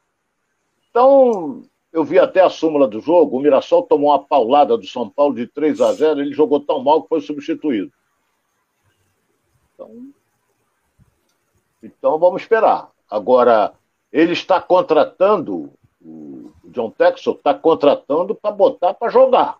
Então, 0.89 1.63
eu 1.91 2.03
vi 2.03 2.17
até 2.17 2.41
a 2.41 2.49
súmula 2.49 2.87
do 2.87 3.01
jogo, 3.01 3.37
o 3.37 3.39
Mirassol 3.39 3.83
tomou 3.83 4.11
uma 4.11 4.23
paulada 4.23 4.77
do 4.77 4.87
São 4.87 5.09
Paulo 5.09 5.35
de 5.35 5.45
3 5.45 5.81
a 5.81 5.91
0 5.93 6.21
ele 6.21 6.33
jogou 6.33 6.59
tão 6.59 6.81
mal 6.81 7.03
que 7.03 7.09
foi 7.09 7.21
substituído. 7.21 7.91
Então, 9.73 10.11
então 11.83 12.19
vamos 12.19 12.41
esperar. 12.41 12.89
Agora, 13.09 13.73
ele 14.11 14.33
está 14.33 14.61
contratando, 14.61 15.71
o 16.01 16.38
John 16.69 16.89
Texel 16.91 17.33
está 17.33 17.53
contratando 17.53 18.33
para 18.35 18.51
botar 18.51 18.93
para 18.93 19.09
jogar. 19.09 19.57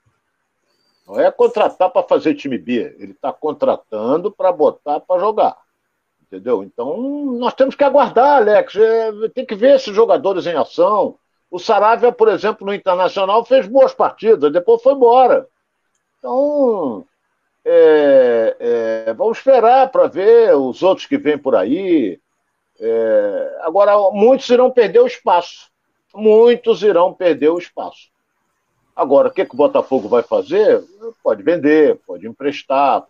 Não 1.08 1.20
é 1.20 1.32
contratar 1.32 1.90
para 1.90 2.08
fazer 2.08 2.36
time 2.36 2.58
B, 2.58 2.96
ele 3.00 3.14
está 3.14 3.34
contratando 3.34 4.32
para 4.32 4.52
botar 4.52 5.00
para 5.00 5.20
jogar. 5.20 5.58
Entendeu? 6.22 6.64
Então, 6.64 6.96
nós 7.40 7.56
temos 7.56 7.74
que 7.74 7.84
aguardar, 7.84 8.38
Alex. 8.38 8.76
É, 8.76 9.12
tem 9.34 9.44
que 9.44 9.56
ver 9.56 9.76
esses 9.76 9.96
jogadores 9.96 10.46
em 10.46 10.56
ação. 10.56 11.18
O 11.50 11.58
Saravia, 11.58 12.12
por 12.12 12.28
exemplo, 12.28 12.66
no 12.66 12.74
Internacional, 12.74 13.44
fez 13.44 13.68
boas 13.68 13.92
partidas, 13.92 14.54
depois 14.54 14.84
foi 14.84 14.94
embora. 14.94 15.48
Então, 16.20 17.04
é, 17.66 18.56
é, 19.08 19.14
vamos 19.14 19.40
esperar 19.40 19.90
para 19.90 20.08
ver 20.08 20.56
os 20.56 20.84
outros 20.84 21.08
que 21.08 21.18
vêm 21.18 21.40
por 21.40 21.56
aí. 21.56 22.20
É, 22.80 23.58
agora, 23.62 23.98
muitos 24.12 24.48
irão 24.50 24.70
perder 24.70 25.00
o 25.00 25.08
espaço. 25.08 25.72
Muitos 26.14 26.82
irão 26.82 27.14
perder 27.14 27.50
o 27.50 27.58
espaço. 27.58 28.10
Agora, 28.96 29.30
o 29.30 29.32
que, 29.32 29.46
que 29.46 29.54
o 29.54 29.58
Botafogo 29.58 30.10
vai 30.10 30.24
fazer? 30.24 30.84
Pode 31.24 31.42
vender, 31.42 31.98
pode 32.06 32.28
emprestar. 32.28 33.06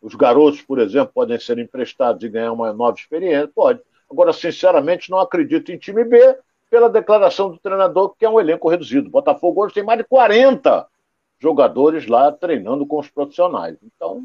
Os 0.00 0.14
garotos, 0.14 0.62
por 0.62 0.78
exemplo, 0.78 1.12
podem 1.12 1.40
ser 1.40 1.58
emprestados 1.58 2.22
e 2.22 2.28
ganhar 2.28 2.52
uma 2.52 2.72
nova 2.72 2.96
experiência. 2.96 3.50
Pode. 3.52 3.80
Agora, 4.10 4.32
sinceramente, 4.32 5.10
não 5.10 5.18
acredito 5.18 5.72
em 5.72 5.78
time 5.78 6.04
B 6.04 6.38
pela 6.70 6.88
declaração 6.88 7.50
do 7.50 7.58
treinador, 7.58 8.14
que 8.16 8.24
é 8.24 8.30
um 8.30 8.38
elenco 8.38 8.68
reduzido. 8.68 9.08
O 9.08 9.12
Botafogo 9.12 9.64
hoje 9.64 9.74
tem 9.74 9.82
mais 9.82 9.98
de 9.98 10.04
40 10.04 10.86
jogadores 11.38 12.06
lá 12.06 12.30
treinando 12.30 12.86
com 12.86 12.98
os 12.98 13.08
profissionais. 13.08 13.76
Então, 13.82 14.22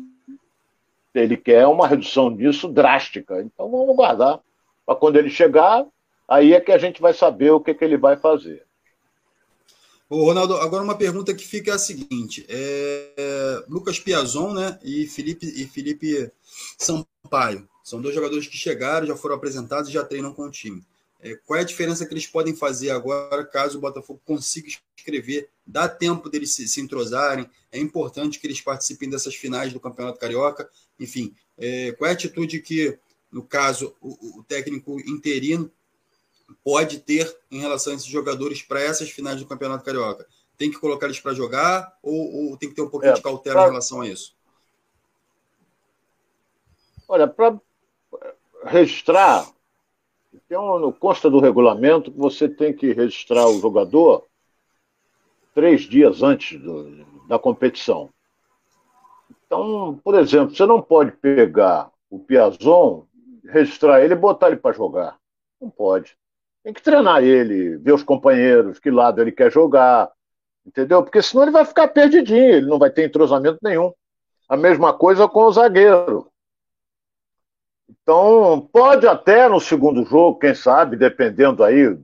ele 1.13 1.37
quer 1.37 1.65
uma 1.67 1.87
redução 1.87 2.33
disso 2.35 2.67
drástica. 2.67 3.41
Então, 3.41 3.69
vamos 3.69 3.95
guardar. 3.95 4.39
Para 4.85 4.95
quando 4.95 5.17
ele 5.17 5.29
chegar, 5.29 5.85
aí 6.29 6.53
é 6.53 6.61
que 6.61 6.71
a 6.71 6.77
gente 6.77 7.01
vai 7.01 7.13
saber 7.13 7.51
o 7.51 7.59
que, 7.59 7.73
que 7.73 7.83
ele 7.83 7.97
vai 7.97 8.15
fazer. 8.15 8.63
Ô, 10.09 10.23
Ronaldo, 10.23 10.55
agora 10.57 10.83
uma 10.83 10.97
pergunta 10.97 11.33
que 11.33 11.45
fica 11.45 11.75
a 11.75 11.79
seguinte: 11.79 12.45
é, 12.49 13.63
Lucas 13.67 13.99
Piazon 13.99 14.53
né, 14.53 14.79
e, 14.83 15.07
Felipe, 15.07 15.45
e 15.45 15.67
Felipe 15.67 16.31
Sampaio 16.77 17.67
são 17.83 18.01
dois 18.01 18.15
jogadores 18.15 18.47
que 18.47 18.57
chegaram, 18.57 19.07
já 19.07 19.15
foram 19.15 19.35
apresentados 19.35 19.89
e 19.89 19.93
já 19.93 20.03
treinam 20.03 20.33
com 20.33 20.43
o 20.43 20.51
time. 20.51 20.83
É, 21.21 21.35
qual 21.45 21.59
é 21.59 21.63
a 21.63 21.65
diferença 21.65 22.05
que 22.05 22.13
eles 22.13 22.25
podem 22.25 22.55
fazer 22.55 22.91
agora 22.91 23.45
caso 23.45 23.77
o 23.77 23.81
Botafogo 23.81 24.21
consiga 24.25 24.69
escrever? 24.97 25.49
Dá 25.65 25.87
tempo 25.87 26.29
deles 26.29 26.53
se, 26.53 26.67
se 26.67 26.79
entrosarem? 26.79 27.49
É 27.71 27.77
importante 27.77 28.39
que 28.39 28.47
eles 28.47 28.61
participem 28.61 29.09
dessas 29.09 29.35
finais 29.35 29.73
do 29.73 29.79
Campeonato 29.79 30.19
Carioca? 30.19 30.69
Enfim, 30.99 31.35
é, 31.57 31.91
qual 31.91 32.07
é 32.07 32.11
a 32.11 32.13
atitude 32.13 32.61
que, 32.61 32.97
no 33.31 33.43
caso, 33.43 33.93
o, 34.01 34.39
o 34.39 34.43
técnico 34.43 34.99
interino 35.01 35.69
pode 36.63 36.99
ter 36.99 37.33
em 37.51 37.59
relação 37.59 37.93
a 37.93 37.95
esses 37.95 38.07
jogadores 38.07 38.61
para 38.61 38.81
essas 38.81 39.09
finais 39.09 39.39
do 39.39 39.47
Campeonato 39.47 39.83
Carioca? 39.83 40.27
Tem 40.57 40.69
que 40.69 40.79
colocar 40.79 41.05
eles 41.05 41.19
para 41.19 41.33
jogar 41.33 41.97
ou, 42.03 42.49
ou, 42.51 42.57
tem 42.57 42.69
que 42.69 42.75
ter 42.75 42.81
um 42.81 42.89
pouquinho 42.89 43.13
é, 43.13 43.15
de 43.15 43.21
cautela 43.21 43.55
pra... 43.55 43.65
em 43.65 43.69
relação 43.69 44.01
a 44.01 44.07
isso? 44.07 44.35
Olha, 47.07 47.27
para 47.27 47.59
registrar, 48.65 49.49
tem 50.47 50.57
um, 50.57 50.91
consta 50.91 51.29
do 51.29 51.39
regulamento 51.39 52.11
que 52.11 52.17
você 52.17 52.47
tem 52.47 52.73
que 52.73 52.93
registrar 52.93 53.47
o 53.47 53.59
jogador 53.59 54.25
três 55.53 55.81
dias 55.81 56.21
antes 56.21 56.59
do, 56.61 57.05
da 57.27 57.39
competição. 57.39 58.09
Então, 59.45 59.99
por 60.03 60.13
exemplo, 60.13 60.55
você 60.55 60.65
não 60.65 60.81
pode 60.81 61.11
pegar 61.13 61.89
o 62.09 62.19
Piazon, 62.19 63.05
registrar 63.43 64.03
ele 64.03 64.13
e 64.13 64.17
botar 64.17 64.47
ele 64.47 64.57
para 64.57 64.75
jogar. 64.75 65.17
Não 65.59 65.69
pode. 65.69 66.15
Tem 66.63 66.73
que 66.73 66.81
treinar 66.81 67.23
ele, 67.23 67.77
ver 67.77 67.93
os 67.93 68.03
companheiros, 68.03 68.79
que 68.79 68.91
lado 68.91 69.21
ele 69.21 69.31
quer 69.31 69.51
jogar, 69.51 70.11
entendeu? 70.65 71.01
Porque 71.03 71.21
senão 71.21 71.43
ele 71.43 71.51
vai 71.51 71.65
ficar 71.65 71.87
perdidinho, 71.87 72.55
ele 72.55 72.67
não 72.67 72.77
vai 72.77 72.89
ter 72.89 73.05
entrosamento 73.05 73.59
nenhum. 73.61 73.93
A 74.47 74.57
mesma 74.57 74.93
coisa 74.93 75.27
com 75.27 75.43
o 75.43 75.51
zagueiro. 75.51 76.29
Então, 77.89 78.69
pode 78.71 79.07
até 79.07 79.47
no 79.47 79.59
segundo 79.59 80.03
jogo, 80.05 80.39
quem 80.39 80.53
sabe, 80.53 80.95
dependendo 80.95 81.63
aí 81.63 81.97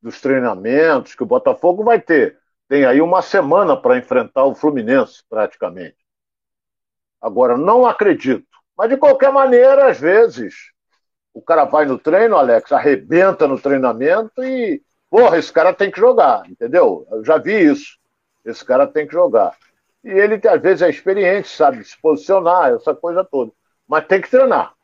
dos 0.00 0.20
treinamentos 0.20 1.14
que 1.14 1.22
o 1.22 1.26
Botafogo 1.26 1.84
vai 1.84 2.00
ter. 2.00 2.38
Tem 2.68 2.84
aí 2.84 3.00
uma 3.00 3.22
semana 3.22 3.76
para 3.76 3.98
enfrentar 3.98 4.44
o 4.44 4.54
Fluminense, 4.54 5.22
praticamente. 5.28 5.96
Agora, 7.20 7.56
não 7.56 7.86
acredito. 7.86 8.46
Mas, 8.76 8.88
de 8.88 8.96
qualquer 8.96 9.30
maneira, 9.32 9.88
às 9.88 10.00
vezes, 10.00 10.71
o 11.34 11.40
cara 11.40 11.64
vai 11.64 11.84
no 11.84 11.98
treino, 11.98 12.36
Alex, 12.36 12.72
arrebenta 12.72 13.46
no 13.46 13.58
treinamento 13.58 14.42
e, 14.44 14.82
porra, 15.10 15.38
esse 15.38 15.52
cara 15.52 15.72
tem 15.72 15.90
que 15.90 16.00
jogar, 16.00 16.48
entendeu? 16.48 17.06
Eu 17.10 17.24
já 17.24 17.38
vi 17.38 17.70
isso. 17.70 17.98
Esse 18.44 18.64
cara 18.64 18.86
tem 18.86 19.06
que 19.06 19.12
jogar. 19.12 19.56
E 20.04 20.10
ele, 20.10 20.40
às 20.48 20.60
vezes, 20.60 20.82
é 20.82 20.90
experiente, 20.90 21.48
sabe 21.48 21.84
se 21.84 22.00
posicionar, 22.00 22.72
essa 22.72 22.94
coisa 22.94 23.24
toda. 23.24 23.52
Mas 23.88 24.06
tem 24.06 24.20
que 24.20 24.30
treinar 24.30 24.74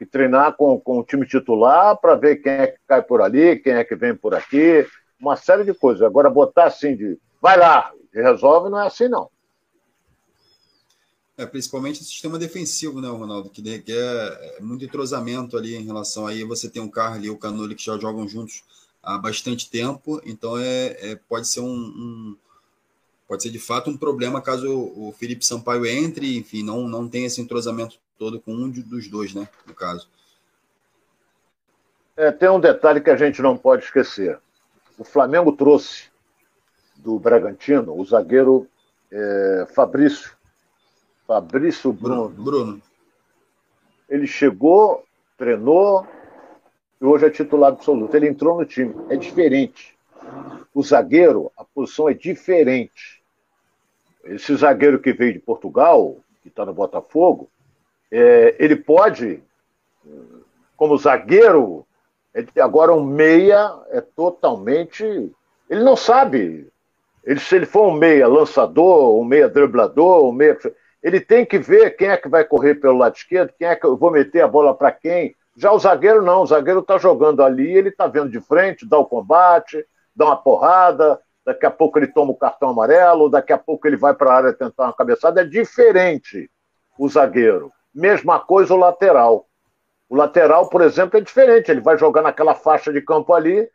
que 0.00 0.06
treinar 0.06 0.56
com, 0.56 0.80
com 0.80 0.98
o 0.98 1.04
time 1.04 1.26
titular 1.26 1.94
para 1.98 2.14
ver 2.14 2.36
quem 2.36 2.52
é 2.52 2.66
que 2.68 2.78
cai 2.88 3.02
por 3.02 3.20
ali, 3.20 3.58
quem 3.58 3.74
é 3.74 3.84
que 3.84 3.94
vem 3.94 4.16
por 4.16 4.34
aqui, 4.34 4.86
uma 5.20 5.36
série 5.36 5.62
de 5.62 5.74
coisas. 5.74 6.00
Agora, 6.00 6.30
botar 6.30 6.64
assim 6.64 6.96
de 6.96 7.18
vai 7.38 7.58
lá, 7.58 7.92
resolve, 8.10 8.70
não 8.70 8.80
é 8.80 8.86
assim, 8.86 9.08
não. 9.08 9.28
É, 11.40 11.46
principalmente 11.46 12.02
o 12.02 12.04
sistema 12.04 12.38
defensivo, 12.38 13.00
né, 13.00 13.08
Ronaldo, 13.08 13.48
que 13.48 13.62
requer 13.62 13.94
é, 13.96 14.60
muito 14.60 14.84
entrosamento 14.84 15.56
ali 15.56 15.74
em 15.74 15.86
relação 15.86 16.26
aí. 16.26 16.44
Você 16.44 16.68
tem 16.68 16.82
o 16.82 16.90
Carlos 16.90 17.24
e 17.24 17.30
o 17.30 17.38
Canoli 17.38 17.74
que 17.74 17.82
já 17.82 17.96
jogam 17.96 18.28
juntos 18.28 18.62
há 19.02 19.16
bastante 19.16 19.70
tempo, 19.70 20.20
então 20.26 20.58
é, 20.58 21.12
é 21.12 21.16
pode 21.16 21.48
ser 21.48 21.60
um, 21.60 21.72
um, 21.72 22.36
pode 23.26 23.42
ser 23.42 23.48
de 23.48 23.58
fato 23.58 23.88
um 23.88 23.96
problema 23.96 24.42
caso 24.42 24.70
o, 24.70 25.14
Felipe 25.18 25.42
Sampaio 25.42 25.86
entre, 25.86 26.36
enfim, 26.36 26.62
não, 26.62 26.86
não 26.86 27.08
tenha 27.08 27.26
esse 27.26 27.40
entrosamento 27.40 27.96
todo 28.18 28.38
com 28.38 28.52
um 28.52 28.68
dos 28.68 29.08
dois, 29.08 29.32
né? 29.32 29.48
No 29.66 29.72
caso. 29.72 30.10
É, 32.18 32.30
tem 32.30 32.50
um 32.50 32.60
detalhe 32.60 33.00
que 33.00 33.08
a 33.08 33.16
gente 33.16 33.40
não 33.40 33.56
pode 33.56 33.84
esquecer. 33.84 34.38
O 34.98 35.04
Flamengo 35.04 35.52
trouxe 35.52 36.10
do 36.96 37.18
Bragantino 37.18 37.98
o 37.98 38.04
zagueiro 38.04 38.68
é, 39.10 39.66
Fabrício. 39.74 40.38
Fabrício 41.30 41.92
Bruno. 41.92 42.28
Bruno. 42.28 42.82
Ele 44.08 44.26
chegou, 44.26 45.04
treinou 45.38 46.04
e 47.00 47.04
hoje 47.04 47.26
é 47.26 47.30
titular 47.30 47.70
absoluto. 47.70 48.16
Ele 48.16 48.26
entrou 48.26 48.58
no 48.58 48.66
time. 48.66 48.92
É 49.08 49.14
diferente. 49.14 49.96
O 50.74 50.82
zagueiro, 50.82 51.52
a 51.56 51.62
posição 51.62 52.08
é 52.08 52.14
diferente. 52.14 53.22
Esse 54.24 54.56
zagueiro 54.56 54.98
que 54.98 55.12
veio 55.12 55.34
de 55.34 55.38
Portugal, 55.38 56.16
que 56.42 56.48
está 56.48 56.66
no 56.66 56.74
Botafogo, 56.74 57.48
é, 58.10 58.56
ele 58.58 58.74
pode, 58.74 59.40
como 60.76 60.98
zagueiro, 60.98 61.86
agora 62.60 62.92
um 62.92 63.04
meia 63.04 63.72
é 63.90 64.00
totalmente. 64.00 65.04
Ele 65.04 65.84
não 65.84 65.94
sabe. 65.94 66.66
Ele, 67.22 67.38
se 67.38 67.54
ele 67.54 67.66
for 67.66 67.86
um 67.86 67.94
meia 67.94 68.26
lançador, 68.26 69.16
um 69.16 69.24
meia 69.24 69.48
driblador, 69.48 70.28
um 70.28 70.32
meia. 70.32 70.58
Ele 71.02 71.20
tem 71.20 71.46
que 71.46 71.58
ver 71.58 71.96
quem 71.96 72.08
é 72.08 72.16
que 72.16 72.28
vai 72.28 72.44
correr 72.44 72.74
pelo 72.74 72.98
lado 72.98 73.16
esquerdo, 73.16 73.54
quem 73.58 73.66
é 73.66 73.74
que 73.74 73.86
eu 73.86 73.96
vou 73.96 74.10
meter 74.10 74.42
a 74.42 74.48
bola 74.48 74.74
para 74.74 74.92
quem. 74.92 75.34
Já 75.56 75.72
o 75.72 75.78
zagueiro 75.78 76.22
não, 76.22 76.42
o 76.42 76.46
zagueiro 76.46 76.80
está 76.80 76.98
jogando 76.98 77.42
ali, 77.42 77.70
ele 77.70 77.88
está 77.88 78.06
vendo 78.06 78.30
de 78.30 78.40
frente, 78.40 78.88
dá 78.88 78.98
o 78.98 79.06
combate, 79.06 79.84
dá 80.14 80.26
uma 80.26 80.36
porrada, 80.36 81.18
daqui 81.44 81.66
a 81.66 81.70
pouco 81.70 81.98
ele 81.98 82.06
toma 82.06 82.32
o 82.32 82.36
cartão 82.36 82.70
amarelo, 82.70 83.30
daqui 83.30 83.52
a 83.52 83.58
pouco 83.58 83.86
ele 83.86 83.96
vai 83.96 84.14
para 84.14 84.30
a 84.30 84.36
área 84.36 84.52
tentar 84.52 84.84
uma 84.84 84.92
cabeçada. 84.92 85.40
É 85.40 85.44
diferente 85.44 86.50
o 86.98 87.08
zagueiro. 87.08 87.72
Mesma 87.94 88.38
coisa 88.38 88.74
o 88.74 88.78
lateral. 88.78 89.46
O 90.08 90.16
lateral, 90.16 90.68
por 90.68 90.82
exemplo, 90.82 91.18
é 91.18 91.20
diferente. 91.20 91.70
Ele 91.70 91.80
vai 91.80 91.96
jogar 91.96 92.22
naquela 92.22 92.54
faixa 92.54 92.92
de 92.92 93.00
campo 93.00 93.32
ali. 93.32 93.68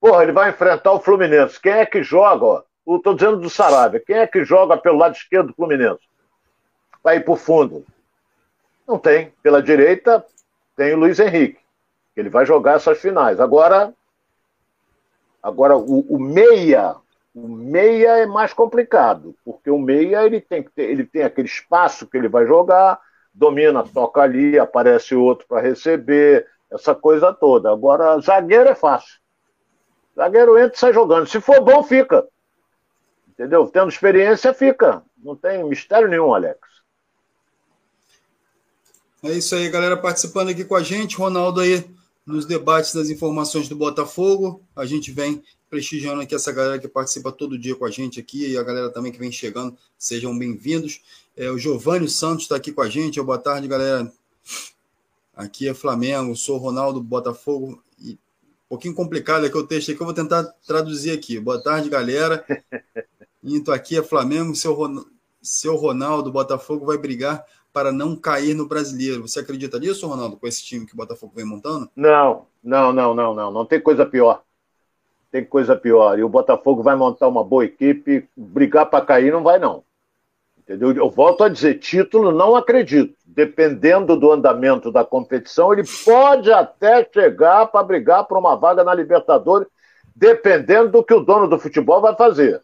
Porra, 0.00 0.22
ele 0.22 0.32
vai 0.32 0.50
enfrentar 0.50 0.92
o 0.92 1.00
Fluminense. 1.00 1.60
Quem 1.60 1.72
é 1.72 1.86
que 1.86 2.02
joga? 2.02 2.64
Estou 2.86 3.14
dizendo 3.14 3.38
do 3.38 3.48
Sarabia. 3.48 4.02
Quem 4.04 4.16
é 4.16 4.26
que 4.26 4.44
joga 4.44 4.76
pelo 4.76 4.98
lado 4.98 5.14
esquerdo 5.14 5.48
do 5.48 5.54
Fluminense? 5.54 6.11
Vai 7.02 7.16
ir 7.16 7.24
para 7.24 7.32
o 7.32 7.36
fundo. 7.36 7.84
Não 8.86 8.98
tem. 8.98 9.32
Pela 9.42 9.62
direita, 9.62 10.24
tem 10.76 10.94
o 10.94 10.98
Luiz 10.98 11.18
Henrique. 11.18 11.58
Ele 12.16 12.28
vai 12.28 12.44
jogar 12.44 12.76
essas 12.76 12.98
finais. 13.00 13.40
Agora, 13.40 13.92
agora 15.42 15.76
o, 15.76 16.00
o 16.00 16.18
meia, 16.18 16.94
o 17.34 17.48
meia 17.48 18.18
é 18.18 18.26
mais 18.26 18.52
complicado, 18.52 19.34
porque 19.44 19.70
o 19.70 19.78
meia 19.78 20.24
ele 20.24 20.40
tem 20.40 20.62
que 20.62 20.70
ter, 20.70 20.90
ele 20.90 21.04
tem 21.04 21.22
aquele 21.22 21.48
espaço 21.48 22.06
que 22.06 22.16
ele 22.16 22.28
vai 22.28 22.46
jogar, 22.46 23.00
domina, 23.32 23.82
toca 23.82 24.20
ali, 24.20 24.58
aparece 24.58 25.14
outro 25.14 25.46
para 25.48 25.62
receber, 25.62 26.46
essa 26.70 26.94
coisa 26.94 27.32
toda. 27.32 27.70
Agora, 27.70 28.18
zagueiro 28.20 28.68
é 28.68 28.74
fácil. 28.74 29.20
Zagueiro 30.16 30.58
entra 30.58 30.76
e 30.76 30.78
sai 30.78 30.92
jogando. 30.92 31.26
Se 31.26 31.40
for 31.40 31.60
bom, 31.60 31.82
fica. 31.82 32.26
Entendeu? 33.28 33.66
Tendo 33.68 33.88
experiência, 33.88 34.52
fica. 34.52 35.02
Não 35.16 35.36
tem 35.36 35.64
mistério 35.64 36.08
nenhum, 36.08 36.34
Alex. 36.34 36.58
É 39.24 39.30
isso 39.30 39.54
aí, 39.54 39.70
galera, 39.70 39.96
participando 39.96 40.48
aqui 40.48 40.64
com 40.64 40.74
a 40.74 40.82
gente. 40.82 41.16
Ronaldo 41.16 41.60
aí 41.60 41.88
nos 42.26 42.44
debates 42.44 42.92
das 42.92 43.08
informações 43.08 43.68
do 43.68 43.76
Botafogo. 43.76 44.60
A 44.74 44.84
gente 44.84 45.12
vem 45.12 45.40
prestigiando 45.70 46.20
aqui 46.20 46.34
essa 46.34 46.50
galera 46.50 46.76
que 46.76 46.88
participa 46.88 47.30
todo 47.30 47.56
dia 47.56 47.76
com 47.76 47.84
a 47.84 47.90
gente 47.90 48.18
aqui 48.18 48.50
e 48.50 48.58
a 48.58 48.64
galera 48.64 48.90
também 48.90 49.12
que 49.12 49.20
vem 49.20 49.30
chegando. 49.30 49.78
Sejam 49.96 50.36
bem-vindos. 50.36 51.00
É, 51.36 51.48
o 51.48 51.56
Giovanni 51.56 52.08
Santos 52.08 52.42
está 52.42 52.56
aqui 52.56 52.72
com 52.72 52.82
a 52.82 52.88
gente. 52.88 53.22
Boa 53.22 53.38
tarde, 53.38 53.68
galera. 53.68 54.12
Aqui 55.36 55.68
é 55.68 55.72
Flamengo, 55.72 56.34
sou 56.34 56.58
Ronaldo 56.58 57.00
Botafogo. 57.00 57.80
E 58.00 58.14
um 58.14 58.68
pouquinho 58.70 58.92
complicado 58.92 59.44
aqui 59.44 59.56
o 59.56 59.64
texto 59.64 59.92
aqui, 59.92 60.00
eu 60.00 60.04
vou 60.04 60.14
tentar 60.14 60.42
traduzir 60.66 61.12
aqui. 61.12 61.38
Boa 61.38 61.62
tarde, 61.62 61.88
galera. 61.88 62.44
Então 63.44 63.74
aqui 63.74 63.98
é 63.98 64.02
Flamengo, 64.04 64.54
seu, 64.54 64.72
Ron... 64.72 65.04
seu 65.42 65.74
Ronaldo 65.74 66.30
Botafogo 66.30 66.86
vai 66.86 66.96
brigar 66.96 67.44
para 67.72 67.90
não 67.90 68.14
cair 68.14 68.54
no 68.54 68.68
brasileiro. 68.68 69.22
Você 69.22 69.40
acredita 69.40 69.78
nisso, 69.78 70.06
Ronaldo, 70.06 70.36
com 70.36 70.46
esse 70.46 70.62
time 70.64 70.86
que 70.86 70.92
o 70.92 70.96
Botafogo 70.96 71.32
vem 71.34 71.44
montando? 71.44 71.88
Não, 71.96 72.46
não, 72.62 72.92
não, 72.92 73.14
não, 73.14 73.34
não. 73.34 73.50
Não 73.50 73.64
tem 73.64 73.80
coisa 73.80 74.04
pior. 74.04 74.42
Tem 75.30 75.44
coisa 75.44 75.74
pior. 75.74 76.18
E 76.18 76.22
o 76.22 76.28
Botafogo 76.28 76.82
vai 76.82 76.94
montar 76.94 77.28
uma 77.28 77.42
boa 77.42 77.64
equipe, 77.64 78.28
brigar 78.36 78.86
para 78.86 79.04
cair 79.04 79.32
não 79.32 79.42
vai, 79.42 79.58
não. 79.58 79.82
Entendeu? 80.58 80.92
Eu 80.92 81.10
volto 81.10 81.42
a 81.42 81.48
dizer, 81.48 81.78
título 81.78 82.30
não 82.30 82.54
acredito. 82.54 83.16
Dependendo 83.26 84.16
do 84.16 84.30
andamento 84.30 84.92
da 84.92 85.04
competição, 85.04 85.72
ele 85.72 85.82
pode 86.04 86.52
até 86.52 87.08
chegar 87.12 87.66
para 87.66 87.82
brigar 87.82 88.24
por 88.24 88.38
uma 88.38 88.54
vaga 88.54 88.84
na 88.84 88.94
Libertadores, 88.94 89.66
dependendo 90.14 90.90
do 90.90 91.02
que 91.02 91.14
o 91.14 91.20
dono 91.20 91.48
do 91.48 91.58
futebol 91.58 92.00
vai 92.00 92.14
fazer. 92.14 92.62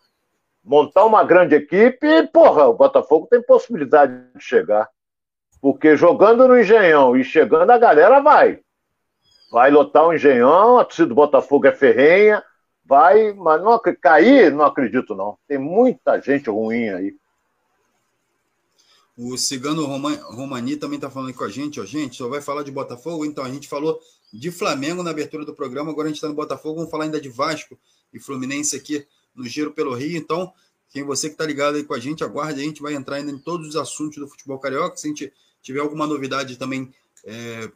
Montar 0.63 1.07
uma 1.07 1.25
grande 1.25 1.55
equipe, 1.55 2.27
porra, 2.33 2.67
o 2.67 2.75
Botafogo 2.75 3.27
tem 3.29 3.43
possibilidade 3.43 4.13
de 4.35 4.43
chegar. 4.45 4.89
Porque 5.61 5.97
jogando 5.97 6.47
no 6.47 6.59
Engenhão 6.59 7.17
e 7.17 7.25
chegando, 7.25 7.71
a 7.71 7.79
galera 7.79 8.21
vai. 8.21 8.61
Vai 9.51 9.71
lotar 9.71 10.07
o 10.07 10.15
Engenhão, 10.15 10.79
a 10.79 10.85
torcida 10.85 11.09
do 11.09 11.15
Botafogo 11.15 11.67
é 11.67 11.73
ferrenha, 11.73 12.43
vai, 12.85 13.33
mas 13.33 13.63
não 13.63 13.79
cair, 14.01 14.53
não 14.53 14.65
acredito 14.65 15.15
não. 15.15 15.39
Tem 15.47 15.59
muita 15.59 16.21
gente 16.21 16.49
ruim 16.49 16.89
aí. 16.89 17.17
O 19.17 19.37
Cigano 19.37 19.85
Romani 19.85 20.77
também 20.77 20.97
está 20.97 21.11
falando 21.11 21.35
com 21.35 21.43
a 21.43 21.49
gente, 21.49 21.81
ó, 21.81 21.85
gente, 21.85 22.17
só 22.17 22.29
vai 22.29 22.41
falar 22.41 22.63
de 22.63 22.71
Botafogo, 22.71 23.25
então 23.25 23.45
a 23.45 23.51
gente 23.51 23.67
falou 23.67 23.99
de 24.33 24.49
Flamengo 24.53 25.03
na 25.03 25.11
abertura 25.11 25.45
do 25.45 25.53
programa, 25.53 25.91
agora 25.91 26.07
a 26.07 26.09
gente 26.09 26.19
está 26.19 26.29
no 26.29 26.35
Botafogo, 26.35 26.77
vamos 26.77 26.91
falar 26.91 27.03
ainda 27.03 27.21
de 27.21 27.29
Vasco 27.29 27.77
e 28.13 28.21
Fluminense 28.21 28.77
aqui 28.77 29.05
no 29.35 29.45
Giro 29.45 29.73
pelo 29.73 29.93
Rio, 29.93 30.17
então 30.17 30.53
quem 30.91 31.03
você 31.03 31.29
que 31.29 31.35
está 31.35 31.45
ligado 31.45 31.77
aí 31.77 31.83
com 31.83 31.95
a 31.95 31.99
gente, 31.99 32.23
aguarde, 32.23 32.61
a 32.61 32.65
gente 32.65 32.81
vai 32.81 32.95
entrar 32.95 33.17
ainda 33.17 33.33
em 33.33 33.39
todos 33.39 33.69
os 33.69 33.77
assuntos 33.77 34.19
do 34.19 34.29
futebol 34.29 34.59
carioca, 34.59 34.97
se 34.97 35.09
a 35.09 35.11
gente 35.11 35.33
tiver 35.63 35.81
alguma 35.81 36.07
novidade 36.07 36.57
também 36.57 36.93
é, 37.25 37.71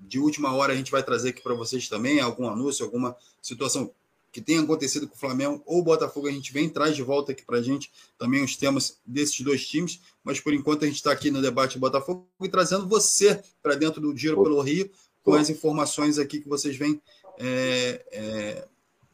de 0.00 0.18
última 0.18 0.52
hora, 0.54 0.72
a 0.72 0.76
gente 0.76 0.90
vai 0.90 1.02
trazer 1.02 1.30
aqui 1.30 1.42
para 1.42 1.54
vocês 1.54 1.88
também, 1.88 2.20
algum 2.20 2.48
anúncio, 2.48 2.84
alguma 2.84 3.16
situação 3.40 3.92
que 4.32 4.40
tenha 4.40 4.62
acontecido 4.62 5.06
com 5.06 5.14
o 5.14 5.18
Flamengo 5.18 5.62
ou 5.66 5.80
o 5.80 5.84
Botafogo, 5.84 6.26
a 6.26 6.32
gente 6.32 6.52
vem 6.52 6.68
traz 6.68 6.96
de 6.96 7.02
volta 7.02 7.32
aqui 7.32 7.44
para 7.44 7.58
a 7.58 7.62
gente 7.62 7.92
também 8.18 8.42
os 8.42 8.56
temas 8.56 8.98
desses 9.04 9.38
dois 9.42 9.66
times, 9.66 10.00
mas 10.24 10.40
por 10.40 10.54
enquanto 10.54 10.84
a 10.84 10.86
gente 10.86 10.96
está 10.96 11.12
aqui 11.12 11.30
no 11.30 11.42
debate 11.42 11.78
Botafogo 11.78 12.26
e 12.40 12.48
trazendo 12.48 12.88
você 12.88 13.42
para 13.62 13.74
dentro 13.74 14.00
do 14.00 14.16
Giro 14.16 14.42
pelo 14.42 14.60
Rio 14.62 14.90
com 15.22 15.34
as 15.34 15.50
informações 15.50 16.18
aqui 16.18 16.40
que 16.40 16.48
vocês 16.48 16.76
vêm 16.76 17.00
é, 17.38 18.04
é, 18.10 18.68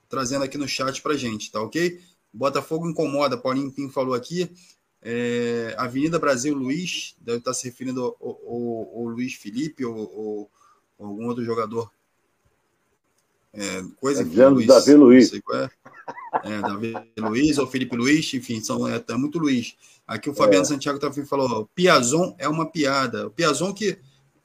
trazendo 0.09 0.45
aqui 0.45 0.57
no 0.57 0.69
chat 0.69 1.03
para 1.03 1.15
a 1.15 1.17
gente, 1.17 1.51
tá 1.51 1.61
ok? 1.61 2.01
Botafogo 2.33 2.89
incomoda, 2.89 3.37
Paulinho 3.37 3.73
Pinho 3.73 3.91
falou 3.91 4.15
aqui, 4.15 4.49
é, 5.11 5.75
Avenida 5.79 6.19
Brasil 6.19 6.55
Luiz, 6.55 7.17
deve 7.19 7.39
estar 7.39 7.55
se 7.55 7.65
referindo 7.65 8.03
ao, 8.03 8.17
ao, 8.21 8.93
ao 8.95 9.05
Luiz 9.05 9.35
Felipe 9.35 9.83
ou, 9.85 9.97
ou 9.97 10.51
algum 10.99 11.27
outro 11.29 11.43
jogador 11.43 11.91
é, 13.55 13.83
coisa 13.99 14.23
tá 14.23 14.29
dizendo 14.29 14.55
Luiz, 14.55 14.67
Davi 14.67 14.95
Luiz. 14.95 15.33
É. 15.33 15.71
é. 16.45 16.61
Davi 16.61 16.95
Luiz 17.17 17.59
ou 17.59 17.67
Felipe 17.67 17.97
Luiz, 17.97 18.33
enfim, 18.35 18.61
são, 18.61 18.87
é, 18.87 19.03
é 19.09 19.15
muito 19.15 19.39
Luiz. 19.39 19.77
Aqui 20.07 20.29
o 20.29 20.35
Fabiano 20.35 20.65
é. 20.65 20.69
Santiago 20.69 20.99
também 20.99 21.25
falou: 21.25 21.69
Piazon 21.75 22.35
é 22.39 22.47
uma 22.47 22.67
piada. 22.67 23.27
O 23.27 23.31
Piazon 23.31 23.73
que 23.73 23.99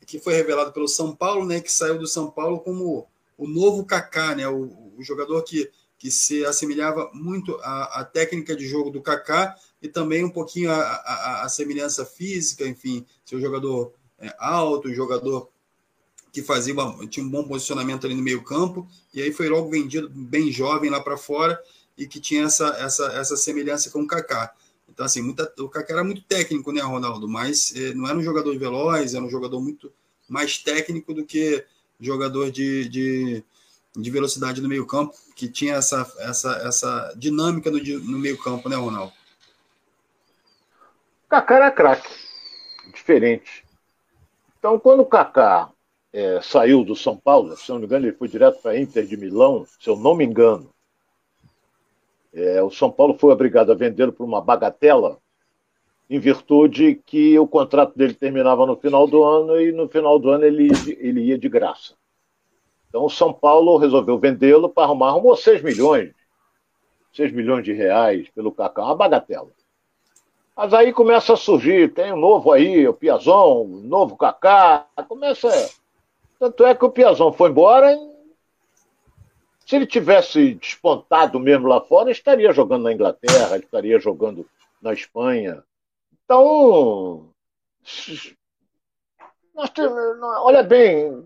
que 0.06 0.20
foi 0.20 0.34
revelado 0.34 0.72
pelo 0.72 0.88
São 0.88 1.16
Paulo, 1.16 1.46
né, 1.46 1.62
que 1.62 1.72
saiu 1.72 1.98
do 1.98 2.08
São 2.08 2.30
Paulo 2.30 2.60
como 2.60 3.08
o 3.38 3.48
novo 3.48 3.86
Kaká, 3.86 4.36
né, 4.36 4.48
o, 4.48 4.94
o 4.98 5.04
jogador 5.04 5.42
que, 5.44 5.70
que 6.04 6.12
se 6.12 6.46
assemelhava 6.46 7.10
muito 7.14 7.56
à, 7.64 8.02
à, 8.02 8.04
técnica 8.04 8.54
de 8.58 8.68
jogo 8.68 8.90
do 8.90 9.02
Kaká 9.02 9.56
e 9.82 9.88
também 9.88 10.22
um 10.22 10.30
pouquinho 10.30 10.70
a, 10.70 10.76
a, 10.76 11.44
a 11.44 11.48
semelhança 11.48 12.06
física, 12.06 12.68
enfim, 12.68 13.06
seu 13.24 13.40
jogador 13.40 13.94
é, 14.20 14.36
alto, 14.38 14.94
jogador 14.94 15.48
que 16.30 16.44
fazia 16.44 16.74
uma, 16.74 17.08
tinha 17.08 17.26
um 17.26 17.30
bom 17.30 17.48
posicionamento 17.48 18.06
ali 18.06 18.16
no 18.16 18.22
meio 18.22 18.44
campo, 18.44 18.86
e 19.14 19.22
aí 19.22 19.32
foi 19.32 19.48
logo 19.48 19.70
vendido 19.70 20.10
bem 20.10 20.52
jovem 20.52 20.90
lá 20.90 21.00
para 21.00 21.16
fora, 21.16 21.58
e 21.98 22.06
que 22.06 22.20
tinha 22.20 22.44
essa, 22.44 22.68
essa, 22.80 23.06
essa 23.14 23.38
semelhança 23.38 23.90
com 23.90 24.02
o 24.02 24.08
Kaká. 24.08 24.54
Então, 24.90 25.06
assim, 25.06 25.22
muita, 25.22 25.54
o 25.58 25.70
Kaká 25.70 25.94
era 25.94 26.04
muito 26.04 26.24
técnico, 26.24 26.74
né, 26.74 26.82
Ronaldo? 26.82 27.30
Mas 27.30 27.74
eh, 27.78 27.94
não 27.94 28.10
era 28.10 28.18
um 28.18 28.24
jogador 28.24 28.60
veloz, 28.60 29.14
era 29.14 29.24
um 29.24 29.30
jogador 29.30 29.62
muito 29.62 29.90
mais 30.28 30.58
técnico 30.58 31.14
do 31.14 31.24
que 31.24 31.64
jogador 31.98 32.52
de, 32.52 32.90
de, 32.90 33.44
de 33.96 34.10
velocidade 34.10 34.62
no 34.62 34.70
meio 34.70 34.86
campo, 34.86 35.14
que 35.36 35.48
tinha 35.48 35.76
essa, 35.76 36.12
essa, 36.20 36.52
essa 36.68 37.14
dinâmica 37.16 37.70
no, 37.70 37.78
no 37.78 38.18
meio 38.18 38.38
campo, 38.38 38.68
né, 38.68 38.76
Ronaldo? 38.76 39.14
Kaká 41.30 41.56
era 41.56 41.72
craque, 41.72 42.10
diferente. 42.94 43.64
Então, 44.60 44.80
quando 44.80 45.02
o 45.02 45.06
Kaká 45.06 45.72
é, 46.14 46.40
saiu 46.42 46.84
do 46.84 46.96
São 46.96 47.18
Paulo, 47.18 47.58
se 47.58 47.70
não 47.70 47.80
me 47.80 47.86
engano, 47.86 48.06
ele 48.06 48.16
foi 48.16 48.28
direto 48.28 48.62
para 48.62 48.72
a 48.72 48.80
Inter 48.80 49.06
de 49.06 49.18
Milão, 49.18 49.66
se 49.80 49.90
eu 49.90 49.98
não 49.98 50.16
me 50.16 50.24
engano, 50.24 50.70
é, 52.34 52.62
o 52.64 52.72
São 52.72 52.92
Paulo 52.92 53.18
foi 53.18 53.32
obrigado 53.32 53.72
a 53.72 53.76
vendê-lo 53.76 54.14
por 54.14 54.24
uma 54.24 54.42
bagatela, 54.42 55.20
em 56.10 56.20
virtude 56.20 57.02
que 57.06 57.38
o 57.40 57.48
contrato 57.48 57.98
dele 57.98 58.14
terminava 58.14 58.66
no 58.66 58.76
final 58.76 59.08
do 59.08 59.24
ano 59.24 59.60
e 59.60 59.72
no 59.72 59.88
final 59.88 60.20
do 60.20 60.30
ano 60.30 60.46
ele, 60.46 60.70
ele 61.00 61.22
ia 61.22 61.38
de 61.38 61.50
graça. 61.50 61.96
Então 62.94 63.06
o 63.06 63.10
São 63.10 63.34
Paulo 63.34 63.78
resolveu 63.78 64.20
vendê-lo 64.20 64.70
para 64.70 64.84
arrumar, 64.84 65.08
arrumou 65.08 65.36
6 65.36 65.64
milhões, 65.64 66.14
6 67.12 67.32
milhões 67.32 67.66
de 67.66 67.74
reais 67.74 68.30
pelo 68.30 68.52
Cacá, 68.52 68.84
uma 68.84 68.96
bagatela. 68.96 69.50
Mas 70.56 70.76
aí 70.76 70.94
começa 70.94 71.34
a 71.34 71.36
surgir, 71.36 71.92
tem 71.92 72.14
um 72.14 72.20
novo 72.20 72.52
aí, 72.52 72.88
o 72.88 72.94
Piazon, 72.94 73.64
um 73.64 73.82
novo 73.82 74.16
Cacá, 74.16 74.86
começa. 75.08 75.50
Tanto 76.38 76.64
é 76.64 76.76
que 76.76 76.86
o 76.86 76.92
Piazon 76.92 77.34
foi 77.34 77.50
embora 77.50 77.98
se 79.66 79.76
ele 79.76 79.88
tivesse 79.88 80.54
despontado 80.54 81.40
mesmo 81.40 81.68
lá 81.68 81.82
fora, 81.82 82.12
estaria 82.12 82.54
jogando 82.54 82.84
na 82.84 82.94
Inglaterra, 82.94 83.58
estaria 83.58 83.98
jogando 83.98 84.48
na 84.80 84.94
Espanha. 84.94 85.64
Então, 86.24 87.28
nós 89.56 89.72
temos, 89.72 89.98
olha 90.22 90.62
bem, 90.62 91.26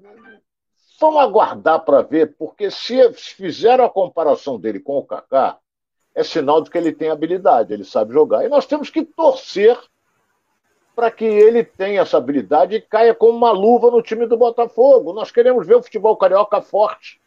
vamos 0.99 1.21
aguardar 1.21 1.83
para 1.85 2.01
ver, 2.01 2.35
porque 2.37 2.71
se 2.71 3.13
fizeram 3.13 3.85
a 3.85 3.89
comparação 3.89 4.59
dele 4.59 4.79
com 4.79 4.97
o 4.97 5.03
Kaká, 5.03 5.57
é 6.15 6.23
sinal 6.23 6.61
de 6.61 6.69
que 6.69 6.77
ele 6.77 6.91
tem 6.91 7.09
habilidade, 7.09 7.73
ele 7.73 7.83
sabe 7.83 8.13
jogar. 8.13 8.43
E 8.43 8.49
nós 8.49 8.65
temos 8.65 8.89
que 8.89 9.05
torcer 9.05 9.77
para 10.95 11.11
que 11.11 11.25
ele 11.25 11.63
tenha 11.63 12.01
essa 12.01 12.17
habilidade 12.17 12.75
e 12.75 12.81
caia 12.81 13.13
como 13.13 13.37
uma 13.37 13.51
luva 13.51 13.91
no 13.91 14.01
time 14.01 14.25
do 14.25 14.35
Botafogo. 14.35 15.13
Nós 15.13 15.29
queremos 15.29 15.67
ver 15.67 15.75
o 15.75 15.83
futebol 15.83 16.17
carioca 16.17 16.59
forte. 16.59 17.21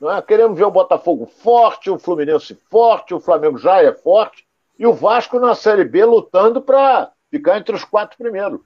Não 0.00 0.10
é? 0.10 0.20
Queremos 0.20 0.58
ver 0.58 0.64
o 0.64 0.70
Botafogo 0.70 1.26
forte, 1.26 1.88
o 1.88 1.98
Fluminense 1.98 2.60
forte, 2.68 3.14
o 3.14 3.20
Flamengo 3.20 3.58
já 3.58 3.80
é 3.80 3.92
forte, 3.92 4.44
e 4.76 4.84
o 4.84 4.92
Vasco 4.92 5.38
na 5.38 5.54
Série 5.54 5.84
B 5.84 6.04
lutando 6.04 6.60
para 6.60 7.12
ficar 7.30 7.58
entre 7.58 7.76
os 7.76 7.84
quatro 7.84 8.18
primeiros. 8.18 8.60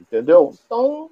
Entendeu? 0.00 0.54
Então, 0.64 1.10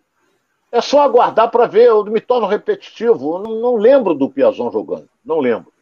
é 0.73 0.81
só 0.81 1.03
aguardar 1.03 1.51
para 1.51 1.67
ver. 1.67 1.87
Eu 1.87 2.05
me 2.05 2.21
torno 2.21 2.47
repetitivo. 2.47 3.37
Eu 3.37 3.39
não, 3.41 3.61
não 3.61 3.77
lembro 3.77 4.15
do 4.15 4.29
Piazon 4.29 4.71
jogando. 4.71 5.09
Não 5.25 5.41
lembro. 5.41 5.73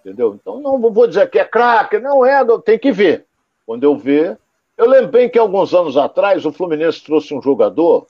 Entendeu? 0.00 0.34
Então, 0.34 0.60
não 0.60 0.78
vou 0.78 1.06
dizer 1.06 1.28
que 1.30 1.38
é 1.38 1.44
craque. 1.44 1.98
Não 1.98 2.24
é. 2.24 2.44
Tem 2.64 2.78
que 2.78 2.92
ver. 2.92 3.26
Quando 3.66 3.84
eu 3.84 3.96
ver. 3.96 4.38
Eu 4.76 4.88
lembro 4.88 5.08
bem 5.08 5.28
que 5.28 5.38
alguns 5.38 5.74
anos 5.74 5.96
atrás 5.96 6.46
o 6.46 6.52
Fluminense 6.52 7.02
trouxe 7.02 7.34
um 7.34 7.42
jogador 7.42 8.06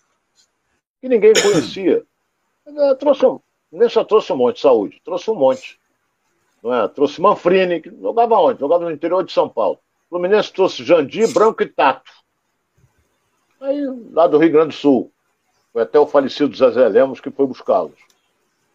que 1.00 1.09
ninguém 1.09 1.32
conhecia. 1.32 2.04
Trouxe 3.00 3.24
um, 3.24 3.40
nem 3.72 3.88
só 3.88 4.04
trouxe 4.04 4.30
um 4.32 4.36
monte 4.36 4.56
de 4.56 4.62
saúde, 4.62 5.00
trouxe 5.02 5.30
um 5.30 5.34
monte. 5.34 5.78
Não 6.62 6.74
é? 6.74 6.88
Trouxe 6.88 7.20
Manfrini, 7.20 7.80
que 7.80 7.90
jogava 7.90 8.36
onde? 8.36 8.61
Jogava 8.61 8.84
no 8.84 8.90
interior 8.90 9.24
de 9.24 9.32
São 9.32 9.48
Paulo. 9.48 9.78
O 10.06 10.09
Fluminense 10.11 10.52
trouxe 10.52 10.84
Jandir, 10.84 11.32
Branco 11.32 11.62
e 11.62 11.66
Tato. 11.66 12.11
Aí, 13.61 13.80
lá 14.12 14.26
do 14.26 14.38
Rio 14.38 14.52
Grande 14.52 14.68
do 14.68 14.74
Sul. 14.74 15.11
Foi 15.73 15.83
até 15.83 15.99
o 15.99 16.07
falecido 16.07 16.57
Zezé 16.57 16.89
Lemos 16.89 17.21
que 17.21 17.31
foi 17.31 17.47
buscá-los. 17.47 17.99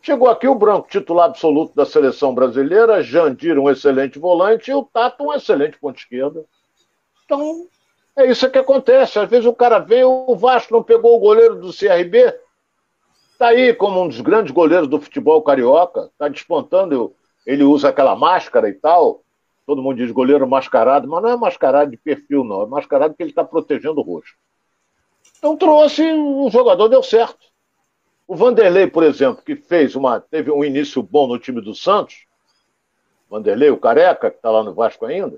Chegou 0.02 0.30
aqui 0.30 0.48
o 0.48 0.56
Branco, 0.56 0.88
titular 0.90 1.28
absoluto 1.28 1.74
da 1.76 1.86
seleção 1.86 2.36
brasileira, 2.36 3.02
Jandir, 3.02 3.58
um 3.58 3.70
excelente 3.70 4.20
volante, 4.20 4.70
e 4.70 4.74
o 4.74 4.84
Tato, 4.84 5.24
um 5.24 5.34
excelente 5.34 5.78
ponto 5.80 5.98
esquerda. 5.98 6.44
Então, 7.24 7.68
é 8.18 8.26
isso 8.26 8.50
que 8.50 8.60
acontece. 8.60 9.18
Às 9.18 9.30
vezes 9.30 9.46
o 9.46 9.54
cara 9.54 9.80
vem, 9.80 10.04
o 10.04 10.36
Vasco 10.36 10.74
não 10.74 10.84
pegou 10.84 11.16
o 11.16 11.20
goleiro 11.20 11.56
do 11.56 11.72
CRB, 11.74 12.34
Está 13.34 13.48
aí 13.48 13.74
como 13.74 14.02
um 14.02 14.08
dos 14.08 14.22
grandes 14.22 14.54
goleiros 14.54 14.88
do 14.88 15.02
futebol 15.02 15.42
carioca, 15.42 16.10
está 16.14 16.30
despontando, 16.30 17.14
ele 17.46 17.64
usa 17.64 17.90
aquela 17.90 18.16
máscara 18.16 18.70
e 18.70 18.74
tal. 18.74 19.22
Todo 19.66 19.82
mundo 19.82 19.98
diz 19.98 20.12
goleiro 20.12 20.48
mascarado, 20.48 21.10
mas 21.10 21.22
não 21.22 21.30
é 21.30 21.36
mascarado 21.36 21.92
de 21.92 21.98
perfil, 21.98 22.44
não. 22.44 22.62
É 22.62 22.66
mascarado 22.68 23.12
porque 23.12 23.24
ele 23.24 23.32
está 23.32 23.44
protegendo 23.44 24.00
o 24.00 24.02
rosto. 24.04 24.38
Então 25.44 25.58
trouxe, 25.58 26.02
o 26.10 26.50
jogador 26.50 26.88
deu 26.88 27.04
certo. 27.04 27.46
O 28.26 28.34
Vanderlei, 28.34 28.88
por 28.88 29.04
exemplo, 29.04 29.44
que 29.44 29.58
fez 29.58 29.94
uma, 29.94 30.22
teve 30.22 30.50
um 30.50 30.64
início 30.64 31.04
bom 31.04 31.28
no 31.28 31.38
time 31.38 31.60
do 31.60 31.76
Santos, 31.76 32.26
Vanderlei, 33.30 33.70
o 33.70 33.76
careca, 33.76 34.32
que 34.32 34.38
está 34.38 34.50
lá 34.50 34.64
no 34.64 34.74
Vasco 34.74 35.06
ainda. 35.06 35.38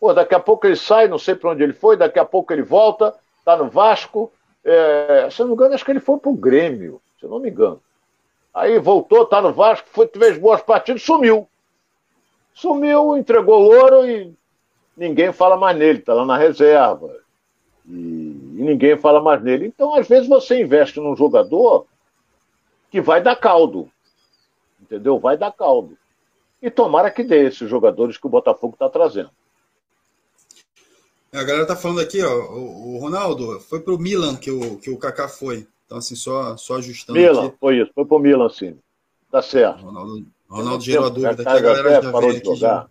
Pô, 0.00 0.12
daqui 0.12 0.34
a 0.34 0.40
pouco 0.40 0.66
ele 0.66 0.74
sai, 0.74 1.06
não 1.06 1.16
sei 1.16 1.36
para 1.36 1.50
onde 1.50 1.62
ele 1.62 1.72
foi, 1.72 1.96
daqui 1.96 2.18
a 2.18 2.24
pouco 2.24 2.52
ele 2.52 2.62
volta, 2.62 3.14
está 3.38 3.56
no 3.56 3.70
Vasco. 3.70 4.32
É, 4.64 5.28
se 5.30 5.40
eu 5.40 5.46
não 5.46 5.54
me 5.54 5.54
engano, 5.54 5.74
acho 5.76 5.84
que 5.84 5.92
ele 5.92 6.00
foi 6.00 6.18
para 6.18 6.30
o 6.30 6.36
Grêmio 6.36 7.00
se 7.20 7.26
eu 7.26 7.30
não 7.30 7.38
me 7.38 7.50
engano. 7.50 7.80
Aí 8.52 8.80
voltou, 8.80 9.24
tá 9.26 9.40
no 9.40 9.52
Vasco, 9.52 9.86
foi, 9.92 10.08
fez 10.08 10.38
boas 10.38 10.60
partidas, 10.60 11.02
sumiu. 11.02 11.46
Sumiu, 12.52 13.16
entregou 13.16 13.62
o 13.62 13.76
ouro 13.78 14.04
e 14.04 14.34
ninguém 14.96 15.32
fala 15.32 15.56
mais 15.56 15.76
nele, 15.76 16.00
tá 16.00 16.14
lá 16.14 16.24
na 16.24 16.36
reserva. 16.36 17.14
E, 17.86 18.39
e 18.60 18.62
ninguém 18.62 18.94
fala 18.98 19.22
mais 19.22 19.42
nele. 19.42 19.66
Então, 19.66 19.94
às 19.94 20.06
vezes, 20.06 20.28
você 20.28 20.60
investe 20.60 21.00
num 21.00 21.16
jogador 21.16 21.86
que 22.90 23.00
vai 23.00 23.22
dar 23.22 23.34
caldo. 23.34 23.90
Entendeu? 24.82 25.18
Vai 25.18 25.38
dar 25.38 25.50
caldo. 25.50 25.96
E 26.60 26.70
tomara 26.70 27.10
que 27.10 27.24
dê 27.24 27.46
esses 27.46 27.70
jogadores 27.70 28.18
que 28.18 28.26
o 28.26 28.30
Botafogo 28.30 28.74
está 28.74 28.90
trazendo. 28.90 29.30
A 31.32 31.42
galera 31.42 31.64
tá 31.64 31.74
falando 31.74 32.00
aqui, 32.00 32.22
ó, 32.22 32.34
o, 32.52 32.98
Ronaldo 32.98 33.60
foi 33.60 33.80
pro 33.80 33.98
Milan 33.98 34.36
que 34.36 34.50
o, 34.50 34.76
que 34.76 34.90
o 34.90 34.98
Kaká 34.98 35.26
foi. 35.26 35.66
Então, 35.86 35.96
assim, 35.96 36.14
só, 36.14 36.54
só 36.58 36.76
ajustando. 36.76 37.18
Milan, 37.18 37.46
aqui. 37.46 37.56
foi 37.58 37.78
isso, 37.78 37.90
foi 37.94 38.04
pro 38.04 38.18
Milan, 38.18 38.50
sim. 38.50 38.76
Tá 39.30 39.40
certo. 39.40 39.82
Ronaldo, 39.82 40.26
Ronaldo 40.50 40.84
gerou 40.84 41.06
a 41.06 41.08
dúvida 41.08 41.30
aqui, 41.30 41.48
a 41.48 41.60
galera 41.60 42.02
já 42.02 42.10
veio 42.10 42.36
aqui. 42.36 42.54
Já. 42.56 42.86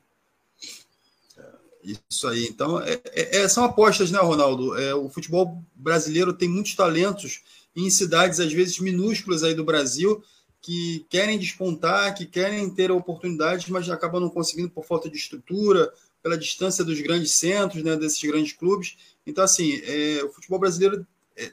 Isso 1.83 2.27
aí. 2.27 2.45
Então, 2.45 2.81
é, 2.81 2.99
é, 3.05 3.37
é, 3.37 3.47
são 3.47 3.63
apostas, 3.63 4.11
né, 4.11 4.19
Ronaldo? 4.19 4.77
É, 4.77 4.93
o 4.93 5.09
futebol 5.09 5.63
brasileiro 5.73 6.33
tem 6.33 6.49
muitos 6.49 6.75
talentos 6.75 7.41
em 7.75 7.89
cidades, 7.89 8.39
às 8.39 8.51
vezes, 8.51 8.79
minúsculas 8.79 9.43
aí 9.43 9.53
do 9.53 9.63
Brasil, 9.63 10.21
que 10.61 11.05
querem 11.09 11.39
despontar, 11.39 12.13
que 12.13 12.25
querem 12.25 12.69
ter 12.69 12.91
oportunidades, 12.91 13.69
mas 13.69 13.89
acabam 13.89 14.21
não 14.21 14.29
conseguindo 14.29 14.69
por 14.69 14.85
falta 14.85 15.09
de 15.09 15.17
estrutura, 15.17 15.91
pela 16.21 16.37
distância 16.37 16.83
dos 16.83 16.99
grandes 16.99 17.31
centros, 17.31 17.81
né, 17.81 17.95
desses 17.95 18.21
grandes 18.21 18.51
clubes. 18.51 18.97
Então, 19.25 19.43
assim, 19.43 19.79
é, 19.83 20.21
o 20.23 20.29
futebol 20.29 20.59
brasileiro 20.59 21.07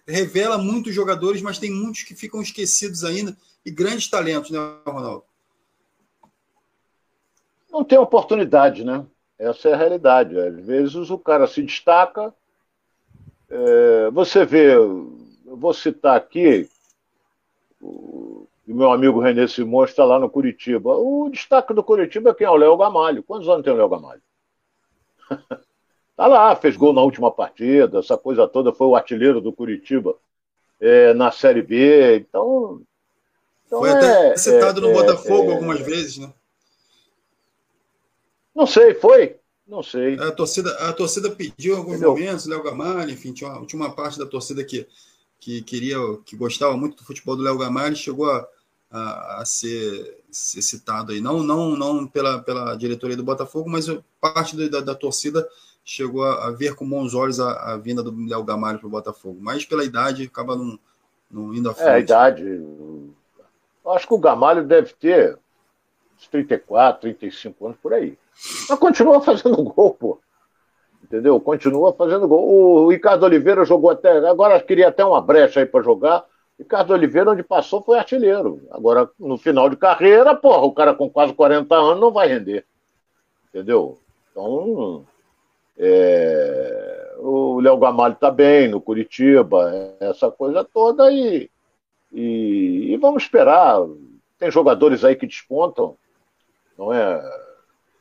revela 0.06 0.58
muitos 0.58 0.92
jogadores, 0.92 1.40
mas 1.40 1.58
tem 1.58 1.70
muitos 1.70 2.02
que 2.02 2.16
ficam 2.16 2.42
esquecidos 2.42 3.04
ainda 3.04 3.36
e 3.64 3.70
grandes 3.70 4.08
talentos, 4.08 4.50
né, 4.50 4.58
Ronaldo? 4.84 5.24
Não 7.70 7.84
tem 7.84 7.98
oportunidade, 7.98 8.82
né? 8.82 9.06
Essa 9.38 9.68
é 9.68 9.72
a 9.74 9.76
realidade. 9.76 10.38
Às 10.38 10.64
vezes 10.64 11.10
o 11.10 11.18
cara 11.18 11.46
se 11.46 11.62
destaca. 11.62 12.32
É, 13.48 14.10
você 14.10 14.44
vê, 14.44 14.74
eu 14.74 15.12
vou 15.44 15.72
citar 15.72 16.16
aqui, 16.16 16.68
o, 17.80 18.48
o 18.66 18.74
meu 18.74 18.90
amigo 18.90 19.20
René 19.20 19.46
Simões 19.46 19.90
está 19.90 20.04
lá 20.04 20.18
no 20.18 20.28
Curitiba. 20.28 20.96
O 20.96 21.28
destaque 21.30 21.72
do 21.72 21.84
Curitiba 21.84 22.30
é 22.30 22.34
quem 22.34 22.46
é 22.46 22.50
o 22.50 22.56
Léo 22.56 22.76
Gamalho. 22.76 23.22
Quantos 23.22 23.48
anos 23.48 23.64
tem 23.64 23.72
o 23.72 23.76
Léo 23.76 23.88
Gamalho? 23.88 24.22
Tá 26.16 26.26
lá, 26.26 26.56
fez 26.56 26.78
gol 26.78 26.94
na 26.94 27.02
última 27.02 27.30
partida, 27.30 27.98
essa 27.98 28.16
coisa 28.16 28.48
toda, 28.48 28.72
foi 28.72 28.86
o 28.86 28.96
artilheiro 28.96 29.38
do 29.38 29.52
Curitiba 29.52 30.14
é, 30.80 31.12
na 31.12 31.30
Série 31.30 31.60
B. 31.60 32.16
Então. 32.16 32.80
então 33.66 33.80
foi 33.80 33.90
é, 33.90 33.92
até 33.92 34.36
citado 34.38 34.80
é, 34.80 34.82
no 34.88 34.94
Botafogo 34.94 35.50
é, 35.50 35.54
algumas 35.54 35.80
vezes, 35.80 36.16
né? 36.16 36.32
Não 38.56 38.66
sei, 38.66 38.94
foi? 38.94 39.36
Não 39.68 39.82
sei. 39.82 40.18
A 40.18 40.32
torcida, 40.32 40.70
a 40.88 40.92
torcida 40.94 41.30
pediu 41.30 41.74
em 41.74 41.76
alguns 41.76 41.96
Entendeu? 41.96 42.12
momentos, 42.12 42.46
Léo 42.46 42.62
Gamalho, 42.62 43.10
enfim, 43.10 43.30
tinha 43.34 43.50
uma, 43.50 43.66
tinha 43.66 43.78
uma 43.78 43.94
parte 43.94 44.18
da 44.18 44.24
torcida 44.24 44.64
que, 44.64 44.86
que 45.38 45.60
queria, 45.60 45.98
que 46.24 46.34
gostava 46.34 46.74
muito 46.74 46.96
do 46.96 47.04
futebol 47.04 47.36
do 47.36 47.42
Léo 47.42 47.58
Gamalho, 47.58 47.94
chegou 47.94 48.30
a, 48.30 48.48
a, 48.90 49.42
a 49.42 49.44
ser, 49.44 50.24
ser, 50.30 50.62
citado 50.62 51.12
aí, 51.12 51.20
não, 51.20 51.42
não, 51.42 51.76
não 51.76 52.06
pela, 52.06 52.38
pela 52.38 52.74
diretoria 52.76 53.16
do 53.16 53.22
Botafogo, 53.22 53.68
mas 53.68 53.86
parte 54.18 54.56
da, 54.70 54.80
da 54.80 54.94
torcida 54.94 55.46
chegou 55.84 56.24
a, 56.24 56.46
a, 56.46 56.50
ver 56.50 56.74
com 56.74 56.88
bons 56.88 57.12
olhos 57.12 57.38
a, 57.38 57.74
a 57.74 57.76
vinda 57.76 58.02
do 58.02 58.14
Léo 58.26 58.42
Gamalho 58.42 58.78
para 58.78 58.86
o 58.86 58.90
Botafogo, 58.90 59.38
mas 59.38 59.66
pela 59.66 59.84
idade 59.84 60.22
acaba 60.22 60.56
não, 60.56 60.78
não 61.30 61.52
indo 61.52 61.68
à 61.68 61.74
frente. 61.74 61.88
É, 61.88 61.92
a 61.92 62.00
idade. 62.00 62.42
Acho 63.86 64.08
que 64.08 64.14
o 64.14 64.18
Gamalho 64.18 64.66
deve 64.66 64.94
ter 64.94 65.38
uns 66.16 66.28
34, 66.28 67.02
35 67.02 67.66
anos 67.66 67.78
por 67.82 67.92
aí. 67.92 68.18
Mas 68.68 68.78
continua 68.78 69.20
fazendo 69.20 69.62
gol, 69.62 69.94
pô. 69.94 70.18
Entendeu? 71.02 71.38
Continua 71.38 71.92
fazendo 71.92 72.26
gol. 72.26 72.84
O 72.84 72.88
Ricardo 72.90 73.22
Oliveira 73.24 73.64
jogou 73.64 73.90
até. 73.90 74.18
Agora 74.28 74.60
queria 74.60 74.88
até 74.88 75.04
uma 75.04 75.20
brecha 75.20 75.60
aí 75.60 75.66
para 75.66 75.82
jogar. 75.82 76.24
Ricardo 76.58 76.92
Oliveira, 76.92 77.30
onde 77.30 77.42
passou, 77.42 77.82
foi 77.82 77.98
artilheiro. 77.98 78.62
Agora, 78.70 79.08
no 79.18 79.36
final 79.36 79.68
de 79.68 79.76
carreira, 79.76 80.34
porra, 80.34 80.62
o 80.62 80.72
cara 80.72 80.94
com 80.94 81.08
quase 81.08 81.34
40 81.34 81.74
anos 81.74 82.00
não 82.00 82.10
vai 82.10 82.28
render. 82.28 82.64
Entendeu? 83.48 83.98
Então, 84.30 85.04
é... 85.78 87.14
o 87.18 87.60
Léo 87.60 87.76
Gamalho 87.76 88.14
está 88.14 88.30
bem 88.30 88.68
no 88.68 88.80
Curitiba, 88.80 89.70
essa 90.00 90.30
coisa 90.30 90.64
toda, 90.64 91.12
e, 91.12 91.50
e, 92.12 92.92
e 92.92 92.96
vamos 92.96 93.22
esperar. 93.22 93.82
Tem 94.38 94.50
jogadores 94.50 95.04
aí 95.04 95.14
que 95.14 95.26
despontam, 95.26 95.96
não 96.78 96.92
é? 96.92 97.22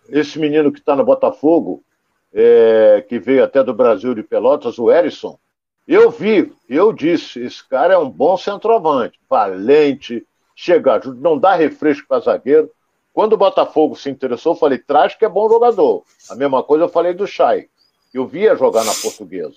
Esse 0.10 0.38
menino 0.38 0.72
que 0.72 0.80
está 0.80 0.96
no 0.96 1.04
Botafogo, 1.04 1.84
é, 2.34 3.04
que 3.08 3.18
veio 3.18 3.44
até 3.44 3.64
do 3.64 3.74
Brasil 3.74 4.14
de 4.14 4.22
Pelotas, 4.22 4.78
o 4.78 4.92
Erisson, 4.92 5.40
eu 5.88 6.10
vi, 6.10 6.52
eu 6.68 6.92
disse, 6.92 7.40
esse 7.40 7.68
cara 7.68 7.94
é 7.94 7.98
um 7.98 8.10
bom 8.10 8.36
centroavante, 8.38 9.20
valente, 9.30 10.26
chega, 10.56 11.00
não 11.18 11.38
dá 11.38 11.54
refresco 11.54 12.08
para 12.08 12.22
zagueiro. 12.22 12.72
Quando 13.14 13.34
o 13.34 13.38
Botafogo 13.38 13.96
se 13.96 14.10
interessou, 14.10 14.54
eu 14.54 14.60
falei, 14.60 14.80
traz 14.80 15.16
que 15.16 15.24
é 15.24 15.30
bom 15.30 15.48
jogador. 15.48 16.04
A 16.30 16.36
mesma 16.36 16.64
coisa 16.64 16.86
eu 16.86 16.90
falei 16.90 17.14
do 17.14 17.28
Chay. 17.28 17.70
Eu 18.14 18.26
via 18.26 18.56
jogar 18.56 18.84
na 18.84 18.94
portuguesa. 18.94 19.56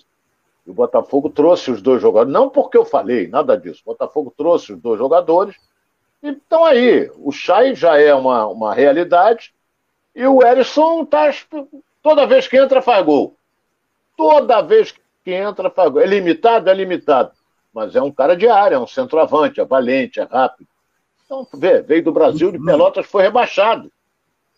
E 0.67 0.69
o 0.69 0.73
Botafogo 0.73 1.29
trouxe 1.29 1.71
os 1.71 1.81
dois 1.81 2.01
jogadores, 2.01 2.31
não 2.31 2.49
porque 2.49 2.77
eu 2.77 2.85
falei, 2.85 3.27
nada 3.27 3.57
disso. 3.57 3.81
O 3.85 3.91
Botafogo 3.91 4.31
trouxe 4.37 4.73
os 4.73 4.79
dois 4.79 4.99
jogadores. 4.99 5.55
Então 6.21 6.65
aí, 6.65 7.09
o 7.17 7.31
Chay 7.31 7.73
já 7.75 7.97
é 7.97 8.13
uma, 8.13 8.47
uma 8.47 8.73
realidade. 8.73 9.53
E 10.15 10.25
o 10.25 10.43
Erisson 10.43 11.05
tá, 11.05 11.31
toda 12.01 12.27
vez 12.27 12.47
que 12.47 12.57
entra 12.57 12.81
faz 12.81 13.05
gol. 13.05 13.35
Toda 14.17 14.61
vez 14.61 14.93
que 15.23 15.31
entra 15.31 15.69
faz 15.69 15.91
gol. 15.91 16.01
É 16.01 16.05
limitado? 16.05 16.69
É 16.69 16.73
limitado. 16.73 17.31
Mas 17.73 17.95
é 17.95 18.01
um 18.01 18.11
cara 18.11 18.35
de 18.35 18.47
área, 18.47 18.75
é 18.75 18.79
um 18.79 18.87
centroavante, 18.87 19.61
é 19.61 19.65
valente, 19.65 20.19
é 20.19 20.23
rápido. 20.23 20.67
Então, 21.25 21.47
vê, 21.53 21.81
veio 21.81 22.03
do 22.03 22.11
Brasil, 22.11 22.51
de. 22.51 22.59
Pelotas, 22.59 23.05
foi 23.05 23.21
rebaixado. 23.21 23.91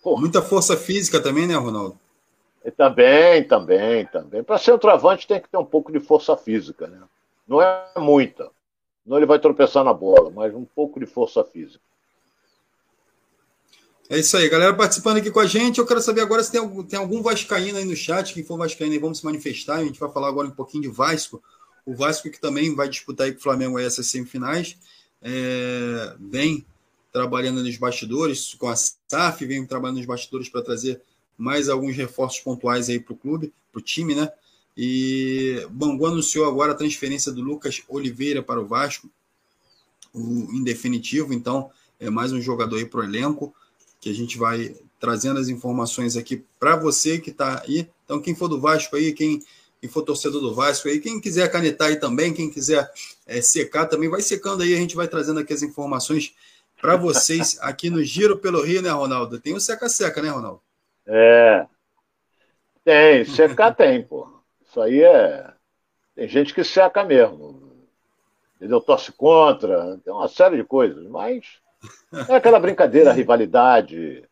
Muita 0.03 0.41
força 0.41 0.75
física 0.75 1.21
também, 1.21 1.45
né, 1.45 1.55
Ronaldo? 1.55 1.99
E 2.63 2.71
também, 2.71 3.43
também, 3.43 4.05
também. 4.05 4.43
Para 4.43 4.57
centroavante 4.57 5.27
tem 5.27 5.39
que 5.39 5.49
ter 5.49 5.57
um 5.57 5.65
pouco 5.65 5.91
de 5.91 5.99
força 5.99 6.35
física, 6.37 6.87
né? 6.87 6.99
Não 7.47 7.61
é 7.61 7.85
muita. 7.97 8.49
Não 9.11 9.17
ele 9.17 9.25
vai 9.25 9.39
tropeçar 9.39 9.83
na 9.83 9.93
bola, 9.93 10.31
mas 10.31 10.55
um 10.55 10.63
pouco 10.63 10.97
de 10.97 11.05
força 11.05 11.43
física. 11.43 11.83
É 14.09 14.17
isso 14.17 14.37
aí, 14.37 14.47
galera 14.47 14.73
participando 14.73 15.17
aqui 15.17 15.29
com 15.29 15.41
a 15.41 15.45
gente. 15.45 15.79
Eu 15.79 15.85
quero 15.85 15.99
saber 15.99 16.21
agora 16.21 16.41
se 16.41 16.49
tem 16.49 16.61
algum, 16.61 16.81
tem 16.81 16.97
algum 16.97 17.21
Vascaíno 17.21 17.77
aí 17.77 17.83
no 17.83 17.93
chat. 17.93 18.33
Quem 18.33 18.41
for 18.41 18.57
Vascaíno 18.57 18.93
aí, 18.93 18.99
vamos 18.99 19.17
se 19.17 19.25
manifestar. 19.25 19.79
A 19.79 19.83
gente 19.83 19.99
vai 19.99 20.09
falar 20.09 20.29
agora 20.29 20.47
um 20.47 20.51
pouquinho 20.51 20.83
de 20.83 20.87
Vasco. 20.87 21.43
O 21.85 21.93
Vasco 21.93 22.31
que 22.31 22.39
também 22.39 22.73
vai 22.73 22.87
disputar 22.87 23.27
aí 23.27 23.33
com 23.33 23.39
o 23.39 23.43
Flamengo 23.43 23.77
essas 23.77 24.07
semifinais. 24.07 24.77
É, 25.21 26.15
vem 26.17 26.65
trabalhando 27.11 27.61
nos 27.61 27.75
bastidores 27.75 28.53
com 28.53 28.69
a 28.69 28.77
SAF, 28.77 29.45
vem 29.45 29.65
trabalhando 29.65 29.97
nos 29.97 30.05
bastidores 30.05 30.47
para 30.47 30.61
trazer 30.61 31.01
mais 31.37 31.67
alguns 31.67 31.97
reforços 31.97 32.39
pontuais 32.39 32.87
aí 32.87 32.97
para 32.97 33.11
o 33.11 33.17
clube, 33.17 33.53
para 33.73 33.79
o 33.79 33.83
time, 33.83 34.15
né? 34.15 34.31
E 34.75 35.65
Bangu 35.69 36.05
anunciou 36.05 36.47
agora 36.47 36.71
a 36.71 36.75
transferência 36.75 37.31
do 37.31 37.41
Lucas 37.41 37.81
Oliveira 37.87 38.41
para 38.41 38.59
o 38.59 38.65
Vasco, 38.65 39.09
o, 40.13 40.19
em 40.53 40.63
definitivo, 40.63 41.33
então 41.33 41.69
é 41.99 42.09
mais 42.09 42.31
um 42.31 42.41
jogador 42.41 42.77
aí 42.77 42.85
para 42.85 43.01
o 43.01 43.03
elenco 43.03 43.53
que 43.99 44.09
a 44.09 44.13
gente 44.13 44.37
vai 44.37 44.75
trazendo 44.99 45.39
as 45.39 45.47
informações 45.47 46.17
aqui 46.17 46.43
para 46.59 46.75
você 46.75 47.19
que 47.19 47.29
está 47.29 47.61
aí. 47.61 47.87
Então, 48.03 48.19
quem 48.19 48.35
for 48.35 48.47
do 48.47 48.59
Vasco 48.59 48.95
aí, 48.95 49.13
quem, 49.13 49.41
quem 49.79 49.89
for 49.89 50.01
torcedor 50.01 50.41
do 50.41 50.53
Vasco 50.53 50.87
aí, 50.87 50.99
quem 50.99 51.21
quiser 51.21 51.49
canetar 51.51 51.89
aí 51.89 51.95
também, 51.95 52.33
quem 52.33 52.49
quiser 52.49 52.89
é, 53.27 53.41
secar 53.41 53.85
também, 53.85 54.09
vai 54.09 54.21
secando 54.21 54.63
aí, 54.63 54.73
a 54.73 54.77
gente 54.77 54.95
vai 54.95 55.07
trazendo 55.07 55.39
aqui 55.39 55.53
as 55.53 55.61
informações 55.61 56.33
para 56.81 56.95
vocês 56.95 57.57
aqui 57.61 57.89
no 57.91 58.03
Giro 58.03 58.37
pelo 58.37 58.63
Rio, 58.63 58.81
né, 58.81 58.89
Ronaldo? 58.89 59.39
Tem 59.39 59.53
o 59.53 59.59
seca-seca, 59.59 60.21
né, 60.21 60.29
Ronaldo? 60.29 60.61
É. 61.05 61.67
Tem, 62.83 63.23
secar 63.25 63.75
tem, 63.75 64.01
pô. 64.03 64.40
Isso 64.71 64.79
aí 64.79 65.03
é. 65.03 65.51
Tem 66.15 66.29
gente 66.29 66.53
que 66.53 66.63
seca 66.63 67.03
mesmo. 67.03 67.61
Entendeu? 68.55 68.79
Torce 68.79 69.11
contra, 69.11 69.97
tem 69.97 70.13
uma 70.13 70.29
série 70.29 70.55
de 70.55 70.63
coisas, 70.63 71.05
mas 71.09 71.59
é 72.29 72.35
aquela 72.35 72.57
brincadeira, 72.57 73.11
rivalidade, 73.11 74.23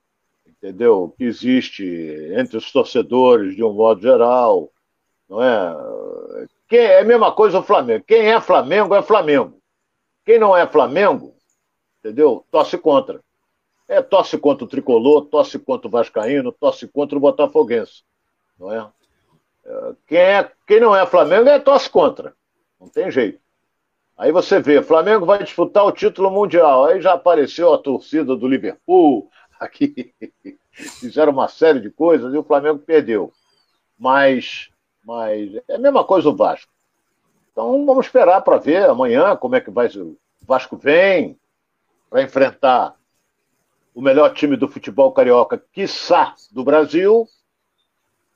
entendeu? 0.48 1.14
Que 1.18 1.26
existe 1.26 1.84
entre 2.38 2.56
os 2.56 2.72
torcedores 2.72 3.54
de 3.54 3.64
um 3.66 3.74
modo 3.74 4.02
geral, 4.02 4.72
não 5.28 5.44
é? 5.44 6.48
Quem 6.70 6.80
é 6.80 7.02
a 7.02 7.06
mesma 7.06 7.34
coisa 7.34 7.60
o 7.60 7.64
Flamengo. 7.64 8.06
Quem 8.08 8.32
é 8.32 8.40
Flamengo 8.40 8.96
é 8.96 9.02
Flamengo. 9.02 9.60
Quem 10.26 10.40
não 10.40 10.56
é 10.56 10.66
Flamengo, 10.66 11.36
entendeu? 12.00 12.46
Torce 12.50 12.78
contra. 12.78 13.20
É, 13.90 14.02
torce 14.02 14.38
contra 14.38 14.64
o 14.64 14.70
tricolor, 14.70 15.26
torce 15.26 15.60
contra 15.60 15.88
o 15.90 15.92
vascaíno, 15.92 16.54
torce 16.54 16.88
contra 16.88 17.18
o 17.18 17.22
botafoguense, 17.22 18.04
não 18.58 18.72
é? 18.72 18.90
Quem, 20.08 20.18
é, 20.18 20.52
quem 20.66 20.80
não 20.80 20.96
é 20.96 21.06
Flamengo 21.06 21.50
é 21.50 21.60
torce 21.60 21.90
contra. 21.90 22.34
Não 22.80 22.88
tem 22.88 23.12
jeito. 23.12 23.40
Aí 24.18 24.32
você 24.32 24.60
vê, 24.60 24.82
Flamengo 24.82 25.26
vai 25.26 25.44
disputar 25.44 25.86
o 25.86 25.92
título 25.92 26.30
mundial. 26.30 26.86
Aí 26.86 27.02
já 27.02 27.14
apareceu 27.14 27.74
a 27.74 27.78
torcida 27.78 28.36
do 28.36 28.48
Liverpool, 28.48 29.30
aqui 29.60 30.14
fizeram 30.72 31.32
uma 31.32 31.48
série 31.48 31.80
de 31.80 31.90
coisas 31.90 32.34
e 32.34 32.38
o 32.38 32.44
Flamengo 32.44 32.80
perdeu. 32.80 33.32
Mas, 33.98 34.70
mas 35.04 35.56
é 35.68 35.76
a 35.76 35.80
mesma 35.80 36.04
coisa 36.04 36.30
o 36.30 36.36
Vasco. 36.36 36.72
Então 37.52 37.86
vamos 37.86 38.06
esperar 38.06 38.42
para 38.42 38.58
ver 38.58 38.90
amanhã 38.90 39.36
como 39.36 39.56
é 39.56 39.62
que 39.62 39.72
vai. 39.72 39.88
O 39.88 40.18
Vasco 40.42 40.78
vem 40.78 41.38
para 42.10 42.22
enfrentar 42.22 42.96
o 43.94 44.02
melhor 44.02 44.34
time 44.34 44.56
do 44.56 44.68
futebol 44.68 45.12
carioca, 45.12 45.62
quiçá, 45.74 46.34
do 46.52 46.64
Brasil. 46.64 47.28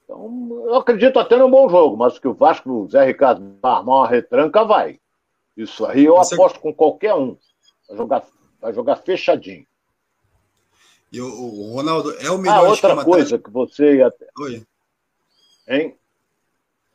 Então, 0.04 0.64
eu 0.66 0.76
acredito 0.76 1.18
até 1.18 1.38
num 1.38 1.50
bom 1.50 1.70
jogo, 1.70 1.96
mas 1.96 2.20
que 2.20 2.28
o 2.28 2.34
Vasco, 2.34 2.70
o 2.70 2.90
Zé 2.90 3.06
Ricardo, 3.06 3.58
armar 3.62 3.98
uma 3.98 4.08
retranca, 4.08 4.64
vai. 4.66 5.00
Isso 5.56 5.86
aí 5.86 6.06
eu 6.06 6.16
Você... 6.16 6.34
aposto 6.34 6.60
com 6.60 6.74
qualquer 6.74 7.14
um. 7.14 7.38
Vai 7.88 7.98
jogar, 7.98 8.28
vai 8.60 8.74
jogar 8.74 8.96
fechadinho. 8.98 9.66
E 11.12 11.22
o, 11.22 11.28
o 11.28 11.74
Ronaldo 11.74 12.12
é 12.20 12.32
o 12.32 12.40
melhor 12.40 12.66
ah, 12.66 12.70
outra 12.70 13.04
coisa 13.04 13.38
tático. 13.38 13.50
que 13.50 13.54
você 13.54 13.98
ia. 13.98 14.12
Oi. 14.40 14.66
Hein? 15.68 15.96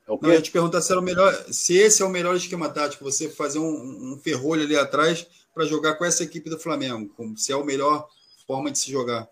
É 0.06 0.12
o 0.12 0.18
Não, 0.20 0.30
eu 0.30 0.34
ia 0.34 0.42
te 0.42 0.50
perguntar 0.50 0.80
se, 0.80 0.90
era 0.90 1.00
o 1.00 1.04
melhor, 1.04 1.32
se 1.52 1.76
esse 1.76 2.02
é 2.02 2.04
o 2.04 2.10
melhor 2.10 2.34
esquema 2.34 2.68
tático, 2.68 3.04
você 3.04 3.28
fazer 3.28 3.60
um, 3.60 4.14
um 4.14 4.18
ferrolho 4.18 4.62
ali 4.62 4.76
atrás 4.76 5.26
para 5.54 5.66
jogar 5.66 5.94
com 5.94 6.04
essa 6.04 6.24
equipe 6.24 6.50
do 6.50 6.58
Flamengo, 6.58 7.14
se 7.36 7.52
é 7.52 7.54
a 7.54 7.64
melhor 7.64 8.08
forma 8.46 8.70
de 8.70 8.78
se 8.78 8.90
jogar. 8.90 9.28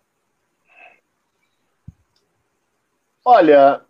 Olha, 3.29 3.85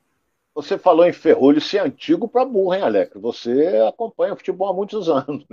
você 0.55 0.79
falou 0.79 1.05
em 1.05 1.13
ferrolho, 1.13 1.59
isso 1.59 1.77
é 1.77 1.81
antigo 1.81 2.27
para 2.27 2.43
burro, 2.43 2.73
hein, 2.73 2.81
Alex? 2.81 3.13
Você 3.21 3.67
acompanha 3.87 4.33
o 4.33 4.37
futebol 4.37 4.71
há 4.71 4.73
muitos 4.73 5.11
anos. 5.13 5.45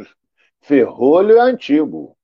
Ferrolho 0.62 1.36
é 1.36 1.42
antigo. 1.42 2.16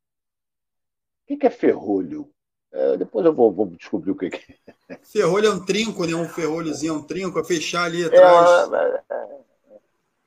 O 1.30 1.38
que 1.38 1.46
é 1.46 1.50
ferrolho? 1.50 2.30
É, 2.72 2.96
depois 2.96 3.26
eu 3.26 3.34
vou, 3.34 3.52
vou, 3.52 3.66
descobrir 3.66 4.12
o 4.12 4.16
que 4.16 4.28
é. 4.28 5.00
Ferrolho 5.04 5.48
é 5.48 5.54
um 5.54 5.66
trinco, 5.66 6.06
né? 6.06 6.16
Um 6.16 6.30
ferrolhozinho, 6.30 6.94
um 6.94 7.04
trinco, 7.04 7.38
a 7.38 7.44
fechar 7.44 7.84
ali 7.84 8.06
atrás. 8.06 8.72
É, 8.72 9.04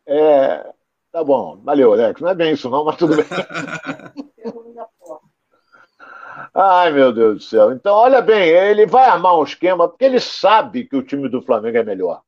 é, 0.07 0.18
é, 0.18 0.72
tá 1.11 1.24
bom, 1.24 1.57
valeu, 1.62 1.95
Alex. 1.95 2.20
Não 2.20 2.28
é 2.28 2.35
bem 2.35 2.53
isso, 2.53 2.68
não, 2.68 2.85
mas 2.85 2.97
tudo 2.97 3.16
bem. 3.16 3.24
Ai, 6.55 6.92
meu 6.92 7.12
Deus 7.12 7.36
do 7.36 7.42
céu. 7.42 7.72
Então, 7.72 7.94
olha 7.94 8.20
bem, 8.20 8.48
ele 8.48 8.84
vai 8.84 9.07
armar 9.07 9.38
um 9.38 9.42
esquema 9.42 9.88
porque 9.88 10.05
ele 10.05 10.20
sabe 10.20 10.84
que 10.84 10.96
o 10.96 11.03
time 11.03 11.28
do 11.28 11.40
Flamengo 11.40 11.78
é 11.78 11.82
melhor. 11.82 12.22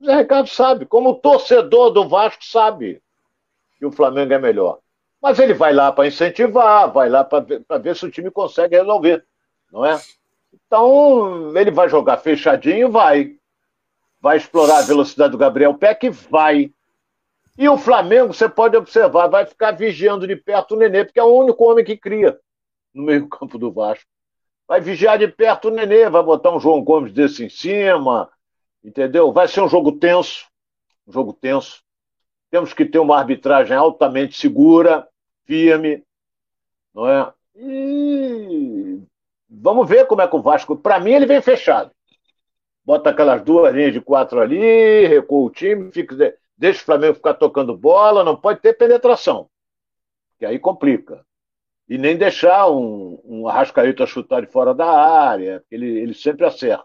O 0.00 0.04
Zé 0.04 0.16
Ricardo 0.16 0.48
sabe, 0.48 0.84
como 0.84 1.10
o 1.10 1.14
torcedor 1.14 1.90
do 1.90 2.08
Vasco 2.08 2.44
sabe 2.44 3.00
que 3.78 3.86
o 3.86 3.92
Flamengo 3.92 4.32
é 4.32 4.38
melhor. 4.38 4.80
Mas 5.20 5.38
ele 5.38 5.54
vai 5.54 5.72
lá 5.72 5.92
para 5.92 6.08
incentivar, 6.08 6.90
vai 6.92 7.08
lá 7.08 7.22
para 7.22 7.44
ver, 7.44 7.64
ver 7.80 7.94
se 7.94 8.04
o 8.04 8.10
time 8.10 8.28
consegue 8.32 8.76
resolver, 8.76 9.24
não 9.72 9.86
é? 9.86 10.00
Então, 10.66 11.56
ele 11.56 11.70
vai 11.70 11.88
jogar 11.88 12.16
fechadinho, 12.16 12.90
vai. 12.90 13.36
Vai 14.20 14.36
explorar 14.38 14.78
a 14.78 14.82
velocidade 14.82 15.30
do 15.30 15.38
Gabriel 15.38 15.74
Peck, 15.74 16.10
vai. 16.10 16.72
E 17.56 17.68
o 17.68 17.78
Flamengo, 17.78 18.32
você 18.32 18.48
pode 18.48 18.76
observar, 18.76 19.28
vai 19.28 19.46
ficar 19.46 19.70
vigiando 19.70 20.26
de 20.26 20.34
perto 20.34 20.74
o 20.74 20.78
Nenê, 20.78 21.04
porque 21.04 21.20
é 21.20 21.24
o 21.24 21.36
único 21.36 21.62
homem 21.64 21.84
que 21.84 21.96
cria 21.96 22.40
no 22.94 23.04
meio-campo 23.04 23.58
do 23.58 23.72
Vasco. 23.72 24.06
Vai 24.66 24.80
vigiar 24.80 25.18
de 25.18 25.28
perto 25.28 25.68
o 25.68 25.70
Nenê, 25.70 26.08
vai 26.08 26.22
botar 26.22 26.54
um 26.54 26.60
João 26.60 26.82
Gomes 26.82 27.12
desse 27.12 27.44
em 27.44 27.48
cima, 27.48 28.30
entendeu? 28.82 29.32
Vai 29.32 29.48
ser 29.48 29.60
um 29.60 29.68
jogo 29.68 29.92
tenso, 29.92 30.46
um 31.06 31.12
jogo 31.12 31.32
tenso. 31.32 31.82
Temos 32.50 32.72
que 32.72 32.84
ter 32.84 32.98
uma 32.98 33.18
arbitragem 33.18 33.76
altamente 33.76 34.38
segura, 34.38 35.08
firme, 35.44 36.04
não 36.94 37.08
é? 37.08 37.32
E 37.56 39.02
vamos 39.48 39.88
ver 39.88 40.06
como 40.06 40.22
é 40.22 40.28
que 40.28 40.36
o 40.36 40.42
Vasco. 40.42 40.76
Para 40.76 41.00
mim, 41.00 41.12
ele 41.12 41.26
vem 41.26 41.40
fechado. 41.40 41.90
Bota 42.84 43.10
aquelas 43.10 43.42
duas 43.42 43.74
linhas 43.74 43.92
de 43.92 44.00
quatro 44.00 44.40
ali, 44.40 45.06
recua 45.06 45.46
o 45.46 45.50
time, 45.50 45.92
fica, 45.92 46.34
deixa 46.56 46.82
o 46.82 46.84
Flamengo 46.84 47.14
ficar 47.14 47.34
tocando 47.34 47.76
bola, 47.76 48.24
não 48.24 48.36
pode 48.36 48.60
ter 48.60 48.72
penetração, 48.76 49.48
que 50.38 50.44
aí 50.44 50.58
complica. 50.58 51.24
E 51.88 51.98
nem 51.98 52.16
deixar 52.16 52.70
um, 52.70 53.20
um 53.24 53.48
Arrascaeta 53.48 54.06
chutar 54.06 54.40
de 54.42 54.50
fora 54.50 54.74
da 54.74 54.86
área, 54.86 55.62
ele, 55.70 55.86
ele 55.86 56.14
sempre 56.14 56.46
acerta. 56.46 56.84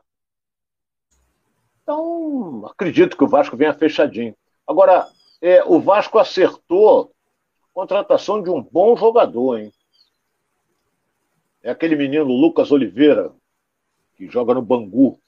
Então, 1.83 2.65
acredito 2.65 3.15
que 3.15 3.23
o 3.23 3.29
Vasco 3.29 3.55
venha 3.55 3.73
fechadinho. 3.73 4.35
Agora, 4.67 5.07
é, 5.41 5.63
o 5.63 5.79
Vasco 5.79 6.19
acertou 6.19 7.13
a 7.63 7.73
contratação 7.73 8.43
de 8.43 8.49
um 8.49 8.61
bom 8.61 8.97
jogador, 8.97 9.59
hein? 9.59 9.71
É 11.63 11.69
aquele 11.69 11.95
menino 11.95 12.25
Lucas 12.25 12.71
Oliveira, 12.71 13.31
que 14.15 14.27
joga 14.27 14.53
no 14.53 14.61
Bangu. 14.61 15.19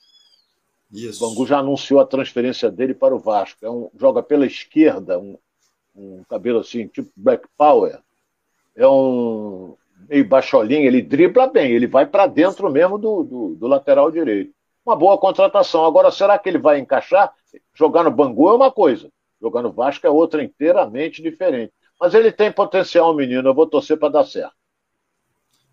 Isso. 0.92 1.24
O 1.24 1.30
Bangu 1.30 1.46
já 1.46 1.60
anunciou 1.60 2.00
a 2.00 2.06
transferência 2.06 2.70
dele 2.70 2.94
para 2.94 3.16
o 3.16 3.20
Vasco. 3.20 3.66
É 3.66 3.70
um, 3.70 3.90
joga 3.96 4.24
pela 4.24 4.46
esquerda, 4.46 5.20
um, 5.20 5.38
um 5.96 6.24
cabelo 6.26 6.60
assim, 6.60 6.88
tipo 6.88 7.10
Black 7.16 7.48
Power. 7.58 8.02
É 8.80 8.88
um 8.88 9.76
meio 10.08 10.28
baixolinho, 10.28 10.88
ele 10.88 11.02
dribla 11.02 11.48
bem, 11.48 11.72
ele 11.72 11.86
vai 11.86 12.06
para 12.06 12.26
dentro 12.26 12.72
mesmo 12.72 12.98
do, 12.98 13.24
do, 13.24 13.56
do, 13.56 13.68
lateral 13.68 14.10
direito. 14.10 14.52
Uma 14.86 14.96
boa 14.96 15.18
contratação. 15.18 15.86
Agora, 15.86 16.10
será 16.10 16.40
que 16.40 16.50
ele 16.50 16.58
vai 16.58 16.80
encaixar? 16.80 17.32
Jogar 17.74 18.04
no 18.04 18.12
Bangu 18.12 18.50
é 18.50 18.54
uma 18.54 18.72
coisa, 18.72 19.10
jogar 19.42 19.62
no 19.62 19.72
Vasco 19.72 20.08
é 20.08 20.10
outra 20.10 20.42
inteiramente 20.42 21.22
diferente. 21.22 21.74
Mas 22.00 22.14
ele 22.14 22.32
tem 22.32 22.52
potencial, 22.52 23.14
menino, 23.14 23.50
eu 23.50 23.54
vou 23.54 23.68
torcer 23.68 23.98
para 23.98 24.10
dar 24.10 24.24
certo. 24.24 24.56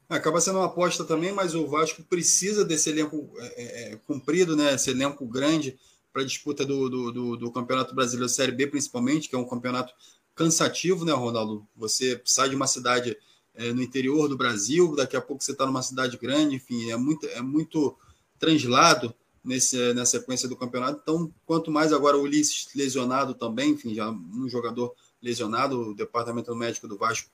Acaba 0.08 0.40
sendo 0.40 0.58
uma 0.58 0.66
aposta 0.66 1.04
também, 1.04 1.32
mas 1.32 1.54
o 1.54 1.66
Vasco 1.66 2.02
precisa 2.02 2.64
desse 2.64 2.90
elenco 2.90 3.30
é, 3.38 3.62
é, 3.62 3.92
é 3.92 3.96
comprido, 4.06 4.56
né? 4.56 4.74
Esse 4.74 4.90
elenco 4.90 5.24
grande 5.26 5.78
para 6.12 6.22
a 6.22 6.24
disputa 6.24 6.64
do, 6.64 6.88
do, 6.88 7.12
do, 7.12 7.36
do, 7.36 7.52
Campeonato 7.52 7.94
Brasileiro 7.94 8.28
Série 8.28 8.52
B, 8.52 8.66
principalmente, 8.68 9.28
que 9.28 9.36
é 9.36 9.38
um 9.38 9.46
campeonato 9.46 9.92
cansativo, 10.36 11.04
né, 11.04 11.12
Ronaldo? 11.12 11.66
Você 11.74 12.20
sai 12.24 12.50
de 12.50 12.54
uma 12.54 12.66
cidade 12.66 13.16
é, 13.54 13.72
no 13.72 13.82
interior 13.82 14.28
do 14.28 14.36
Brasil, 14.36 14.94
daqui 14.94 15.16
a 15.16 15.20
pouco 15.20 15.42
você 15.42 15.52
está 15.52 15.66
numa 15.66 15.82
cidade 15.82 16.16
grande, 16.18 16.56
enfim, 16.56 16.90
é 16.90 16.96
muito, 16.96 17.26
é 17.28 17.40
muito 17.40 17.96
translado 18.38 19.14
nesse, 19.42 19.94
na 19.94 20.04
sequência 20.04 20.46
do 20.46 20.56
campeonato. 20.56 21.00
Então, 21.02 21.32
quanto 21.46 21.70
mais 21.70 21.92
agora 21.92 22.18
o 22.18 22.22
Ulisses 22.22 22.68
lesionado 22.74 23.34
também, 23.34 23.70
enfim, 23.70 23.94
já 23.94 24.10
um 24.10 24.48
jogador 24.48 24.94
lesionado, 25.22 25.90
o 25.90 25.94
departamento 25.94 26.54
médico 26.54 26.86
do 26.86 26.98
Vasco 26.98 27.30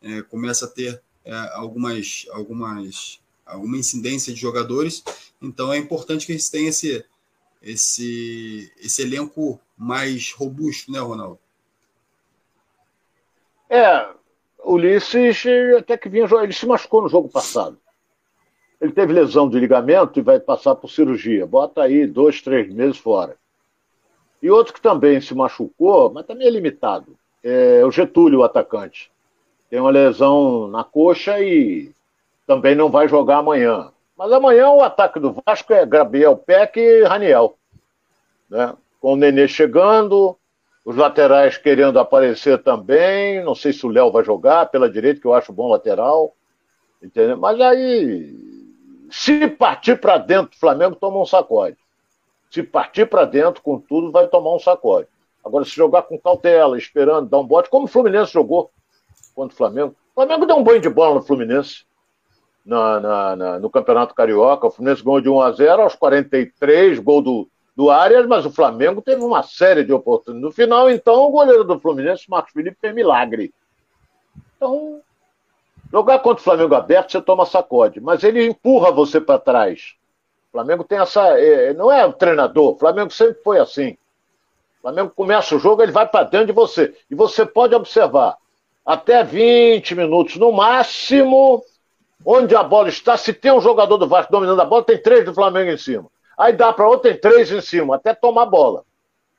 é, 0.00 0.22
começa 0.22 0.66
a 0.66 0.68
ter 0.68 1.02
é, 1.24 1.34
algumas, 1.54 2.26
algumas, 2.30 3.20
alguma 3.44 3.76
incidência 3.76 4.32
de 4.32 4.40
jogadores. 4.40 5.02
Então 5.42 5.72
é 5.72 5.76
importante 5.76 6.24
que 6.24 6.32
eles 6.32 6.48
tenham 6.48 6.68
esse, 6.68 7.04
esse, 7.60 8.72
esse 8.78 9.02
elenco 9.02 9.60
mais 9.76 10.32
robusto, 10.32 10.92
né, 10.92 11.00
Ronaldo? 11.00 11.40
É, 13.74 14.06
Ulisses 14.64 15.44
até 15.78 15.96
que 15.96 16.08
vinha 16.08 16.26
ele 16.42 16.52
se 16.52 16.66
machucou 16.66 17.02
no 17.02 17.08
jogo 17.08 17.28
passado. 17.28 17.78
Ele 18.80 18.92
teve 18.92 19.12
lesão 19.12 19.48
de 19.48 19.58
ligamento 19.58 20.18
e 20.18 20.22
vai 20.22 20.38
passar 20.38 20.74
por 20.74 20.90
cirurgia. 20.90 21.46
Bota 21.46 21.82
aí 21.82 22.06
dois, 22.06 22.42
três 22.42 22.72
meses 22.72 22.98
fora. 22.98 23.36
E 24.42 24.50
outro 24.50 24.74
que 24.74 24.80
também 24.80 25.20
se 25.20 25.34
machucou, 25.34 26.12
mas 26.12 26.26
também 26.26 26.46
é 26.46 26.50
limitado, 26.50 27.16
é 27.42 27.82
o 27.84 27.90
Getúlio, 27.90 28.40
o 28.40 28.44
atacante 28.44 29.10
tem 29.74 29.80
uma 29.80 29.90
lesão 29.90 30.68
na 30.68 30.84
coxa 30.84 31.40
e 31.40 31.90
também 32.46 32.76
não 32.76 32.90
vai 32.90 33.08
jogar 33.08 33.38
amanhã. 33.38 33.90
Mas 34.16 34.30
amanhã 34.30 34.70
o 34.70 34.80
ataque 34.80 35.18
do 35.18 35.34
Vasco 35.44 35.72
é 35.72 35.84
Gabriel 35.84 36.36
Peck 36.36 36.78
e 36.78 37.02
Raniel. 37.02 37.56
Né? 38.48 38.72
Com 39.00 39.14
o 39.14 39.16
Nenê 39.16 39.48
chegando, 39.48 40.36
os 40.84 40.96
laterais 40.96 41.56
querendo 41.56 41.98
aparecer 41.98 42.62
também. 42.62 43.42
Não 43.42 43.54
sei 43.54 43.72
se 43.72 43.86
o 43.86 43.88
Léo 43.88 44.12
vai 44.12 44.22
jogar 44.22 44.66
pela 44.66 44.90
direita, 44.90 45.20
que 45.20 45.26
eu 45.26 45.34
acho 45.34 45.52
bom 45.52 45.68
lateral. 45.68 46.34
Entendeu? 47.02 47.36
Mas 47.36 47.60
aí, 47.60 48.34
se 49.10 49.48
partir 49.48 49.98
para 50.00 50.18
dentro, 50.18 50.54
o 50.54 50.60
Flamengo 50.60 50.96
toma 50.96 51.20
um 51.20 51.26
sacode. 51.26 51.76
Se 52.50 52.62
partir 52.62 53.06
para 53.06 53.24
dentro 53.24 53.62
com 53.62 53.78
tudo, 53.78 54.12
vai 54.12 54.28
tomar 54.28 54.54
um 54.54 54.58
sacode. 54.58 55.08
Agora, 55.44 55.64
se 55.64 55.72
jogar 55.72 56.02
com 56.02 56.18
cautela, 56.18 56.78
esperando, 56.78 57.28
dar 57.28 57.38
um 57.38 57.46
bote, 57.46 57.68
como 57.68 57.84
o 57.84 57.88
Fluminense 57.88 58.32
jogou 58.32 58.70
contra 59.34 59.54
o 59.54 59.56
Flamengo. 59.56 59.94
O 60.12 60.14
Flamengo 60.14 60.46
deu 60.46 60.56
um 60.56 60.62
banho 60.62 60.80
de 60.80 60.88
bola 60.88 61.16
no 61.16 61.22
Fluminense 61.22 61.84
na, 62.64 63.00
na, 63.00 63.36
na, 63.36 63.58
no 63.58 63.68
Campeonato 63.68 64.14
Carioca. 64.14 64.66
O 64.66 64.70
Fluminense 64.70 65.02
ganhou 65.02 65.20
de 65.20 65.28
1 65.28 65.40
a 65.40 65.52
0 65.52 65.82
aos 65.82 65.94
43, 65.94 66.98
gol 67.00 67.20
do, 67.20 67.48
do 67.76 67.90
Arias, 67.90 68.26
mas 68.26 68.46
o 68.46 68.50
Flamengo 68.50 69.02
teve 69.02 69.22
uma 69.22 69.42
série 69.42 69.84
de 69.84 69.92
oportunidades. 69.92 70.42
No 70.42 70.54
final, 70.54 70.88
então, 70.88 71.24
o 71.24 71.30
goleiro 71.30 71.64
do 71.64 71.78
Fluminense, 71.80 72.30
Marcos 72.30 72.52
Felipe, 72.52 72.76
fez 72.80 72.94
milagre. 72.94 73.52
Então, 74.56 75.00
jogar 75.90 76.20
contra 76.20 76.40
o 76.40 76.44
Flamengo 76.44 76.74
aberto, 76.74 77.12
você 77.12 77.20
toma 77.20 77.44
sacode, 77.44 78.00
mas 78.00 78.22
ele 78.22 78.46
empurra 78.46 78.92
você 78.92 79.20
para 79.20 79.38
trás. 79.38 79.94
O 80.48 80.52
Flamengo 80.52 80.84
tem 80.84 80.98
essa. 80.98 81.20
É, 81.38 81.74
não 81.74 81.90
é 81.90 82.06
o 82.06 82.12
treinador, 82.12 82.74
o 82.74 82.78
Flamengo 82.78 83.10
sempre 83.10 83.42
foi 83.42 83.58
assim. 83.58 83.96
O 84.78 84.82
Flamengo 84.82 85.10
começa 85.10 85.56
o 85.56 85.58
jogo, 85.58 85.82
ele 85.82 85.90
vai 85.90 86.06
para 86.06 86.24
dentro 86.24 86.46
de 86.46 86.52
você. 86.52 86.94
E 87.10 87.14
você 87.14 87.44
pode 87.44 87.74
observar, 87.74 88.36
até 88.86 89.24
20 89.24 89.94
minutos 89.96 90.36
no 90.36 90.52
máximo, 90.52 91.64
onde 92.24 92.54
a 92.54 92.62
bola 92.62 92.88
está. 92.88 93.16
Se 93.16 93.32
tem 93.32 93.50
um 93.50 93.60
jogador 93.60 93.96
do 93.96 94.06
Vasco 94.06 94.30
dominando 94.30 94.60
a 94.60 94.64
bola, 94.64 94.84
tem 94.84 94.98
três 94.98 95.24
do 95.24 95.34
Flamengo 95.34 95.70
em 95.70 95.78
cima. 95.78 96.06
Aí 96.36 96.52
dá 96.52 96.72
para 96.72 96.88
outro, 96.88 97.10
tem 97.10 97.20
três 97.20 97.50
em 97.50 97.60
cima, 97.60 97.96
até 97.96 98.14
tomar 98.14 98.46
bola. 98.46 98.84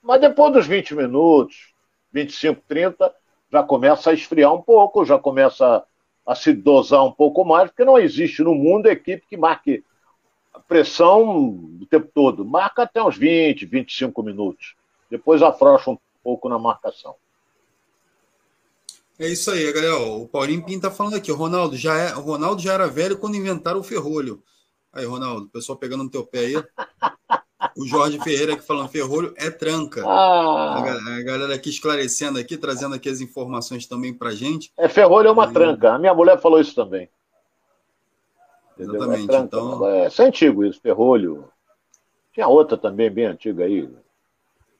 Mas 0.02 0.22
depois 0.22 0.54
dos 0.54 0.68
20 0.68 0.96
minutos, 0.96 1.74
25, 2.12 2.62
30, 2.68 3.14
já 3.52 3.64
começa 3.64 4.10
a 4.10 4.14
esfriar 4.14 4.54
um 4.54 4.62
pouco, 4.62 5.06
já 5.06 5.18
começa 5.18 5.66
a, 5.66 6.32
a 6.32 6.36
se 6.36 6.54
dosar 6.54 7.04
um 7.04 7.12
pouco 7.12 7.44
mais, 7.44 7.70
porque 7.70 7.84
não 7.84 7.98
existe 7.98 8.44
no 8.44 8.54
mundo 8.54 8.88
equipe 8.88 9.26
que 9.28 9.36
marque 9.36 9.84
pressão 10.68 11.24
o 11.82 11.86
tempo 11.90 12.10
todo. 12.14 12.46
Marca 12.46 12.84
até 12.84 13.04
uns 13.04 13.18
20, 13.18 13.66
25 13.66 14.24
minutos. 14.24 14.76
Depois 15.10 15.42
afrouxa 15.42 15.92
um 15.92 15.98
pouco 16.24 16.50
na 16.50 16.58
marcação. 16.58 17.16
É 19.18 19.28
isso 19.30 19.50
aí, 19.50 19.72
galera. 19.72 19.98
O 19.98 20.28
Paulinho 20.28 20.66
Pinto 20.66 20.82
tá 20.82 20.92
falando 20.92 21.16
aqui. 21.16 21.32
O 21.32 21.36
Ronaldo 21.36 21.78
já, 21.78 21.98
é, 21.98 22.16
o 22.16 22.22
Ronaldo 22.22 22.62
já 22.62 22.74
era 22.74 22.88
velho 22.88 23.18
quando 23.18 23.38
inventaram 23.38 23.80
o 23.80 23.84
ferrolho. 23.84 24.44
Aí, 24.96 25.06
Ronaldo, 25.06 25.48
o 25.48 25.50
pessoal 25.50 25.78
pegando 25.78 26.06
no 26.06 26.10
teu 26.10 26.26
pé 26.26 26.40
aí. 26.40 26.56
O 27.78 27.86
Jorge 27.86 28.18
Ferreira 28.20 28.54
aqui 28.54 28.66
falando 28.66 28.88
ferrolho 28.88 29.34
é 29.38 29.52
tranca. 29.52 30.02
Ah. 30.08 30.78
A, 30.80 31.22
galera 31.22 31.54
aqui 31.54 31.70
esclarecendo 31.70 32.40
aqui, 32.40 32.58
trazendo 32.58 32.96
aqui 32.96 33.10
as 33.10 33.20
informações 33.20 33.86
também 33.86 34.14
pra 34.14 34.32
gente. 34.32 34.72
É, 34.78 34.88
ferrolho 34.88 35.28
é 35.28 35.32
uma 35.32 35.48
e... 35.48 35.54
tranca. 35.54 35.94
A 35.94 36.00
minha 36.00 36.14
mulher 36.14 36.40
falou 36.40 36.62
isso 36.62 36.74
também. 36.74 37.10
Entendeu? 38.74 38.96
Exatamente. 38.96 39.36
É 39.36 39.38
então... 39.40 39.90
É, 39.90 40.08
isso 40.08 40.22
é 40.22 40.26
antigo 40.26 40.64
isso, 40.64 40.80
ferrolho. 40.80 41.50
Tinha 42.34 42.48
outra 42.48 42.78
também 42.78 43.12
bem 43.12 43.26
antiga 43.26 43.66
aí. 43.66 43.90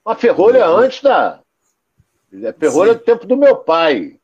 Mas 0.02 0.18
ferrolho 0.18 0.56
é 0.56 0.62
antes 0.62 1.02
da. 1.02 1.40
É 2.32 2.52
ferrolho 2.54 2.92
é 2.92 2.94
do 2.94 3.00
tempo 3.00 3.26
do 3.26 3.36
meu 3.36 3.56
pai. 3.56 4.18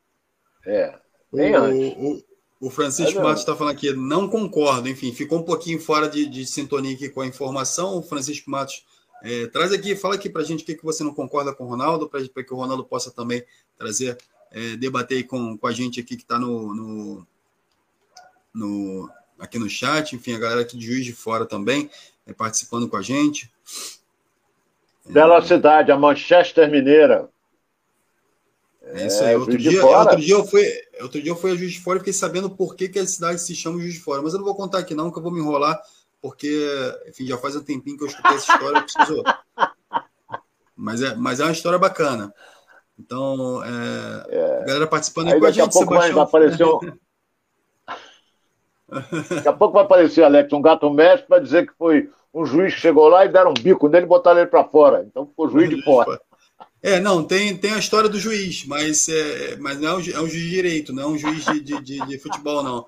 É, 0.65 0.95
bem 1.31 1.53
o, 1.53 1.57
antes. 1.57 1.93
O, 1.97 2.32
o 2.63 2.69
Francisco 2.69 3.21
Matos 3.21 3.41
está 3.41 3.53
falando 3.53 3.73
aqui, 3.73 3.91
não 3.91 4.29
concordo, 4.29 4.87
enfim, 4.87 5.11
ficou 5.11 5.39
um 5.39 5.43
pouquinho 5.43 5.81
fora 5.81 6.07
de, 6.07 6.25
de 6.25 6.45
sintonia 6.45 6.95
aqui 6.95 7.09
com 7.09 7.19
a 7.19 7.27
informação. 7.27 7.97
O 7.97 8.01
Francisco 8.01 8.49
Matos 8.49 8.85
é, 9.21 9.47
traz 9.47 9.73
aqui, 9.73 9.97
fala 9.97 10.15
aqui 10.15 10.29
para 10.29 10.41
a 10.41 10.45
gente 10.45 10.63
o 10.63 10.65
que, 10.65 10.75
que 10.75 10.83
você 10.85 11.03
não 11.03 11.13
concorda 11.13 11.53
com 11.53 11.65
o 11.65 11.67
Ronaldo, 11.67 12.07
para 12.07 12.21
que 12.41 12.53
o 12.53 12.55
Ronaldo 12.55 12.85
possa 12.85 13.11
também 13.11 13.43
trazer, 13.77 14.17
é, 14.49 14.77
debater 14.77 15.27
com, 15.27 15.57
com 15.57 15.67
a 15.67 15.73
gente 15.73 15.99
aqui 15.99 16.15
que 16.15 16.23
está 16.23 16.39
no, 16.39 16.73
no, 16.73 17.27
no, 18.53 19.09
aqui 19.37 19.59
no 19.59 19.69
chat, 19.69 20.15
enfim, 20.15 20.33
a 20.33 20.39
galera 20.39 20.61
aqui 20.61 20.77
de 20.77 20.85
Juiz 20.85 21.03
de 21.03 21.11
Fora 21.11 21.45
também 21.45 21.89
é, 22.25 22.31
participando 22.31 22.87
com 22.87 22.95
a 22.95 23.01
gente. 23.01 23.51
Bela 25.05 25.41
cidade, 25.41 25.91
a 25.91 25.97
Manchester 25.97 26.71
Mineira. 26.71 27.27
É 28.83 29.07
isso 29.07 29.23
aí. 29.23 29.35
Outro 29.35 29.57
dia, 29.57 29.85
outro, 29.85 30.17
dia 30.17 30.35
eu 30.35 30.45
fui, 30.45 30.65
outro 31.01 31.21
dia 31.21 31.31
eu 31.31 31.35
fui 31.35 31.51
a 31.51 31.55
Juiz 31.55 31.73
de 31.73 31.79
Fora 31.79 31.97
e 31.97 31.99
fiquei 31.99 32.13
sabendo 32.13 32.49
por 32.49 32.75
que, 32.75 32.89
que 32.89 32.99
a 32.99 33.07
cidade 33.07 33.39
se 33.41 33.55
chama 33.55 33.79
Juiz 33.79 33.93
de 33.93 33.99
Fora. 33.99 34.21
Mas 34.21 34.33
eu 34.33 34.39
não 34.39 34.45
vou 34.45 34.55
contar 34.55 34.79
aqui 34.79 34.93
não, 34.93 35.11
que 35.11 35.17
eu 35.17 35.23
vou 35.23 35.31
me 35.31 35.39
enrolar, 35.39 35.81
porque, 36.21 36.69
enfim, 37.07 37.25
já 37.25 37.37
faz 37.37 37.55
um 37.55 37.63
tempinho 37.63 37.97
que 37.97 38.03
eu 38.03 38.07
escutei 38.07 38.35
essa 38.35 38.53
história, 38.53 38.81
preciso... 38.81 39.23
Mas 40.75 41.03
é, 41.03 41.15
mas 41.15 41.39
é 41.39 41.43
uma 41.43 41.51
história 41.51 41.77
bacana. 41.77 42.33
Então, 42.99 43.63
é, 43.63 44.35
é. 44.35 44.61
a 44.63 44.65
galera 44.65 44.87
participando 44.87 45.27
aí, 45.27 45.39
com 45.39 45.45
a 45.45 45.51
gente, 45.51 45.61
a 45.61 45.69
pouco 45.69 45.93
Sebastião. 45.93 46.15
Vai 46.15 46.23
aparecer 46.23 46.65
um... 46.65 46.79
daqui 49.35 49.47
a 49.47 49.53
pouco 49.53 49.75
vai 49.75 49.83
aparecer, 49.83 50.23
Alex, 50.23 50.51
um 50.51 50.61
gato 50.61 50.89
mestre 50.89 51.27
para 51.27 51.39
dizer 51.39 51.67
que 51.67 51.73
foi 51.77 52.09
um 52.33 52.45
juiz 52.45 52.73
que 52.73 52.81
chegou 52.81 53.07
lá 53.07 53.23
e 53.23 53.29
deram 53.29 53.51
um 53.51 53.53
bico 53.53 53.87
nele 53.87 54.05
e 54.05 54.09
botaram 54.09 54.39
ele 54.39 54.49
para 54.49 54.63
fora. 54.63 55.05
Então 55.07 55.27
ficou 55.27 55.49
juiz 55.49 55.69
de 55.69 55.81
fora. 55.83 56.19
É, 56.85 56.99
não, 56.99 57.23
tem, 57.23 57.57
tem 57.57 57.71
a 57.71 57.79
história 57.79 58.09
do 58.09 58.19
juiz, 58.19 58.65
mas, 58.65 59.07
é, 59.07 59.55
mas 59.55 59.79
não 59.79 59.87
é 59.87 59.93
um, 59.93 59.99
é 59.99 60.21
um 60.21 60.27
juiz 60.27 60.49
direito, 60.49 60.91
não 60.91 61.03
é 61.03 61.07
um 61.07 61.17
juiz 61.17 61.45
de, 61.45 61.61
de, 61.61 61.81
de, 61.81 62.05
de 62.05 62.19
futebol, 62.19 62.61
não. 62.61 62.85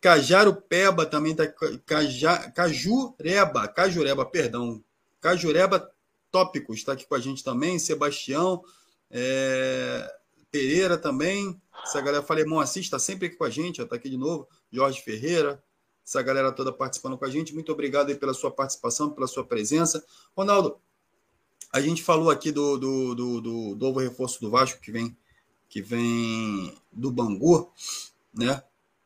Cajaro 0.00 0.54
Peba 0.56 1.06
também 1.06 1.36
tá. 1.36 1.46
Caja, 1.86 2.50
Cajureba, 2.50 3.68
Cajureba, 3.68 4.26
perdão. 4.26 4.82
Cajureba 5.20 5.88
Tópicos 6.32 6.78
está 6.78 6.92
aqui 6.92 7.06
com 7.06 7.14
a 7.14 7.20
gente 7.20 7.44
também. 7.44 7.78
Sebastião 7.78 8.62
é, 9.10 10.12
Pereira 10.50 10.98
também. 10.98 11.58
Essa 11.82 12.00
galera, 12.00 12.22
falei, 12.22 12.44
Assis 12.60 12.84
está 12.84 12.98
sempre 12.98 13.28
aqui 13.28 13.36
com 13.36 13.44
a 13.44 13.50
gente, 13.50 13.80
está 13.80 13.96
aqui 13.96 14.10
de 14.10 14.18
novo. 14.18 14.46
Jorge 14.70 15.00
Ferreira, 15.00 15.62
essa 16.04 16.20
galera 16.20 16.52
toda 16.52 16.70
participando 16.70 17.16
com 17.16 17.24
a 17.24 17.30
gente. 17.30 17.54
Muito 17.54 17.72
obrigado 17.72 18.14
pela 18.16 18.34
sua 18.34 18.50
participação, 18.50 19.08
pela 19.08 19.26
sua 19.26 19.46
presença. 19.46 20.04
Ronaldo, 20.36 20.78
a 21.74 21.80
gente 21.80 22.04
falou 22.04 22.30
aqui 22.30 22.52
do, 22.52 22.78
do, 22.78 23.14
do, 23.16 23.40
do 23.40 23.76
novo 23.76 23.98
reforço 23.98 24.40
do 24.40 24.48
Vasco 24.48 24.80
que 24.80 24.92
vem, 24.92 25.14
que 25.68 25.82
vem 25.82 26.72
do 26.92 27.10
Bangu, 27.10 27.68
né? 28.32 28.62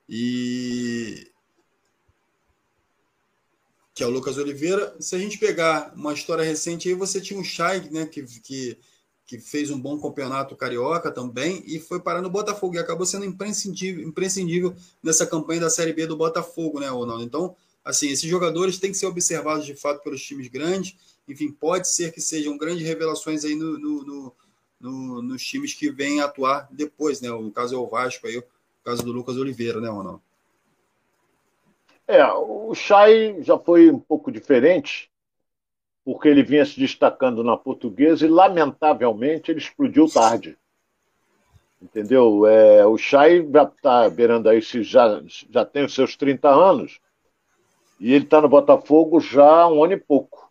E 0.06 1.32
que 3.94 4.04
é 4.04 4.06
o 4.06 4.10
Lucas 4.10 4.36
Oliveira. 4.36 4.94
Se 5.00 5.16
a 5.16 5.18
gente 5.18 5.38
pegar 5.38 5.94
uma 5.96 6.12
história 6.12 6.44
recente 6.44 6.90
aí, 6.90 6.94
você 6.94 7.22
tinha 7.22 7.40
um 7.40 7.42
Chay, 7.42 7.88
né, 7.90 8.04
que, 8.04 8.22
que, 8.22 8.78
que 9.24 9.38
fez 9.38 9.70
um 9.70 9.80
bom 9.80 9.98
campeonato 9.98 10.54
carioca 10.54 11.10
também 11.10 11.64
e 11.66 11.80
foi 11.80 11.98
parar 11.98 12.20
no 12.20 12.28
Botafogo 12.28 12.74
e 12.74 12.78
acabou 12.78 13.06
sendo 13.06 13.24
imprescindível, 13.24 14.06
imprescindível 14.06 14.76
nessa 15.02 15.26
campanha 15.26 15.62
da 15.62 15.70
Série 15.70 15.94
B 15.94 16.06
do 16.06 16.18
Botafogo, 16.18 16.80
né, 16.80 16.88
Ronaldo? 16.88 17.24
Então, 17.24 17.56
assim, 17.88 18.08
esses 18.08 18.28
jogadores 18.28 18.78
têm 18.78 18.92
que 18.92 18.98
ser 18.98 19.06
observados 19.06 19.64
de 19.64 19.74
fato 19.74 20.02
pelos 20.02 20.22
times 20.22 20.48
grandes 20.48 20.96
enfim, 21.28 21.52
pode 21.52 21.86
ser 21.88 22.10
que 22.12 22.20
sejam 22.20 22.56
grandes 22.56 22.86
revelações 22.86 23.44
aí 23.44 23.54
no, 23.54 23.78
no, 23.78 24.04
no, 24.04 24.34
no 24.80 25.22
nos 25.22 25.44
times 25.44 25.74
que 25.74 25.90
vêm 25.90 26.20
atuar 26.20 26.66
depois, 26.70 27.20
né? 27.20 27.28
No 27.28 27.52
caso 27.52 27.74
é 27.74 27.78
o 27.78 27.86
Vasco 27.86 28.26
aí, 28.26 28.38
o 28.38 28.44
caso 28.82 29.04
do 29.04 29.12
Lucas 29.12 29.36
Oliveira, 29.36 29.78
né, 29.80 29.88
Ronaldo? 29.88 30.22
É, 32.06 32.24
o 32.24 32.74
Chay 32.74 33.42
já 33.42 33.58
foi 33.58 33.90
um 33.90 33.98
pouco 33.98 34.32
diferente, 34.32 35.10
porque 36.02 36.28
ele 36.28 36.42
vinha 36.42 36.64
se 36.64 36.80
destacando 36.80 37.44
na 37.44 37.54
portuguesa 37.54 38.24
e, 38.24 38.30
lamentavelmente, 38.30 39.50
ele 39.50 39.58
explodiu 39.58 40.08
tarde. 40.08 40.56
Entendeu? 41.82 42.46
É, 42.46 42.86
o 42.86 42.96
Chay 42.96 43.46
já 43.52 43.64
está 43.64 44.08
beirando 44.08 44.48
aí, 44.48 44.62
já, 44.62 45.22
já 45.50 45.66
tem 45.66 45.84
os 45.84 45.94
seus 45.94 46.16
30 46.16 46.48
anos, 46.48 46.98
e 48.00 48.12
ele 48.12 48.24
está 48.24 48.40
no 48.40 48.48
Botafogo 48.48 49.20
já 49.20 49.62
há 49.62 49.68
um 49.68 49.82
ano 49.84 49.94
e 49.94 49.96
pouco 49.96 50.48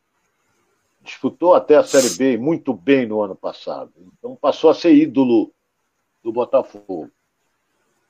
disputou 1.08 1.56
até 1.56 1.78
a 1.78 1.84
Série 1.84 2.10
B 2.18 2.38
muito 2.38 2.74
bem 2.74 3.06
no 3.08 3.22
ano 3.22 3.36
passado. 3.36 3.92
Então 4.20 4.36
passou 4.36 4.70
a 4.70 4.74
ser 4.74 4.94
ídolo 4.94 5.52
do 6.22 6.32
Botafogo. 6.32 7.10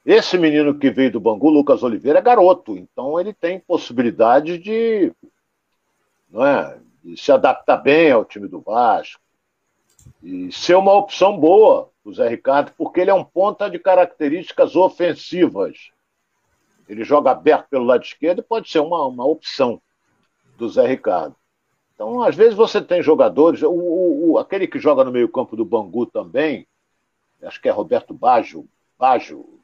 Esse 0.03 0.37
menino 0.37 0.77
que 0.77 0.89
veio 0.89 1.11
do 1.11 1.19
Bangu, 1.19 1.49
Lucas 1.49 1.83
Oliveira, 1.83 2.19
é 2.19 2.21
garoto, 2.21 2.75
então 2.75 3.19
ele 3.19 3.33
tem 3.33 3.59
possibilidade 3.59 4.57
de, 4.57 5.13
não 6.29 6.45
é, 6.45 6.79
de 7.03 7.15
se 7.17 7.31
adaptar 7.31 7.77
bem 7.77 8.11
ao 8.11 8.25
time 8.25 8.47
do 8.47 8.59
Vasco 8.59 9.21
e 10.23 10.51
ser 10.51 10.75
uma 10.75 10.93
opção 10.93 11.37
boa 11.37 11.89
o 12.03 12.13
Zé 12.13 12.29
Ricardo, 12.29 12.71
porque 12.77 13.01
ele 13.01 13.11
é 13.11 13.13
um 13.13 13.23
ponta 13.23 13.69
de 13.69 13.77
características 13.77 14.77
ofensivas. 14.77 15.91
Ele 16.87 17.03
joga 17.03 17.31
aberto 17.31 17.67
pelo 17.69 17.85
lado 17.85 18.03
esquerdo 18.03 18.39
e 18.39 18.43
pode 18.43 18.69
ser 18.69 18.79
uma, 18.79 19.05
uma 19.05 19.25
opção 19.25 19.81
do 20.57 20.69
Zé 20.69 20.87
Ricardo. 20.87 21.35
Então, 21.93 22.21
às 22.21 22.35
vezes 22.35 22.53
você 22.53 22.81
tem 22.81 23.01
jogadores, 23.01 23.61
o, 23.63 23.69
o, 23.69 24.31
o 24.31 24.37
aquele 24.37 24.67
que 24.67 24.79
joga 24.79 25.03
no 25.03 25.11
meio-campo 25.11 25.55
do 25.55 25.65
Bangu 25.65 26.05
também, 26.05 26.67
acho 27.41 27.61
que 27.61 27.67
é 27.67 27.71
Roberto 27.71 28.13
Baggio, 28.13 28.67
Baggio 28.97 29.57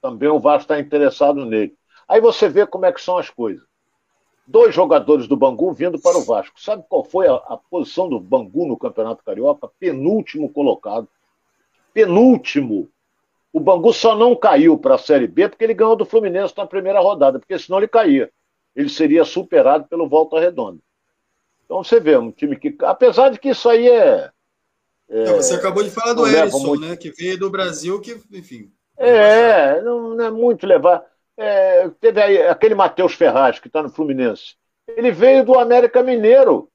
também 0.00 0.28
o 0.28 0.38
Vasco 0.38 0.62
está 0.62 0.80
interessado 0.80 1.44
nele. 1.44 1.74
Aí 2.06 2.20
você 2.20 2.48
vê 2.48 2.66
como 2.66 2.84
é 2.84 2.92
que 2.92 3.00
são 3.00 3.16
as 3.16 3.30
coisas. 3.30 3.64
Dois 4.46 4.74
jogadores 4.74 5.26
do 5.26 5.36
Bangu 5.36 5.72
vindo 5.72 5.98
para 5.98 6.18
o 6.18 6.24
Vasco. 6.24 6.60
Sabe 6.60 6.84
qual 6.88 7.04
foi 7.04 7.28
a, 7.28 7.34
a 7.34 7.56
posição 7.56 8.08
do 8.08 8.20
Bangu 8.20 8.66
no 8.66 8.76
Campeonato 8.76 9.24
Carioca? 9.24 9.70
Penúltimo 9.78 10.52
colocado. 10.52 11.08
Penúltimo. 11.94 12.88
O 13.52 13.60
Bangu 13.60 13.92
só 13.92 14.16
não 14.16 14.34
caiu 14.34 14.78
para 14.78 14.94
a 14.94 14.98
Série 14.98 15.26
B 15.26 15.48
porque 15.48 15.62
ele 15.62 15.74
ganhou 15.74 15.94
do 15.94 16.06
Fluminense 16.06 16.54
na 16.56 16.66
primeira 16.66 17.00
rodada, 17.00 17.38
porque 17.38 17.58
senão 17.58 17.78
ele 17.78 17.88
caía. 17.88 18.30
Ele 18.74 18.88
seria 18.88 19.24
superado 19.24 19.86
pelo 19.88 20.08
Volta 20.08 20.40
Redonda. 20.40 20.80
Então 21.64 21.84
você 21.84 22.00
vê, 22.00 22.16
um 22.16 22.30
time 22.30 22.56
que. 22.56 22.74
Apesar 22.80 23.30
de 23.30 23.38
que 23.38 23.50
isso 23.50 23.68
aí 23.68 23.88
é. 23.88 24.30
é 25.08 25.24
você 25.32 25.54
acabou 25.54 25.82
de 25.82 25.90
falar 25.90 26.14
do 26.14 26.26
Erisson, 26.26 26.58
muito... 26.66 26.86
né? 26.86 26.96
Que 26.96 27.10
veio 27.10 27.38
do 27.38 27.50
Brasil, 27.50 28.00
que, 28.00 28.18
enfim. 28.32 28.72
É, 28.96 29.80
não, 29.82 30.14
não, 30.14 30.24
é 30.24 30.30
muito 30.30 30.66
levar. 30.66 31.04
É, 31.36 31.88
teve 32.00 32.22
aí 32.22 32.46
aquele 32.46 32.74
Matheus 32.74 33.14
Ferraz, 33.14 33.58
que 33.58 33.66
está 33.66 33.82
no 33.82 33.90
Fluminense. 33.90 34.54
Ele 34.86 35.10
veio 35.10 35.44
do 35.44 35.58
América 35.58 36.02
Mineiro. 36.02 36.68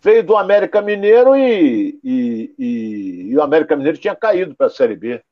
Veio 0.00 0.22
do 0.22 0.36
América 0.36 0.80
Mineiro 0.80 1.34
e, 1.34 1.98
e, 2.04 2.54
e, 2.58 3.30
e 3.30 3.36
o 3.36 3.42
América 3.42 3.74
Mineiro 3.74 3.98
tinha 3.98 4.14
caído 4.14 4.54
para 4.54 4.66
a 4.66 4.70
Série 4.70 4.94
B. 4.94 5.22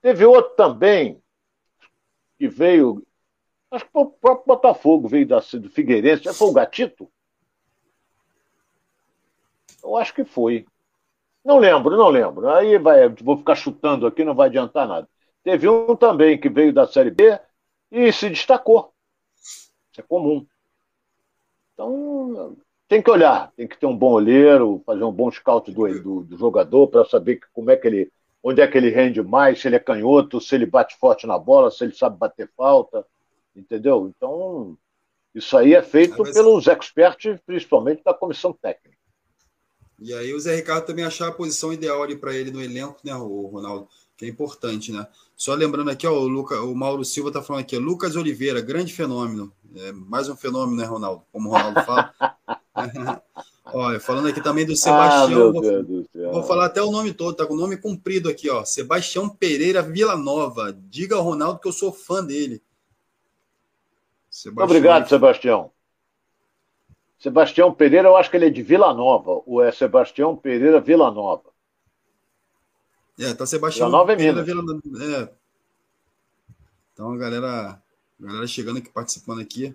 Teve 0.00 0.24
outro 0.24 0.54
também, 0.54 1.20
que 2.38 2.48
veio. 2.48 3.04
Acho 3.70 3.84
que 3.84 3.90
o 3.94 4.06
próprio 4.06 4.46
Botafogo 4.46 5.08
veio 5.08 5.26
da, 5.26 5.40
do 5.40 5.68
Figueirense. 5.68 6.32
Foi 6.32 6.48
o 6.48 6.52
Gatito? 6.52 7.10
Eu 9.82 9.96
acho 9.96 10.14
que 10.14 10.24
foi. 10.24 10.66
Não 11.44 11.58
lembro, 11.58 11.96
não 11.96 12.08
lembro. 12.08 12.48
Aí 12.48 12.78
vai, 12.78 13.08
vou 13.08 13.36
ficar 13.36 13.54
chutando 13.54 14.06
aqui, 14.06 14.24
não 14.24 14.34
vai 14.34 14.48
adiantar 14.48 14.86
nada. 14.86 15.08
Teve 15.42 15.68
um 15.68 15.96
também 15.96 16.38
que 16.38 16.48
veio 16.48 16.72
da 16.72 16.86
Série 16.86 17.10
B 17.10 17.38
e 17.90 18.12
se 18.12 18.28
destacou. 18.28 18.92
Isso 19.90 20.00
é 20.00 20.02
comum. 20.02 20.46
Então, 21.72 22.56
tem 22.88 23.00
que 23.02 23.10
olhar, 23.10 23.52
tem 23.52 23.68
que 23.68 23.78
ter 23.78 23.86
um 23.86 23.96
bom 23.96 24.12
olheiro, 24.12 24.82
fazer 24.84 25.04
um 25.04 25.12
bom 25.12 25.30
scout 25.30 25.70
do, 25.70 26.02
do, 26.02 26.22
do 26.22 26.36
jogador 26.36 26.88
para 26.88 27.04
saber 27.04 27.40
como 27.52 27.70
é 27.70 27.76
que 27.76 27.86
ele, 27.86 28.12
onde 28.42 28.60
é 28.60 28.66
que 28.66 28.78
ele 28.78 28.90
rende 28.90 29.22
mais, 29.22 29.60
se 29.60 29.68
ele 29.68 29.76
é 29.76 29.80
canhoto, 29.80 30.40
se 30.40 30.54
ele 30.54 30.66
bate 30.66 30.96
forte 30.98 31.26
na 31.26 31.38
bola, 31.38 31.70
se 31.70 31.84
ele 31.84 31.94
sabe 31.94 32.18
bater 32.18 32.50
falta, 32.56 33.04
entendeu? 33.54 34.12
Então, 34.14 34.76
isso 35.34 35.56
aí 35.56 35.74
é 35.74 35.82
feito 35.82 36.22
pelos 36.22 36.66
experts, 36.66 37.40
principalmente 37.44 38.02
da 38.02 38.14
comissão 38.14 38.52
técnica. 38.52 38.96
E 40.00 40.14
aí 40.14 40.32
o 40.32 40.38
Zé 40.38 40.54
Ricardo 40.54 40.86
também 40.86 41.04
achar 41.04 41.28
a 41.28 41.32
posição 41.32 41.72
ideal 41.72 42.02
ali 42.02 42.16
para 42.16 42.32
ele 42.34 42.52
no 42.52 42.62
elenco, 42.62 43.00
né, 43.04 43.14
o 43.14 43.46
Ronaldo? 43.46 43.88
Que 44.16 44.24
é 44.24 44.28
importante, 44.28 44.90
né? 44.90 45.06
Só 45.36 45.54
lembrando 45.54 45.90
aqui, 45.90 46.06
ó, 46.06 46.12
o, 46.12 46.26
Luca, 46.26 46.60
o 46.62 46.74
Mauro 46.74 47.04
Silva 47.04 47.30
tá 47.30 47.42
falando 47.42 47.62
aqui, 47.62 47.78
Lucas 47.78 48.16
Oliveira, 48.16 48.60
grande 48.60 48.92
fenômeno. 48.92 49.52
É, 49.76 49.92
mais 49.92 50.28
um 50.28 50.36
fenômeno, 50.36 50.76
né, 50.76 50.84
Ronaldo? 50.84 51.22
Como 51.30 51.48
o 51.48 51.52
Ronaldo 51.52 51.80
fala. 51.82 52.14
Olha, 53.72 54.00
falando 54.00 54.28
aqui 54.28 54.40
também 54.40 54.64
do 54.64 54.72
ah, 54.72 54.76
Sebastião. 54.76 55.48
Ah, 55.48 55.52
vou, 55.52 56.32
vou, 56.32 56.42
falar 56.42 56.66
até 56.66 56.82
o 56.82 56.90
nome 56.90 57.12
todo, 57.12 57.36
tá 57.36 57.46
com 57.46 57.54
o 57.54 57.58
nome 57.58 57.76
comprido 57.76 58.28
aqui, 58.28 58.48
ó. 58.48 58.64
Sebastião 58.64 59.28
Pereira 59.28 59.82
Villanova. 59.82 60.76
Diga 60.88 61.16
ao 61.16 61.22
Ronaldo 61.22 61.60
que 61.60 61.68
eu 61.68 61.72
sou 61.72 61.92
fã 61.92 62.24
dele. 62.24 62.62
Sebastião. 64.30 64.64
Obrigado, 64.64 65.08
Sebastião. 65.08 65.70
Sebastião 67.18 67.74
Pereira, 67.74 68.08
eu 68.08 68.16
acho 68.16 68.30
que 68.30 68.36
ele 68.36 68.46
é 68.46 68.50
de 68.50 68.62
Vila 68.62 68.94
Nova. 68.94 69.42
O 69.44 69.60
é 69.60 69.72
Sebastião 69.72 70.36
Pereira 70.36 70.80
Vila 70.80 71.10
Nova. 71.10 71.50
É, 73.18 73.34
tá 73.34 73.44
Sebastião 73.44 73.88
Vila 73.88 73.98
Nova 73.98 74.12
é 74.12 74.16
Pereira 74.16 74.42
Vila 74.42 74.62
é. 75.00 75.28
Então 76.92 77.12
a 77.12 77.16
galera, 77.16 77.82
a 78.20 78.24
galera 78.24 78.46
chegando 78.46 78.78
aqui, 78.78 78.88
participando 78.88 79.40
aqui. 79.40 79.74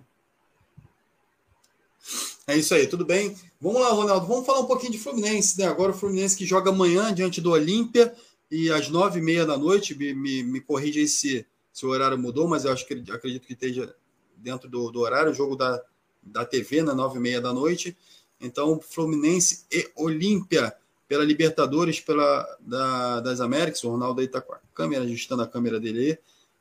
É 2.46 2.56
isso 2.56 2.74
aí, 2.74 2.86
tudo 2.86 3.04
bem? 3.04 3.34
Vamos 3.60 3.80
lá, 3.80 3.88
Ronaldo. 3.88 4.26
Vamos 4.26 4.44
falar 4.44 4.60
um 4.60 4.66
pouquinho 4.66 4.92
de 4.92 4.98
Fluminense, 4.98 5.58
né? 5.58 5.66
Agora 5.66 5.92
o 5.92 5.94
Fluminense 5.94 6.36
que 6.36 6.44
joga 6.44 6.70
amanhã 6.70 7.12
diante 7.12 7.40
do 7.40 7.52
Olímpia 7.52 8.14
e 8.50 8.70
às 8.70 8.88
nove 8.88 9.18
e 9.18 9.22
meia 9.22 9.46
da 9.46 9.56
noite. 9.56 9.96
Me, 9.96 10.12
me, 10.12 10.42
me 10.42 10.60
corrija 10.60 11.00
aí 11.00 11.08
se, 11.08 11.46
se 11.72 11.86
o 11.86 11.88
horário 11.88 12.18
mudou, 12.18 12.46
mas 12.46 12.64
eu 12.64 12.72
acho 12.72 12.86
que 12.86 13.02
acredito 13.10 13.46
que 13.46 13.54
esteja 13.54 13.94
dentro 14.36 14.68
do, 14.68 14.90
do 14.90 15.00
horário. 15.00 15.32
O 15.32 15.34
jogo 15.34 15.56
da, 15.56 15.82
da 16.22 16.44
TV 16.44 16.82
na 16.82 16.94
nove 16.94 17.18
e 17.18 17.22
meia 17.22 17.40
da 17.40 17.52
noite. 17.52 17.96
Então, 18.40 18.78
Fluminense 18.78 19.64
e 19.72 19.90
Olímpia 19.96 20.74
pela 21.08 21.24
Libertadores, 21.24 22.00
pela 22.00 22.46
da, 22.60 23.20
das 23.20 23.40
Américas. 23.40 23.82
O 23.84 23.90
Ronaldo 23.90 24.20
aí 24.20 24.26
está 24.26 24.40
com 24.40 24.52
a 24.52 24.60
câmera, 24.74 25.04
ajustando 25.04 25.42
a 25.42 25.48
câmera 25.48 25.80
dele 25.80 25.98
aí. 25.98 26.18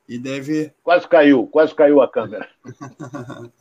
E 0.07 0.17
deve. 0.17 0.71
Quase 0.83 1.07
caiu, 1.07 1.47
quase 1.47 1.73
caiu 1.73 2.01
a 2.01 2.09
câmera. 2.09 2.49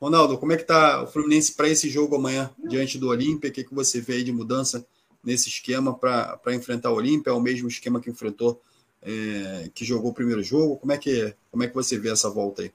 Ronaldo, 0.00 0.36
como 0.38 0.52
é 0.52 0.56
que 0.56 0.64
tá 0.64 1.02
o 1.02 1.06
Fluminense 1.06 1.54
para 1.54 1.68
esse 1.68 1.88
jogo 1.88 2.16
amanhã, 2.16 2.50
diante 2.58 2.98
do 2.98 3.08
Olímpia? 3.08 3.48
O 3.48 3.52
que, 3.52 3.64
que 3.64 3.74
você 3.74 4.00
vê 4.00 4.14
aí 4.14 4.24
de 4.24 4.32
mudança 4.32 4.86
nesse 5.24 5.48
esquema 5.48 5.96
para 5.96 6.54
enfrentar 6.54 6.90
o 6.90 6.96
Olímpia? 6.96 7.30
É 7.30 7.32
o 7.32 7.40
mesmo 7.40 7.66
esquema 7.66 8.00
que 8.00 8.10
enfrentou, 8.10 8.60
é, 9.02 9.70
que 9.74 9.84
jogou 9.84 10.10
o 10.10 10.14
primeiro 10.14 10.42
jogo? 10.42 10.76
Como 10.76 10.92
é 10.92 10.98
que, 10.98 11.34
como 11.50 11.62
é 11.62 11.68
que 11.68 11.74
você 11.74 11.98
vê 11.98 12.10
essa 12.10 12.28
volta 12.28 12.62
aí? 12.62 12.72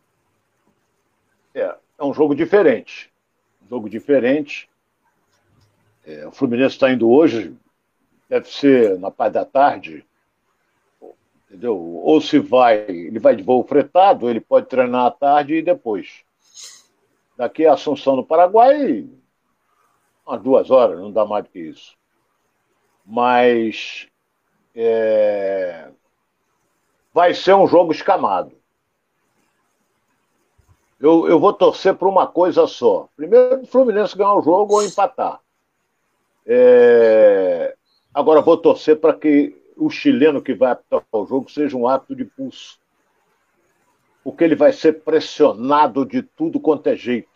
É, 1.53 1.75
é 1.99 2.03
um 2.03 2.13
jogo 2.13 2.33
diferente. 2.33 3.11
Um 3.63 3.69
jogo 3.69 3.87
diferente. 3.87 4.67
É, 6.03 6.27
o 6.27 6.31
Fluminense 6.31 6.73
está 6.73 6.91
indo 6.91 7.07
hoje, 7.07 7.55
deve 8.27 8.49
ser 8.49 8.97
na 8.97 9.11
parte 9.11 9.33
da 9.33 9.45
tarde, 9.45 10.03
entendeu? 11.47 11.77
Ou 11.77 12.19
se 12.19 12.39
vai, 12.39 12.85
ele 12.89 13.19
vai 13.19 13.35
de 13.35 13.43
voo 13.43 13.63
fretado, 13.63 14.27
ele 14.27 14.41
pode 14.41 14.65
treinar 14.67 15.05
à 15.05 15.11
tarde 15.11 15.55
e 15.55 15.61
depois. 15.61 16.23
Daqui 17.41 17.65
a 17.65 17.73
Assunção 17.73 18.15
no 18.15 18.23
Paraguai, 18.23 19.09
umas 20.27 20.43
duas 20.43 20.69
horas, 20.69 20.99
não 20.99 21.11
dá 21.11 21.25
mais 21.25 21.43
do 21.43 21.49
que 21.49 21.57
isso. 21.57 21.97
Mas 23.03 24.07
é, 24.75 25.89
vai 27.11 27.33
ser 27.33 27.55
um 27.55 27.65
jogo 27.65 27.91
escamado. 27.91 28.51
Eu, 30.99 31.27
eu 31.27 31.39
vou 31.39 31.51
torcer 31.51 31.95
para 31.95 32.07
uma 32.07 32.27
coisa 32.27 32.67
só. 32.67 33.09
Primeiro, 33.15 33.63
o 33.63 33.65
Fluminense 33.65 34.15
ganhar 34.15 34.35
o 34.35 34.43
jogo 34.43 34.75
ou 34.75 34.83
empatar. 34.83 35.39
É... 36.45 37.75
Agora, 38.13 38.39
vou 38.43 38.55
torcer 38.55 38.99
para 38.99 39.15
que 39.15 39.59
o 39.75 39.89
chileno 39.89 40.43
que 40.43 40.53
vai 40.53 40.73
apitar 40.73 41.03
o 41.11 41.25
jogo 41.25 41.49
seja 41.49 41.75
um 41.75 41.87
ato 41.87 42.15
de 42.15 42.23
pulso. 42.23 42.79
Porque 44.23 44.43
ele 44.43 44.55
vai 44.55 44.71
ser 44.71 45.01
pressionado 45.01 46.05
de 46.05 46.21
tudo 46.21 46.59
quanto 46.59 46.85
é 46.85 46.95
jeito. 46.95 47.30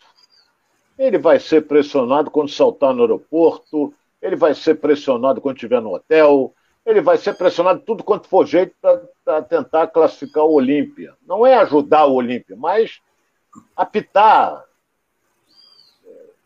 Ele 0.98 1.18
vai 1.18 1.38
ser 1.38 1.66
pressionado 1.66 2.30
quando 2.30 2.50
saltar 2.50 2.94
no 2.94 3.02
aeroporto, 3.02 3.92
ele 4.20 4.36
vai 4.36 4.54
ser 4.54 4.76
pressionado 4.76 5.40
quando 5.40 5.56
estiver 5.56 5.80
no 5.80 5.94
hotel, 5.94 6.54
ele 6.84 7.00
vai 7.00 7.18
ser 7.18 7.34
pressionado 7.34 7.80
tudo 7.80 8.04
quanto 8.04 8.28
for 8.28 8.46
jeito 8.46 8.74
para 9.24 9.42
tentar 9.42 9.88
classificar 9.88 10.44
o 10.44 10.54
Olímpia. 10.54 11.14
Não 11.26 11.44
é 11.44 11.54
ajudar 11.56 12.06
o 12.06 12.14
Olímpia, 12.14 12.56
mas 12.56 13.00
apitar 13.76 14.64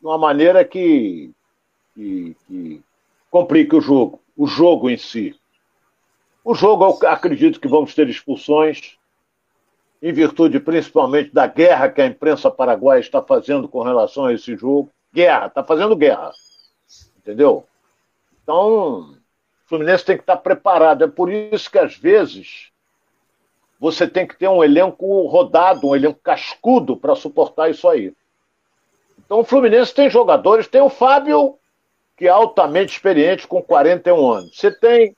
de 0.00 0.06
uma 0.06 0.16
maneira 0.16 0.64
que, 0.64 1.30
que, 1.94 2.34
que 2.46 2.82
complique 3.30 3.76
o 3.76 3.80
jogo, 3.80 4.20
o 4.36 4.46
jogo 4.46 4.88
em 4.88 4.96
si. 4.96 5.38
O 6.42 6.54
jogo, 6.54 6.84
eu 7.02 7.08
acredito 7.08 7.60
que 7.60 7.68
vamos 7.68 7.94
ter 7.94 8.08
expulsões, 8.08 8.98
em 10.02 10.12
virtude 10.12 10.58
principalmente 10.60 11.32
da 11.32 11.46
guerra 11.46 11.88
que 11.88 12.00
a 12.00 12.06
imprensa 12.06 12.50
paraguaia 12.50 13.00
está 13.00 13.22
fazendo 13.22 13.68
com 13.68 13.82
relação 13.82 14.26
a 14.26 14.32
esse 14.32 14.56
jogo. 14.56 14.90
Guerra, 15.12 15.46
está 15.46 15.62
fazendo 15.62 15.96
guerra. 15.96 16.32
Entendeu? 17.18 17.66
Então, 18.42 19.10
o 19.10 19.14
Fluminense 19.66 20.04
tem 20.04 20.16
que 20.16 20.22
estar 20.22 20.36
preparado. 20.38 21.04
É 21.04 21.08
por 21.08 21.30
isso 21.30 21.70
que, 21.70 21.78
às 21.78 21.96
vezes, 21.96 22.70
você 23.80 24.06
tem 24.06 24.26
que 24.26 24.36
ter 24.36 24.48
um 24.48 24.62
elenco 24.62 25.26
rodado, 25.26 25.88
um 25.88 25.96
elenco 25.96 26.20
cascudo 26.22 26.96
para 26.96 27.14
suportar 27.14 27.70
isso 27.70 27.88
aí. 27.88 28.12
Então 29.24 29.38
o 29.40 29.44
Fluminense 29.44 29.94
tem 29.94 30.10
jogadores, 30.10 30.66
tem 30.66 30.80
o 30.80 30.90
Fábio, 30.90 31.56
que 32.16 32.26
é 32.26 32.30
altamente 32.30 32.92
experiente, 32.92 33.46
com 33.46 33.62
41 33.62 34.30
anos. 34.30 34.58
Você 34.58 34.70
tem 34.70 35.16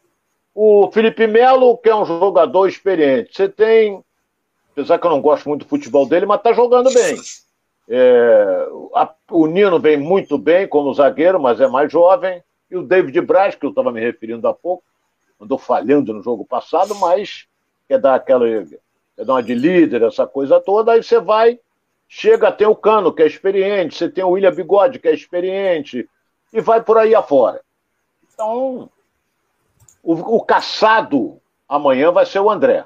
o 0.54 0.90
Felipe 0.92 1.26
Melo, 1.26 1.76
que 1.78 1.88
é 1.88 1.96
um 1.96 2.04
jogador 2.04 2.68
experiente. 2.68 3.34
Você 3.34 3.48
tem, 3.48 4.04
apesar 4.72 4.98
que 4.98 5.06
eu 5.06 5.10
não 5.10 5.20
gosto 5.20 5.48
muito 5.48 5.64
do 5.64 5.68
futebol 5.68 6.06
dele, 6.06 6.26
mas 6.26 6.38
está 6.38 6.52
jogando 6.52 6.92
bem. 6.92 7.16
É, 7.88 8.68
a, 8.94 9.14
o 9.30 9.46
Nino 9.46 9.78
vem 9.78 9.96
muito 9.96 10.38
bem 10.38 10.66
como 10.66 10.94
zagueiro, 10.94 11.40
mas 11.40 11.60
é 11.60 11.68
mais 11.68 11.92
jovem. 11.92 12.42
E 12.70 12.76
o 12.76 12.82
David 12.82 13.20
Braz, 13.20 13.54
que 13.54 13.66
eu 13.66 13.70
estava 13.70 13.92
me 13.92 14.00
referindo 14.00 14.48
há 14.48 14.54
pouco, 14.54 14.82
andou 15.40 15.58
falhando 15.58 16.12
no 16.12 16.22
jogo 16.22 16.44
passado, 16.44 16.94
mas 16.94 17.46
quer 17.86 17.98
dar 17.98 18.14
aquela. 18.14 18.46
quer 18.46 19.24
dar 19.24 19.34
uma 19.34 19.42
de 19.42 19.54
líder, 19.54 20.02
essa 20.02 20.26
coisa 20.26 20.58
toda, 20.58 20.92
aí 20.92 21.02
você 21.02 21.20
vai, 21.20 21.58
chega 22.08 22.48
a 22.48 22.52
ter 22.52 22.66
o 22.66 22.74
Cano, 22.74 23.12
que 23.12 23.22
é 23.22 23.26
experiente, 23.26 23.94
você 23.94 24.08
tem 24.08 24.24
o 24.24 24.30
William 24.30 24.54
Bigode, 24.54 24.98
que 24.98 25.08
é 25.08 25.14
experiente, 25.14 26.08
e 26.52 26.60
vai 26.60 26.82
por 26.82 26.96
aí 26.96 27.14
afora. 27.14 27.60
Então, 28.32 28.88
o, 30.02 30.36
o 30.36 30.44
caçado 30.44 31.38
amanhã 31.68 32.10
vai 32.10 32.24
ser 32.24 32.40
o 32.40 32.50
André. 32.50 32.84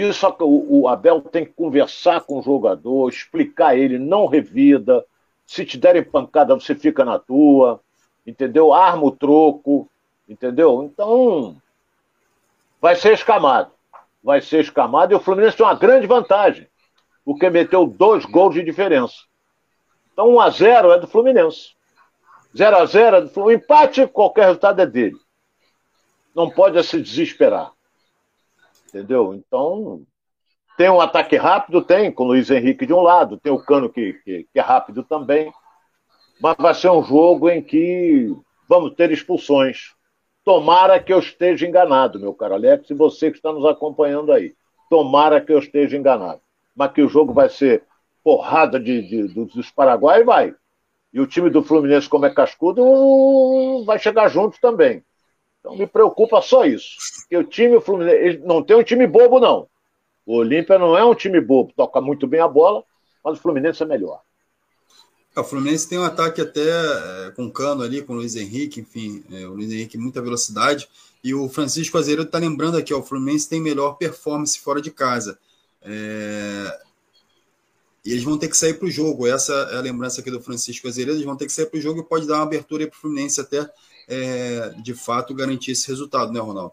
Isso 0.00 0.26
o, 0.40 0.82
o 0.82 0.88
Abel 0.88 1.20
tem 1.20 1.44
que 1.44 1.52
conversar 1.52 2.20
com 2.22 2.38
o 2.38 2.42
jogador, 2.42 3.08
explicar 3.08 3.76
ele, 3.76 3.98
não 3.98 4.26
revida. 4.26 5.04
Se 5.46 5.64
te 5.64 5.78
derem 5.78 6.02
pancada, 6.02 6.54
você 6.54 6.74
fica 6.74 7.04
na 7.04 7.18
tua, 7.18 7.80
entendeu? 8.26 8.72
Arma 8.72 9.04
o 9.04 9.10
troco, 9.10 9.88
entendeu? 10.28 10.82
Então, 10.82 11.56
vai 12.80 12.94
ser 12.96 13.14
escamado 13.14 13.72
vai 14.22 14.40
ser 14.40 14.60
escamado 14.60 15.12
e 15.12 15.16
o 15.16 15.20
Fluminense 15.20 15.56
tem 15.56 15.64
uma 15.64 15.74
grande 15.74 16.06
vantagem, 16.06 16.68
porque 17.24 17.48
meteu 17.48 17.86
dois 17.86 18.24
gols 18.24 18.54
de 18.54 18.62
diferença. 18.62 19.16
Então 20.12 20.34
1 20.34 20.40
a 20.40 20.50
0 20.50 20.92
é 20.92 20.98
do 20.98 21.06
Fluminense. 21.06 21.74
0 22.56 22.76
a 22.76 22.84
0 22.84 23.16
é 23.16 23.20
do 23.22 23.30
Fluminense. 23.30 23.64
Empate, 23.64 24.06
qualquer 24.06 24.46
resultado 24.46 24.80
é 24.80 24.86
dele. 24.86 25.16
Não 26.34 26.50
pode 26.50 26.82
se 26.84 27.00
desesperar. 27.00 27.72
Entendeu? 28.88 29.34
Então, 29.34 30.02
tem 30.78 30.88
um 30.88 31.00
ataque 31.00 31.36
rápido, 31.36 31.82
tem, 31.82 32.10
com 32.10 32.24
o 32.24 32.28
Luiz 32.28 32.50
Henrique 32.50 32.86
de 32.86 32.94
um 32.94 33.02
lado, 33.02 33.36
tem 33.36 33.52
o 33.52 33.58
Cano 33.58 33.90
que, 33.90 34.14
que, 34.24 34.46
que 34.50 34.58
é 34.58 34.62
rápido 34.62 35.02
também. 35.02 35.52
Mas 36.40 36.56
vai 36.58 36.72
ser 36.72 36.90
um 36.90 37.02
jogo 37.02 37.50
em 37.50 37.62
que 37.62 38.34
vamos 38.68 38.94
ter 38.94 39.10
expulsões. 39.10 39.92
Tomara 40.44 40.98
que 40.98 41.12
eu 41.12 41.18
esteja 41.18 41.66
enganado, 41.66 42.18
meu 42.18 42.32
caro 42.32 42.54
Alex, 42.54 42.88
e 42.88 42.94
você 42.94 43.30
que 43.30 43.36
está 43.36 43.52
nos 43.52 43.66
acompanhando 43.66 44.32
aí. 44.32 44.54
Tomara 44.88 45.40
que 45.40 45.52
eu 45.52 45.58
esteja 45.58 45.96
enganado. 45.96 46.40
Mas 46.74 46.92
que 46.92 47.02
o 47.02 47.08
jogo 47.08 47.34
vai 47.34 47.48
ser 47.50 47.82
porrada 48.24 48.78
de, 48.78 49.02
de, 49.02 49.28
dos 49.28 49.70
Paraguai, 49.70 50.24
vai. 50.24 50.54
E 51.12 51.20
o 51.20 51.26
time 51.26 51.50
do 51.50 51.62
Fluminense, 51.62 52.08
como 52.08 52.24
é 52.24 52.30
cascudo, 52.30 53.84
vai 53.84 53.98
chegar 53.98 54.28
junto 54.28 54.60
também. 54.60 55.02
Então 55.68 55.76
me 55.76 55.86
preocupa 55.86 56.40
só 56.40 56.64
isso. 56.64 56.96
Que 57.28 57.36
o 57.36 57.44
time 57.44 57.76
o 57.76 57.80
Fluminense 57.80 58.38
não 58.38 58.62
tem 58.62 58.76
um 58.76 58.82
time 58.82 59.06
bobo, 59.06 59.38
não. 59.38 59.68
O 60.24 60.36
Olímpia 60.36 60.78
não 60.78 60.96
é 60.96 61.04
um 61.04 61.14
time 61.14 61.40
bobo, 61.40 61.72
toca 61.76 62.00
muito 62.00 62.26
bem 62.26 62.40
a 62.40 62.48
bola, 62.48 62.82
mas 63.22 63.38
o 63.38 63.42
Fluminense 63.42 63.82
é 63.82 63.86
melhor. 63.86 64.20
É, 65.36 65.40
o 65.40 65.44
Fluminense 65.44 65.88
tem 65.88 65.98
um 65.98 66.04
ataque 66.04 66.40
até 66.40 66.68
é, 66.68 67.30
com 67.30 67.50
Cano 67.50 67.82
ali, 67.82 68.02
com 68.02 68.14
o 68.14 68.16
Luiz 68.16 68.34
Henrique, 68.34 68.80
enfim, 68.80 69.22
é, 69.30 69.46
o 69.46 69.54
Luiz 69.54 69.70
Henrique 69.70 69.98
muita 69.98 70.22
velocidade. 70.22 70.88
E 71.22 71.34
o 71.34 71.48
Francisco 71.48 71.98
Azevedo 71.98 72.26
está 72.26 72.38
lembrando 72.38 72.76
aqui, 72.76 72.94
ó, 72.94 72.98
o 72.98 73.02
Fluminense 73.02 73.48
tem 73.48 73.60
melhor 73.60 73.94
performance 73.94 74.58
fora 74.58 74.80
de 74.80 74.90
casa. 74.90 75.38
É... 75.82 76.80
E 78.04 78.12
eles 78.12 78.22
vão 78.22 78.38
ter 78.38 78.48
que 78.48 78.56
sair 78.56 78.74
para 78.74 78.86
o 78.86 78.90
jogo. 78.90 79.26
Essa 79.26 79.52
é 79.72 79.76
a 79.76 79.80
lembrança 79.80 80.20
aqui 80.20 80.30
do 80.30 80.40
Francisco 80.40 80.88
Azevedo. 80.88 81.16
Eles 81.16 81.24
vão 81.24 81.36
ter 81.36 81.46
que 81.46 81.52
sair 81.52 81.66
para 81.66 81.78
o 81.78 81.80
jogo 81.80 82.00
e 82.00 82.04
pode 82.04 82.26
dar 82.26 82.36
uma 82.36 82.44
abertura 82.44 82.86
para 82.86 82.96
o 82.96 83.00
Fluminense 83.00 83.40
até, 83.40 83.68
é, 84.08 84.70
de 84.78 84.94
fato, 84.94 85.34
garantir 85.34 85.72
esse 85.72 85.88
resultado, 85.88 86.32
né, 86.32 86.40
Ronaldo? 86.40 86.72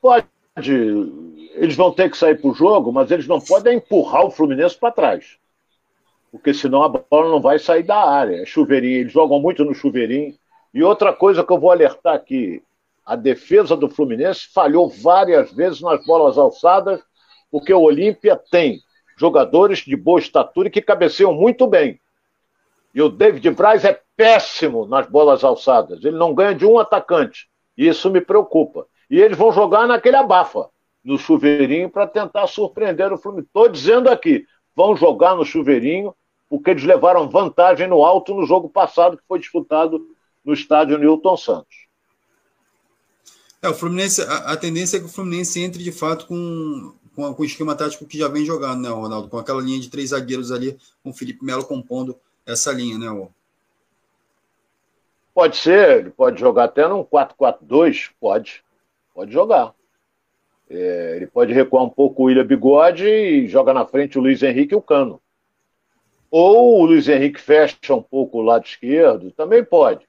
Pode. 0.00 0.26
Eles 1.54 1.76
vão 1.76 1.92
ter 1.92 2.10
que 2.10 2.16
sair 2.16 2.40
para 2.40 2.50
o 2.50 2.54
jogo, 2.54 2.92
mas 2.92 3.10
eles 3.10 3.26
não 3.26 3.40
podem 3.40 3.76
empurrar 3.76 4.24
o 4.24 4.30
Fluminense 4.30 4.76
para 4.76 4.92
trás 4.92 5.38
porque 6.32 6.54
senão 6.54 6.82
a 6.82 6.88
bola 6.88 7.28
não 7.28 7.40
vai 7.42 7.58
sair 7.58 7.82
da 7.82 8.02
área. 8.02 8.42
É 8.42 8.46
chuveirinho, 8.46 9.00
eles 9.00 9.12
jogam 9.12 9.38
muito 9.38 9.62
no 9.64 9.74
chuveirinho. 9.74 10.34
E 10.72 10.82
outra 10.82 11.12
coisa 11.12 11.44
que 11.44 11.52
eu 11.52 11.60
vou 11.60 11.70
alertar 11.70 12.14
aqui: 12.14 12.62
a 13.04 13.14
defesa 13.14 13.76
do 13.76 13.90
Fluminense 13.90 14.48
falhou 14.52 14.88
várias 14.88 15.52
vezes 15.52 15.82
nas 15.82 16.04
bolas 16.06 16.38
alçadas, 16.38 17.00
porque 17.50 17.72
o 17.72 17.82
Olímpia 17.82 18.40
tem 18.50 18.80
jogadores 19.14 19.80
de 19.80 19.94
boa 19.94 20.18
estatura 20.18 20.68
e 20.68 20.70
que 20.70 20.80
cabeceiam 20.80 21.34
muito 21.34 21.66
bem. 21.66 22.00
E 22.94 23.02
o 23.02 23.10
David 23.10 23.50
Braz 23.50 23.84
é 23.84 24.00
péssimo 24.16 24.86
nas 24.86 25.08
bolas 25.08 25.42
alçadas. 25.44 26.04
Ele 26.04 26.16
não 26.16 26.34
ganha 26.34 26.54
de 26.54 26.66
um 26.66 26.78
atacante. 26.78 27.48
E 27.76 27.88
isso 27.88 28.10
me 28.10 28.20
preocupa. 28.20 28.86
E 29.10 29.20
eles 29.20 29.36
vão 29.36 29.52
jogar 29.52 29.86
naquele 29.86 30.16
abafa, 30.16 30.68
no 31.04 31.18
chuveirinho, 31.18 31.90
para 31.90 32.06
tentar 32.06 32.46
surpreender 32.46 33.12
o 33.12 33.18
Fluminense. 33.18 33.48
Estou 33.48 33.68
dizendo 33.68 34.08
aqui, 34.08 34.46
vão 34.74 34.96
jogar 34.96 35.34
no 35.34 35.44
chuveirinho 35.44 36.14
porque 36.52 36.68
eles 36.68 36.84
levaram 36.84 37.30
vantagem 37.30 37.88
no 37.88 38.04
alto 38.04 38.34
no 38.34 38.44
jogo 38.44 38.68
passado, 38.68 39.16
que 39.16 39.22
foi 39.26 39.38
disputado 39.38 40.06
no 40.44 40.52
estádio 40.52 40.98
Newton 40.98 41.34
Santos. 41.34 41.86
É, 43.62 43.70
o 43.70 43.74
Fluminense, 43.74 44.20
a, 44.20 44.52
a, 44.52 44.56
tendência 44.58 44.98
é 44.98 45.00
que 45.00 45.06
o 45.06 45.08
Fluminense 45.08 45.58
entre 45.60 45.82
de 45.82 45.90
fato 45.90 46.26
com, 46.26 46.92
com, 47.14 47.32
com, 47.32 47.42
o 47.42 47.46
esquema 47.46 47.74
tático 47.74 48.04
que 48.04 48.18
já 48.18 48.28
vem 48.28 48.44
jogando, 48.44 48.82
né, 48.82 48.90
Ronaldo? 48.90 49.28
Com 49.28 49.38
aquela 49.38 49.62
linha 49.62 49.80
de 49.80 49.88
três 49.88 50.10
zagueiros 50.10 50.52
ali, 50.52 50.76
com 51.02 51.08
o 51.08 51.14
Felipe 51.14 51.42
Melo 51.42 51.64
compondo 51.64 52.14
essa 52.44 52.70
linha, 52.70 52.98
né, 52.98 53.10
o... 53.10 53.30
Pode 55.34 55.56
ser, 55.56 55.98
ele 55.98 56.10
pode 56.10 56.38
jogar 56.38 56.64
até 56.64 56.86
num 56.86 57.04
4-4-2, 57.04 58.10
pode, 58.20 58.62
pode 59.14 59.32
jogar. 59.32 59.74
É, 60.68 61.14
ele 61.16 61.26
pode 61.26 61.52
recuar 61.52 61.84
um 61.84 61.88
pouco 61.88 62.22
o 62.22 62.26
William 62.26 62.44
Bigode 62.44 63.06
e 63.06 63.48
joga 63.48 63.72
na 63.72 63.84
frente 63.86 64.18
o 64.18 64.22
Luiz 64.22 64.42
Henrique 64.42 64.74
e 64.74 64.76
o 64.76 64.82
Cano. 64.82 65.20
Ou 66.30 66.80
o 66.80 66.86
Luiz 66.86 67.08
Henrique 67.08 67.40
fecha 67.40 67.94
um 67.94 68.02
pouco 68.02 68.38
o 68.38 68.42
lado 68.42 68.64
esquerdo, 68.64 69.30
também 69.32 69.62
pode. 69.64 70.06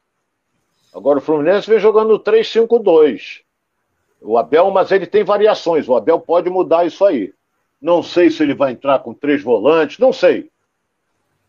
Agora 0.93 1.19
o 1.19 1.21
Fluminense 1.21 1.69
vem 1.69 1.79
jogando 1.79 2.19
3-5-2. 2.19 3.41
O 4.21 4.37
Abel, 4.37 4.71
mas 4.71 4.91
ele 4.91 5.05
tem 5.05 5.23
variações. 5.23 5.89
O 5.89 5.95
Abel 5.95 6.19
pode 6.19 6.49
mudar 6.49 6.85
isso 6.85 7.03
aí. 7.03 7.33
Não 7.81 8.01
sei 8.01 8.29
se 8.29 8.41
ele 8.43 8.53
vai 8.53 8.71
entrar 8.71 8.99
com 8.99 9.13
três 9.13 9.41
volantes, 9.41 9.99
não 9.99 10.13
sei. 10.13 10.49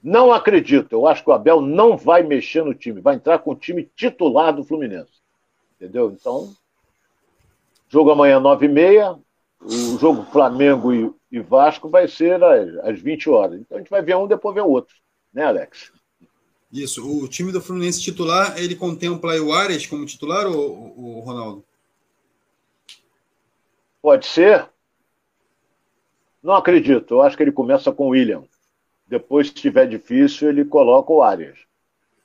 Não 0.04 0.34
acredito. 0.34 0.92
Eu 0.92 1.06
acho 1.06 1.24
que 1.24 1.30
o 1.30 1.32
Abel 1.32 1.62
não 1.62 1.96
vai 1.96 2.22
mexer 2.22 2.62
no 2.62 2.74
time. 2.74 3.00
Vai 3.00 3.14
entrar 3.14 3.38
com 3.38 3.52
o 3.52 3.56
time 3.56 3.90
titular 3.96 4.54
do 4.54 4.62
Fluminense. 4.62 5.22
Entendeu? 5.76 6.10
Então, 6.10 6.54
jogo 7.88 8.10
amanhã 8.10 8.38
9h30. 8.38 9.18
O 9.62 9.98
jogo 9.98 10.26
Flamengo 10.30 10.92
e, 10.92 11.10
e 11.32 11.40
Vasco 11.40 11.88
vai 11.88 12.06
ser 12.06 12.44
às, 12.44 12.76
às 12.84 13.00
20 13.00 13.30
horas. 13.30 13.58
Então 13.58 13.78
a 13.78 13.80
gente 13.80 13.88
vai 13.88 14.02
ver 14.02 14.14
um, 14.14 14.26
depois 14.26 14.54
ver 14.54 14.60
o 14.60 14.68
outro. 14.68 14.94
Né, 15.32 15.42
Alex? 15.42 15.90
Isso. 16.70 17.02
O 17.02 17.26
time 17.26 17.50
do 17.50 17.62
Fluminense 17.62 18.02
titular, 18.02 18.58
ele 18.58 18.76
contempla 18.76 19.40
o 19.40 19.54
Arias 19.54 19.86
como 19.86 20.04
titular 20.04 20.46
ou 20.46 20.92
o 20.98 21.20
Ronaldo? 21.20 21.64
Pode 24.02 24.26
ser. 24.26 24.68
Não 26.42 26.52
acredito. 26.52 27.14
Eu 27.14 27.22
acho 27.22 27.38
que 27.38 27.42
ele 27.42 27.52
começa 27.52 27.90
com 27.90 28.08
o 28.08 28.10
William. 28.10 28.44
Depois, 29.06 29.48
se 29.48 29.54
estiver 29.54 29.86
difícil, 29.86 30.48
ele 30.48 30.64
coloca 30.64 31.12
o 31.12 31.22
Arias. 31.22 31.58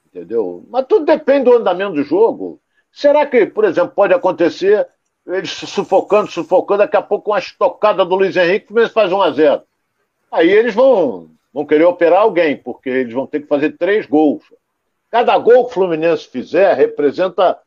Entendeu? 0.08 0.66
Mas 0.70 0.86
tudo 0.88 1.06
depende 1.06 1.46
do 1.46 1.54
andamento 1.54 1.94
do 1.94 2.04
jogo. 2.04 2.60
Será 2.92 3.26
que, 3.26 3.46
por 3.46 3.66
exemplo, 3.66 3.94
pode 3.94 4.14
acontecer 4.14 4.88
eles 5.28 5.52
sufocando, 5.52 6.32
sufocando, 6.32 6.80
daqui 6.80 6.98
a 6.98 7.02
pouco 7.02 7.32
uma 7.32 7.40
estocada 7.40 8.04
do 8.04 8.16
Luiz 8.16 8.36
Henrique, 8.36 8.74
o 8.74 8.90
faz 8.90 9.12
1 9.12 9.22
a 9.22 9.32
0 9.32 9.62
Aí 10.32 10.50
eles 10.50 10.74
vão, 10.74 11.30
vão 11.54 11.66
querer 11.66 11.86
operar 11.86 12.22
alguém, 12.22 12.58
porque 12.58 12.90
eles 12.90 13.14
vão 13.14 13.28
ter 13.28 13.42
que 13.42 13.48
fazer 13.48 13.78
três 13.78 14.06
gols. 14.06 14.44
Cada 15.10 15.38
gol 15.38 15.66
que 15.66 15.72
o 15.72 15.74
Fluminense 15.74 16.28
fizer 16.28 16.74
representa 16.76 17.58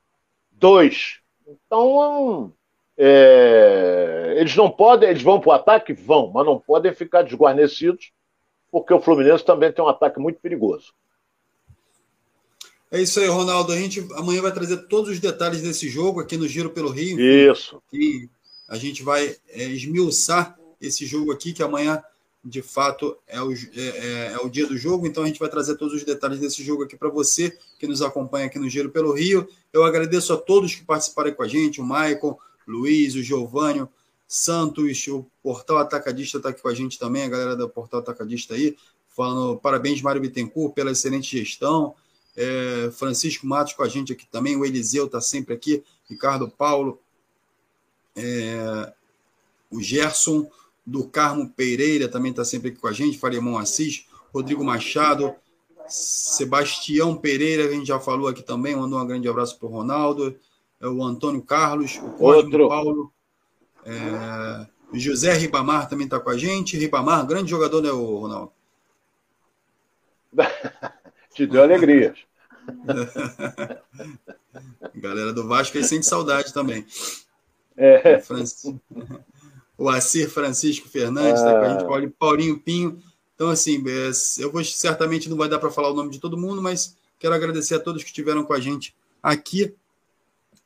dois. 0.50 1.18
Então, 1.46 2.52
é, 2.96 4.34
eles 4.38 4.54
não 4.54 4.70
podem, 4.70 5.08
eles 5.08 5.22
vão 5.22 5.40
para 5.40 5.48
o 5.48 5.52
ataque? 5.52 5.92
Vão, 5.92 6.30
mas 6.32 6.46
não 6.46 6.58
podem 6.58 6.94
ficar 6.94 7.22
desguarnecidos, 7.22 8.12
porque 8.72 8.94
o 8.94 9.00
Fluminense 9.02 9.44
também 9.44 9.70
tem 9.70 9.84
um 9.84 9.88
ataque 9.88 10.18
muito 10.18 10.40
perigoso. 10.40 10.94
É 12.90 13.00
isso 13.00 13.20
aí, 13.20 13.26
Ronaldo. 13.26 13.70
A 13.70 13.76
gente 13.76 14.06
amanhã 14.14 14.40
vai 14.40 14.52
trazer 14.52 14.88
todos 14.88 15.10
os 15.10 15.20
detalhes 15.20 15.60
desse 15.60 15.88
jogo 15.88 16.20
aqui 16.20 16.38
no 16.38 16.48
Giro 16.48 16.70
pelo 16.70 16.88
Rio. 16.88 17.20
Isso. 17.20 17.82
E 17.92 18.28
a 18.66 18.76
gente 18.76 19.02
vai 19.02 19.36
é, 19.50 19.64
esmiuçar 19.64 20.58
esse 20.80 21.04
jogo 21.04 21.32
aqui, 21.32 21.52
que 21.52 21.62
amanhã, 21.62 22.02
de 22.42 22.62
fato, 22.62 23.16
é 23.26 23.40
o, 23.40 23.52
é, 23.52 23.56
é, 23.76 24.32
é 24.32 24.38
o 24.38 24.48
dia 24.48 24.66
do 24.66 24.76
jogo. 24.76 25.06
Então 25.06 25.22
a 25.22 25.26
gente 25.26 25.38
vai 25.38 25.50
trazer 25.50 25.76
todos 25.76 25.94
os 25.94 26.04
detalhes 26.04 26.40
desse 26.40 26.62
jogo 26.62 26.84
aqui 26.84 26.96
para 26.96 27.10
você 27.10 27.56
que 27.78 27.86
nos 27.86 28.00
acompanha 28.00 28.46
aqui 28.46 28.58
no 28.58 28.68
Giro 28.68 28.90
pelo 28.90 29.12
Rio. 29.12 29.46
Eu 29.70 29.84
agradeço 29.84 30.32
a 30.32 30.36
todos 30.36 30.74
que 30.74 30.84
participaram 30.84 31.32
com 31.32 31.42
a 31.42 31.48
gente, 31.48 31.80
o 31.80 31.84
Maicon, 31.84 32.38
Luiz, 32.66 33.14
o 33.14 33.22
Giovanni, 33.22 33.86
Santos, 34.34 35.06
o 35.08 35.26
Portal 35.42 35.76
Atacadista 35.76 36.38
está 36.38 36.48
aqui 36.48 36.62
com 36.62 36.68
a 36.68 36.74
gente 36.74 36.98
também, 36.98 37.24
a 37.24 37.28
galera 37.28 37.54
do 37.54 37.68
Portal 37.68 38.00
Atacadista 38.00 38.54
aí, 38.54 38.78
falando 39.10 39.58
parabéns, 39.58 40.00
Mário 40.00 40.22
Bittencourt, 40.22 40.72
pela 40.72 40.90
excelente 40.90 41.36
gestão. 41.36 41.94
É, 42.34 42.90
Francisco 42.92 43.46
Matos 43.46 43.74
com 43.74 43.82
a 43.82 43.88
gente 43.90 44.10
aqui 44.14 44.26
também, 44.26 44.56
o 44.56 44.64
Eliseu 44.64 45.04
está 45.04 45.20
sempre 45.20 45.52
aqui, 45.52 45.84
Ricardo 46.08 46.48
Paulo, 46.48 46.98
é, 48.16 48.90
o 49.70 49.82
Gerson 49.82 50.50
do 50.86 51.06
Carmo 51.06 51.50
Pereira 51.50 52.08
também 52.08 52.30
está 52.30 52.42
sempre 52.42 52.70
aqui 52.70 52.80
com 52.80 52.88
a 52.88 52.92
gente, 52.92 53.18
Farimão 53.18 53.58
Assis, 53.58 54.06
Rodrigo 54.32 54.64
Machado, 54.64 55.34
Sebastião 55.86 57.14
Pereira, 57.14 57.66
a 57.68 57.70
gente 57.70 57.88
já 57.88 58.00
falou 58.00 58.28
aqui 58.28 58.42
também, 58.42 58.74
mandou 58.74 58.98
um 58.98 59.06
grande 59.06 59.28
abraço 59.28 59.58
para 59.58 59.68
o 59.68 59.70
Ronaldo, 59.70 60.34
é 60.80 60.88
o 60.88 61.04
Antônio 61.04 61.42
Carlos, 61.42 61.98
o 61.98 62.12
Cosmo 62.12 62.66
Paulo, 62.66 63.12
é, 63.84 64.66
José 64.94 65.32
Ribamar 65.34 65.88
também 65.88 66.04
está 66.04 66.20
com 66.20 66.30
a 66.30 66.36
gente, 66.36 66.76
Ribamar, 66.76 67.26
grande 67.26 67.50
jogador, 67.50 67.82
né, 67.82 67.90
Ronaldo? 67.90 68.52
Te 71.34 71.46
deu 71.46 71.62
alegrias. 71.62 72.18
Galera 74.94 75.32
do 75.32 75.48
Vasco 75.48 75.78
aí 75.78 75.84
sente 75.84 76.06
saudade 76.06 76.52
também. 76.52 76.86
É. 77.76 78.22
O 79.78 79.88
Acir 79.88 80.28
Francisco 80.30 80.86
Fernandes 80.88 81.40
está 81.40 81.58
com 81.58 81.64
a 81.64 81.68
gente, 81.70 81.82
ah. 81.82 81.88
Paulinho 82.16 82.60
Pinho. 82.60 83.02
Então, 83.34 83.48
assim, 83.48 83.82
é, 83.88 84.12
eu 84.38 84.52
vou 84.52 84.62
certamente 84.62 85.28
não 85.28 85.36
vai 85.36 85.48
dar 85.48 85.58
para 85.58 85.72
falar 85.72 85.90
o 85.90 85.94
nome 85.94 86.10
de 86.10 86.20
todo 86.20 86.36
mundo, 86.36 86.62
mas 86.62 86.96
quero 87.18 87.34
agradecer 87.34 87.74
a 87.74 87.80
todos 87.80 88.02
que 88.02 88.10
estiveram 88.10 88.44
com 88.44 88.52
a 88.52 88.60
gente 88.60 88.94
aqui. 89.20 89.74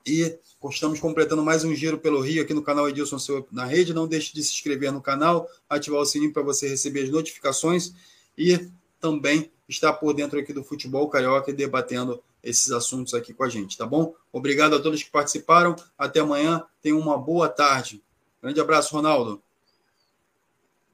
E 0.04 0.38
estamos 0.64 0.98
completando 0.98 1.42
mais 1.42 1.64
um 1.64 1.74
giro 1.74 1.98
pelo 1.98 2.20
Rio 2.20 2.42
aqui 2.42 2.52
no 2.52 2.62
canal 2.62 2.88
Edilson 2.88 3.18
Seu 3.18 3.46
na 3.52 3.64
Rede. 3.64 3.94
Não 3.94 4.06
deixe 4.06 4.34
de 4.34 4.42
se 4.42 4.52
inscrever 4.52 4.92
no 4.92 5.00
canal, 5.00 5.48
ativar 5.68 6.00
o 6.00 6.06
sininho 6.06 6.32
para 6.32 6.42
você 6.42 6.68
receber 6.68 7.04
as 7.04 7.10
notificações 7.10 7.92
e 8.36 8.68
também 9.00 9.50
estar 9.68 9.92
por 9.92 10.12
dentro 10.14 10.38
aqui 10.38 10.52
do 10.52 10.64
futebol 10.64 11.08
carioca 11.08 11.50
e 11.50 11.54
debatendo 11.54 12.22
esses 12.42 12.70
assuntos 12.70 13.12
aqui 13.14 13.34
com 13.34 13.44
a 13.44 13.48
gente, 13.48 13.76
tá 13.76 13.84
bom? 13.84 14.14
Obrigado 14.32 14.76
a 14.76 14.80
todos 14.80 15.02
que 15.02 15.10
participaram. 15.10 15.74
Até 15.98 16.20
amanhã. 16.20 16.64
Tenham 16.80 16.98
uma 16.98 17.18
boa 17.18 17.48
tarde. 17.48 18.02
Grande 18.40 18.60
abraço, 18.60 18.94
Ronaldo. 18.94 19.42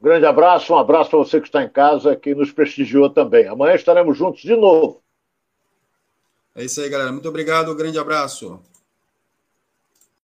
Grande 0.01 0.27
abraço, 0.27 0.73
um 0.73 0.79
abraço 0.79 1.11
para 1.11 1.19
você 1.21 1.41
que 1.41 1.47
está 1.47 1.63
em 1.63 1.69
casa, 1.69 2.17
que 2.17 2.35
nos 2.35 2.51
prestigiou 2.51 3.09
também. 3.09 3.47
Amanhã 3.47 3.75
estaremos 3.75 4.19
juntos 4.19 4.43
de 4.43 4.57
novo. 4.57 5.01
É 6.57 6.65
isso 6.65 6.81
aí, 6.81 6.89
galera. 6.89 7.13
Muito 7.13 7.29
obrigado. 7.29 7.75
Grande 7.75 7.99
abraço. 7.99 8.61